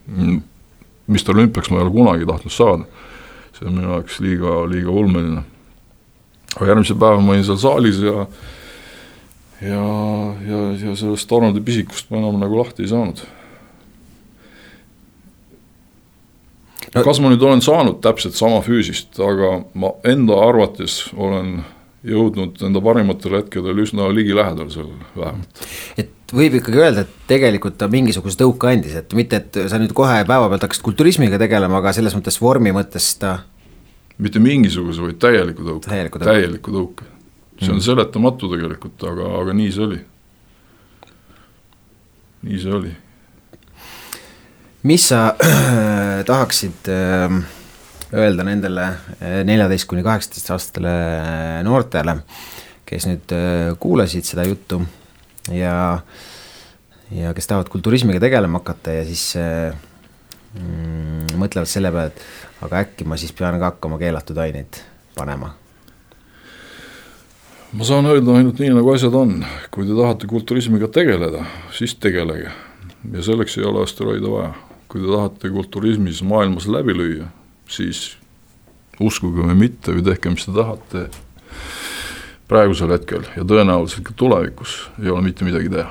Mr 0.09 1.35
Olümpiaks 1.35 1.71
ma 1.71 1.81
ei 1.81 1.87
ole 1.87 1.95
kunagi 1.95 2.29
tahtnud 2.29 2.55
saada, 2.55 2.89
see 3.57 3.69
on 3.69 3.77
minu 3.77 3.93
jaoks 3.93 4.21
liiga, 4.25 4.61
liiga 4.71 4.93
ulmeline. 4.93 5.45
aga 6.57 6.71
järgmisel 6.73 6.97
päeval 6.97 7.21
ma 7.25 7.35
olin 7.35 7.45
seal 7.45 7.61
saalis 7.61 8.01
ja 8.03 8.25
ja, 9.63 9.87
ja, 10.49 10.61
ja 10.85 10.95
sellest 10.99 11.33
Arnoldi 11.33 11.65
pisikust 11.65 12.13
ma 12.13 12.23
enam 12.23 12.39
nagu 12.43 12.61
lahti 12.61 12.85
ei 12.87 12.93
saanud 12.93 13.25
no, 16.95 17.03
kas 17.03 17.21
ma 17.23 17.33
nüüd 17.33 17.43
olen 17.45 17.65
saanud 17.65 17.99
täpselt 18.05 18.39
sama 18.39 18.61
füüsist, 18.65 19.19
aga 19.23 19.59
ma 19.79 19.95
enda 20.09 20.39
arvates 20.49 21.01
olen 21.17 21.59
jõudnud 22.07 22.63
enda 22.69 22.83
parimatel 22.83 23.41
hetkedel 23.41 23.83
üsna 23.83 24.07
ligilähedal 24.15 24.71
sellele 24.71 25.11
vähemalt. 25.17 25.67
et 25.99 26.35
võib 26.35 26.59
ikkagi 26.61 26.81
öelda, 26.81 27.05
et 27.05 27.29
tegelikult 27.31 27.79
ta 27.81 27.89
mingisuguse 27.91 28.39
tõuke 28.41 28.71
andis, 28.71 28.95
et 29.01 29.15
mitte, 29.19 29.43
et 29.43 29.61
sa 29.71 29.81
nüüd 29.81 29.95
kohe 29.97 30.23
päevapealt 30.29 30.69
hakkasid 30.69 30.87
kulturismiga 30.87 31.41
tegelema, 31.41 31.81
aga 31.83 31.95
selles 31.97 32.17
mõttes 32.17 32.39
vormi 32.43 32.75
mõttes 32.77 33.11
ta 33.21 33.41
mitte 34.19 34.43
mingisuguse, 34.43 35.03
vaid 35.03 35.19
täieliku 35.23 35.67
tõuke, 35.67 35.91
täieliku 35.91 36.21
tõuke, 36.21 36.31
täieliku 36.31 36.75
tõuke. 36.75 37.11
See 37.59 37.73
on 37.73 37.79
mm. 37.81 37.85
seletamatu 37.85 38.51
tegelikult, 38.55 39.03
aga, 39.11 39.35
aga 39.43 39.59
nii 39.59 39.75
see 39.75 39.85
oli. 39.91 40.01
nii 42.47 42.63
see 42.63 42.75
oli 42.81 42.95
mis 44.83 45.09
sa 45.09 45.35
tahaksid 46.31 46.89
ähm, 46.89 47.43
öelda 48.15 48.45
nendele 48.47 48.85
äh, 48.87 49.41
neljateist 49.45 49.89
kuni 49.91 50.05
kaheksateist 50.07 50.51
aastastele 50.55 50.93
äh, 50.93 51.59
noortele, 51.67 52.19
kes 52.89 53.09
nüüd 53.11 53.35
äh, 53.35 53.73
kuulasid 53.83 54.29
seda 54.29 54.47
juttu 54.47 54.81
ja, 55.53 55.99
ja 57.11 57.35
kes 57.35 57.51
tahavad 57.51 57.71
kulturismiga 57.73 58.23
tegelema 58.23 58.63
hakata 58.63 59.01
ja 59.01 59.07
siis 59.09 59.33
mm, 59.37 61.35
mõtlevad 61.41 61.69
selle 61.69 61.93
peale, 61.93 62.15
et 62.15 62.65
aga 62.69 62.85
äkki 62.87 63.09
ma 63.09 63.19
siis 63.21 63.35
pean 63.37 63.59
ka 63.59 63.75
hakkama 63.75 63.99
keelatud 64.01 64.39
aineid 64.47 64.81
panema 65.19 65.53
ma 67.73 67.85
saan 67.85 68.07
öelda 68.09 68.37
ainult 68.39 68.61
nii, 68.63 68.71
nagu 68.77 68.93
asjad 68.95 69.15
on, 69.19 69.43
kui 69.75 69.87
te 69.87 69.97
tahate 69.97 70.29
kulturismiga 70.31 70.89
tegeleda, 70.93 71.45
siis 71.77 71.95
tegelege. 72.01 72.53
Ja 73.13 73.23
selleks 73.25 73.59
ei 73.59 73.67
ole 73.69 73.85
asteroide 73.85 74.31
vaja. 74.31 74.55
Kui 74.89 75.03
te 75.03 75.11
tahate 75.11 75.51
kulturismis 75.53 76.23
maailmas 76.25 76.69
läbi 76.71 76.97
lüüa, 76.97 77.29
siis 77.69 78.17
uskuge 79.01 79.45
või 79.45 79.57
mitte 79.59 79.93
või 79.93 80.05
tehke, 80.07 80.33
mis 80.33 80.49
te 80.49 80.55
tahate, 80.57 81.09
praegusel 82.49 82.95
hetkel 82.95 83.27
ja 83.37 83.45
tõenäoliselt 83.45 84.07
ka 84.09 84.17
tulevikus 84.17 84.79
ei 85.03 85.11
ole 85.13 85.27
mitte 85.27 85.45
midagi 85.45 85.69
teha. 85.73 85.91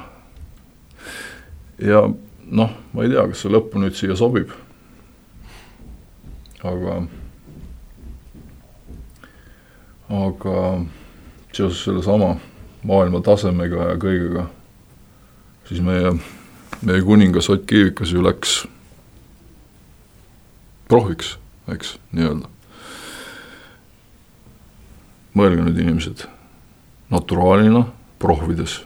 ja 1.78 2.02
noh, 2.50 2.72
ma 2.94 3.06
ei 3.06 3.14
tea, 3.14 3.28
kas 3.30 3.44
see 3.44 3.54
lõppu 3.54 3.78
nüüd 3.78 3.94
siia 3.96 4.18
sobib, 4.18 4.50
aga, 6.66 7.04
aga 10.10 10.64
seoses 11.58 11.84
sellesama 11.88 12.36
maailma 12.88 13.22
tasemega 13.26 13.92
ja 13.92 14.00
kõigega, 14.02 14.48
siis 15.68 15.82
meie, 15.84 16.14
meie 16.82 17.04
kuningas 17.06 17.50
Ott 17.50 17.66
Kiivikas 17.68 18.14
ju 18.14 18.24
läks 18.24 18.60
prohviks, 20.88 21.36
eks, 21.72 21.98
nii-öelda. 22.16 22.54
mõelge 25.38 25.62
nüüd, 25.62 25.78
inimesed, 25.78 26.24
naturaalina 27.14 27.84
prohvides, 28.18 28.80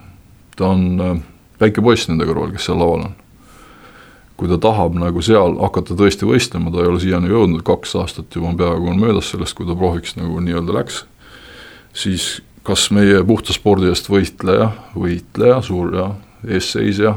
ta 0.59 0.73
on 0.73 0.81
äh, 0.99 1.21
väike 1.61 1.83
poiss 1.85 2.09
nende 2.09 2.27
kõrval, 2.27 2.51
kes 2.51 2.67
seal 2.67 2.81
laval 2.81 3.05
on. 3.07 3.17
kui 4.35 4.49
ta 4.49 4.57
tahab 4.57 4.95
nagu 4.97 5.21
seal 5.21 5.53
hakata 5.61 5.93
tõesti 5.93 6.25
võistlema, 6.25 6.71
ta 6.73 6.81
ei 6.81 6.89
ole 6.89 6.99
siiani 6.99 7.29
jõudnud, 7.29 7.61
kaks 7.63 7.93
aastat 8.01 8.35
juba 8.35 8.49
on 8.49 8.57
peaaegu 8.57 8.89
on 8.89 8.99
möödas 8.99 9.29
sellest, 9.29 9.53
kui 9.53 9.67
ta 9.69 9.75
prohviks 9.77 10.15
nagu 10.17 10.41
nii-öelda 10.41 10.73
läks, 10.79 11.03
siis 11.93 12.41
kas 12.67 12.89
meie 12.93 13.23
puhta 13.27 13.53
spordi 13.55 13.89
eest 13.89 14.09
võitleja, 14.11 14.71
võitleja, 14.93 15.61
suur 15.65 15.95
ja 15.95 16.07
eesseisja 16.47 17.15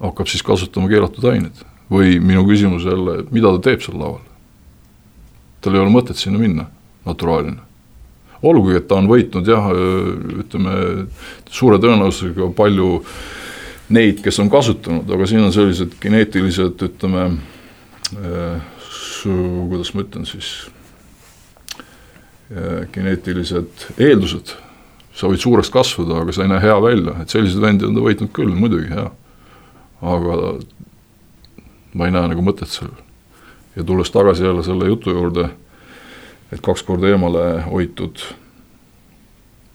hakkab 0.00 0.28
siis 0.28 0.44
kasutama 0.44 0.88
keelatud 0.90 1.24
aineid 1.32 1.64
või 1.90 2.18
minu 2.22 2.44
küsimus 2.48 2.86
jälle, 2.86 3.24
mida 3.34 3.52
ta 3.56 3.70
teeb 3.70 3.82
seal 3.84 3.98
laval? 4.00 4.22
tal 5.60 5.76
ei 5.76 5.82
ole 5.82 5.92
mõtet 5.92 6.16
sinna 6.16 6.40
minna, 6.40 6.64
naturaalina. 7.04 7.60
olgugi, 8.42 8.78
et 8.78 8.86
ta 8.88 8.96
on 8.96 9.08
võitnud 9.10 9.48
jah, 9.48 9.66
ütleme 10.40 11.06
suure 11.52 11.76
tõenäosusega 11.82 12.48
palju 12.56 13.02
neid, 13.92 14.22
kes 14.24 14.40
on 14.40 14.48
kasutanud, 14.48 15.10
aga 15.10 15.28
siin 15.28 15.44
on 15.44 15.52
sellised 15.52 15.98
geneetilised, 16.00 16.80
ütleme 16.88 17.26
äh,, 18.16 18.68
kuidas 19.20 19.92
ma 19.92 20.06
ütlen 20.06 20.24
siis 20.28 20.70
geneetilised 22.92 23.86
eeldused. 23.98 24.56
sa 25.14 25.28
võid 25.28 25.42
suureks 25.42 25.68
kasvada, 25.70 26.22
aga 26.22 26.32
sa 26.32 26.44
ei 26.44 26.48
näe 26.48 26.62
hea 26.62 26.76
välja, 26.82 27.14
et 27.20 27.30
selliseid 27.30 27.60
vendi 27.60 27.84
on 27.84 27.94
ta 27.94 28.02
võitnud 28.04 28.30
küll, 28.32 28.54
muidugi, 28.56 28.88
jaa. 28.94 29.10
aga 30.00 30.36
ma 31.94 32.06
ei 32.06 32.14
näe 32.14 32.30
nagu 32.30 32.44
mõtet 32.46 32.70
sellel. 32.70 33.02
ja 33.76 33.84
tulles 33.84 34.10
tagasi 34.10 34.44
jälle 34.44 34.62
selle 34.66 34.86
jutu 34.88 35.14
juurde, 35.14 35.48
et 36.52 36.62
kaks 36.62 36.82
korda 36.82 37.10
eemale 37.10 37.62
hoitud 37.66 38.22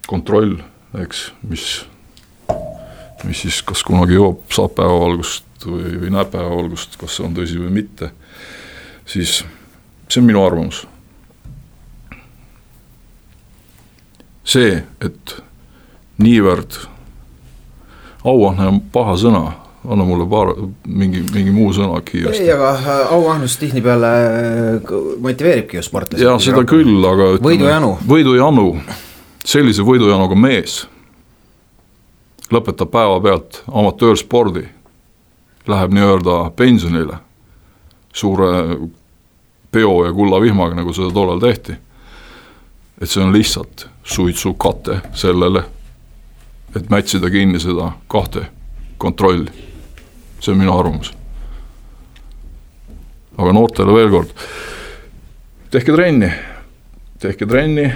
kontroll, 0.08 0.58
eks, 1.02 1.30
mis, 1.50 1.86
mis 3.26 3.46
siis 3.46 3.62
kas 3.66 3.84
kunagi 3.84 4.18
jõuab, 4.18 4.44
saab 4.54 4.76
päevavalgust 4.78 5.68
või, 5.68 5.96
või 6.04 6.12
näeb 6.14 6.32
päevavalgust, 6.34 7.00
kas 7.02 7.18
see 7.18 7.26
on 7.28 7.38
tõsi 7.38 7.60
või 7.62 7.72
mitte, 7.82 8.12
siis 9.10 9.42
see 10.08 10.22
on 10.22 10.28
minu 10.30 10.44
arvamus. 10.46 10.86
See, 14.46 14.80
et 15.02 15.36
niivõrd 16.22 16.80
auahne 18.26 18.68
on 18.72 18.82
paha 18.94 19.16
sõna 19.20 19.46
anna 19.90 20.06
mulle 20.06 20.26
paar, 20.30 20.54
mingi, 20.88 21.22
mingi 21.34 21.52
muu 21.54 21.70
sõna 21.74 22.00
kiiresti. 22.06 22.44
ei, 22.44 22.52
aga 22.54 22.72
äh, 22.74 23.14
auahnus 23.14 23.58
tihtipeale 23.62 24.12
äh, 24.26 24.96
motiveeribki 25.22 25.78
ju 25.78 25.84
sportlasi. 25.86 26.24
jaa, 26.26 26.40
seda 26.42 26.64
küll, 26.68 26.98
aga 27.06 27.36
ütleme, 27.36 27.52
võidujanu. 27.52 27.92
võidujanu, 28.10 28.68
sellise 29.46 29.86
võidujanuga 29.86 30.38
mees 30.40 30.84
lõpetab 32.54 32.92
päevapealt 32.94 33.64
amatöörspordi, 33.72 34.68
läheb 35.68 35.96
nii-öelda 35.98 36.42
pensionile 36.58 37.20
suure 38.16 38.52
peo 39.72 40.06
ja 40.06 40.14
kullavihmaga, 40.14 40.78
nagu 40.78 40.94
seda 40.96 41.12
tollal 41.14 41.42
tehti. 41.42 41.78
et 43.02 43.10
see 43.10 43.24
on 43.24 43.34
lihtsalt 43.34 43.90
suitsukate 44.06 45.00
sellele, 45.14 45.64
et 46.76 46.90
mätsida 46.90 47.30
kinni 47.30 47.60
seda 47.60 47.92
kahte 48.08 48.46
kontrolli. 48.98 49.52
See 50.40 50.54
on 50.54 50.60
minu 50.62 50.78
arvamus. 50.78 51.14
aga 53.38 53.52
noortele 53.52 53.92
veel 53.92 54.10
kord, 54.14 54.30
tehke 55.72 55.92
trenni, 55.92 56.30
tehke 57.20 57.44
trenni 57.46 57.90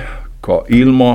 ka 0.44 0.64
ilma, 0.76 1.14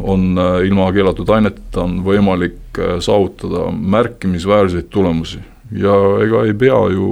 on 0.00 0.38
ilma 0.64 0.86
keelatud 0.96 1.28
aineteta 1.28 1.82
on 1.84 1.98
võimalik 2.04 2.80
äh, 2.80 2.96
saavutada 3.04 3.66
märkimisväärseid 3.72 4.88
tulemusi. 4.92 5.42
Ja 5.76 5.96
ega 6.24 6.44
ei 6.46 6.54
pea 6.56 6.78
ju 6.94 7.10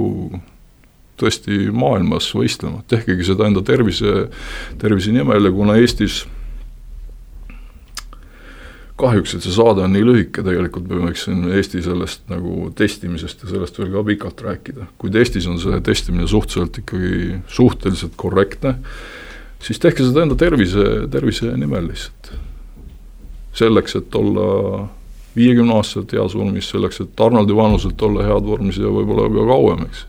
tõesti 1.21 1.67
maailmas 1.73 2.31
võistlema, 2.33 2.81
tehkegi 2.87 3.27
seda 3.29 3.45
enda 3.49 3.61
tervise, 3.65 4.27
tervise 4.81 5.13
nimel 5.13 5.49
ja 5.49 5.53
kuna 5.53 5.77
Eestis 5.81 6.23
kahjuks, 8.99 9.35
et 9.35 9.43
see 9.43 9.53
saade 9.55 9.83
on 9.83 9.91
nii 9.91 10.05
lühike, 10.07 10.43
tegelikult 10.45 10.87
me 10.87 11.01
võiksime 11.09 11.51
Eesti 11.57 11.81
sellest 11.83 12.29
nagu 12.31 12.69
testimisest 12.79 13.43
ja 13.43 13.51
sellest 13.51 13.79
veel 13.79 13.91
ka 13.91 14.03
pikalt 14.07 14.43
rääkida. 14.45 14.87
kuid 15.01 15.17
Eestis 15.19 15.47
on 15.51 15.59
see 15.59 15.79
testimine 15.83 16.27
suhteliselt 16.31 16.79
ikkagi 16.79 17.41
suhteliselt 17.51 18.15
korrektne, 18.15 18.77
siis 19.59 19.81
tehke 19.83 20.05
seda 20.05 20.23
enda 20.23 20.39
tervise, 20.39 20.85
tervise 21.11 21.51
nimel 21.59 21.91
lihtsalt. 21.91 22.31
selleks, 23.55 23.95
et 23.95 24.15
olla 24.15 24.87
viiekümne 25.35 25.75
aastaselt 25.75 26.11
heas 26.11 26.33
vormis, 26.35 26.69
selleks, 26.71 27.01
et 27.01 27.21
Arnoldi 27.21 27.55
vanuselt 27.55 28.01
olla 28.01 28.23
head 28.23 28.47
vormis 28.47 28.79
ja 28.79 28.91
võib-olla 28.91 29.27
ka 29.31 29.47
kauem, 29.51 29.87
eks. 29.89 30.05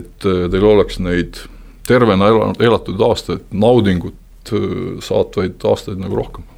et 0.00 0.28
äh, 0.28 0.44
teil 0.48 0.64
oleks 0.64 0.98
neid 0.98 1.44
tervena 1.88 2.28
elatud 2.60 3.00
aastaid, 3.04 3.44
naudingut 3.52 4.52
äh, 4.52 4.96
saatvaid 5.04 5.60
aastaid 5.64 6.00
nagu 6.00 6.16
rohkem 6.16 6.48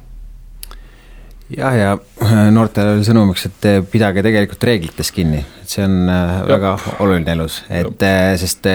jah, 1.57 1.75
ja 1.77 1.91
äh, 2.23 2.49
noortele 2.53 2.95
oli 2.97 3.05
sõnumiks, 3.05 3.45
et 3.49 3.67
pidage 3.91 4.23
tegelikult 4.25 4.65
reeglitest 4.67 5.15
kinni, 5.15 5.41
et 5.61 5.71
see 5.71 5.85
on 5.85 5.97
äh, 6.09 6.33
ja. 6.39 6.47
väga 6.51 6.73
oluline 7.03 7.35
elus, 7.35 7.61
et 7.69 8.05
ja. 8.05 8.11
Äh, 8.31 8.33
sest 8.41 8.67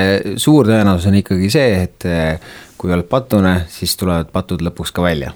suur 0.43 0.69
tõenäosus 0.69 1.11
on 1.11 1.21
ikkagi 1.21 1.51
see, 1.53 1.85
et 1.87 2.09
kui 2.77 2.93
oled 2.93 3.07
patune, 3.11 3.59
siis 3.73 3.97
tulevad 3.99 4.33
patud 4.35 4.65
lõpuks 4.65 4.93
ka 4.95 5.05
välja. 5.05 5.33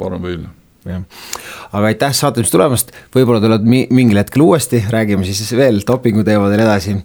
parem 0.00 0.24
välja. 0.24 0.50
jah, 0.88 1.04
aga 1.76 1.92
aitäh 1.92 2.12
saatejuhist 2.16 2.56
tulemast, 2.56 2.92
võib-olla 3.14 3.42
tuled 3.44 3.66
mi-, 3.68 3.86
mingil 3.94 4.22
hetkel 4.22 4.44
uuesti, 4.46 4.82
räägime 4.90 5.26
siis 5.28 5.52
veel 5.56 5.82
dopingu 5.86 6.24
teemadel 6.26 6.64
edasi. 6.66 6.96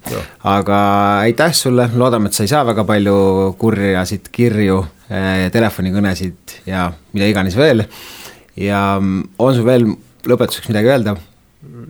aga 0.43 0.81
aitäh 1.27 1.53
sulle, 1.53 1.89
loodame, 1.93 2.31
et 2.31 2.37
sa 2.37 2.45
ei 2.47 2.53
saa 2.53 2.65
väga 2.65 2.87
palju 2.87 3.15
kurjasid 3.61 4.31
kirju, 4.31 4.83
telefonikõnesid 5.53 6.61
ja 6.65 6.87
mida 7.13 7.27
iganes 7.29 7.53
veel 7.59 7.83
ja 8.57 8.97
mm, 8.99 9.23
on 9.39 9.55
sul 9.55 9.65
veel 9.67 9.87
lõpetuseks 10.25 10.69
midagi 10.71 10.91
öelda? 10.91 11.15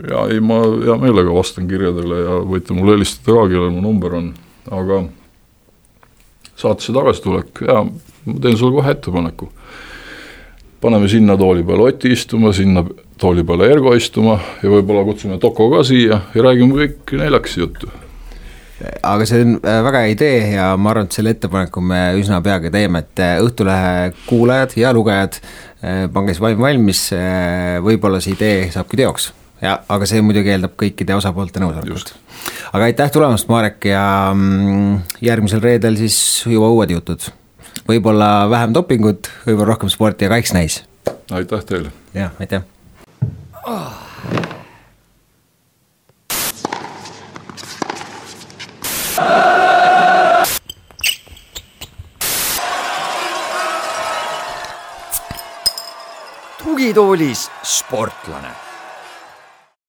ja 0.10 0.26
ei, 0.32 0.40
ma 0.44 0.62
hea 0.64 0.96
meelega 1.02 1.34
vastan 1.36 1.68
kirjadele 1.70 2.22
ja 2.22 2.40
võite 2.48 2.76
mulle 2.76 2.96
helistada 2.98 3.38
ka, 3.38 3.48
kellel 3.52 3.74
mu 3.76 3.84
number 3.84 4.18
on, 4.18 4.32
aga 4.72 5.02
saatesse 6.56 6.96
tagasitulek, 6.96 7.66
jaa, 7.68 7.84
ma 7.86 8.38
teen 8.42 8.58
sulle 8.58 8.80
kohe 8.80 8.96
ettepaneku. 8.96 9.50
paneme 10.82 11.10
sinna 11.10 11.38
tooli 11.38 11.64
peale 11.64 11.90
Oti 11.90 12.12
istuma, 12.14 12.54
sinna 12.54 12.86
tooli 13.18 13.44
peale 13.44 13.70
Ergo 13.72 13.94
istuma 13.96 14.40
ja 14.62 14.70
võib-olla 14.70 15.06
kutsume 15.08 15.38
Toko 15.42 15.70
ka 15.72 15.84
siia 15.84 16.22
ja 16.36 16.44
räägime 16.50 16.82
kõik 16.82 17.16
neljakesi 17.20 17.60
juttu 17.60 17.92
aga 19.04 19.26
see 19.28 19.44
on 19.46 19.56
äh, 19.64 19.80
väga 19.86 20.02
hea 20.04 20.14
idee 20.14 20.40
ja 20.56 20.68
ma 20.78 20.92
arvan, 20.92 21.08
et 21.08 21.16
selle 21.16 21.32
ettepaneku 21.36 21.82
me 21.84 22.00
üsna 22.20 22.42
peagi 22.44 22.72
teeme, 22.74 23.02
et 23.06 23.22
äh, 23.24 23.38
Õhtulehe 23.44 24.12
kuulajad 24.28 24.76
ja 24.80 24.92
lugejad, 24.96 25.40
pange 26.14 26.34
siis 26.34 26.42
vaim 26.42 26.62
valmis, 26.62 27.02
võib-olla 27.86 28.22
see 28.24 28.34
idee 28.34 28.70
saabki 28.74 28.98
teoks. 29.02 29.32
ja, 29.62 29.78
aga 29.90 30.08
see 30.10 30.24
muidugi 30.26 30.54
eeldab 30.54 30.74
kõikide 30.80 31.16
osapoolte 31.18 31.62
nõusolekut. 31.64 32.14
aga 32.72 32.90
aitäh 32.90 33.12
tulemast, 33.14 33.50
Marek, 33.52 33.86
ja 33.92 34.06
mm, 34.34 35.22
järgmisel 35.26 35.64
reedel 35.64 36.00
siis 36.02 36.18
juba 36.50 36.72
uued 36.74 36.96
jutud. 36.96 37.30
võib-olla 37.88 38.50
vähem 38.50 38.74
dopingut, 38.74 39.32
võib-olla 39.46 39.74
rohkem 39.76 39.94
sporti, 39.94 40.30
aga 40.30 40.42
eks 40.42 40.58
näis. 40.58 40.82
aitäh 41.32 41.64
teile. 41.70 41.94
jah, 42.18 42.34
aitäh 42.40 42.66
oh.. 43.66 44.55
Tugitoolis 56.86 57.50
sportlane 57.64 58.52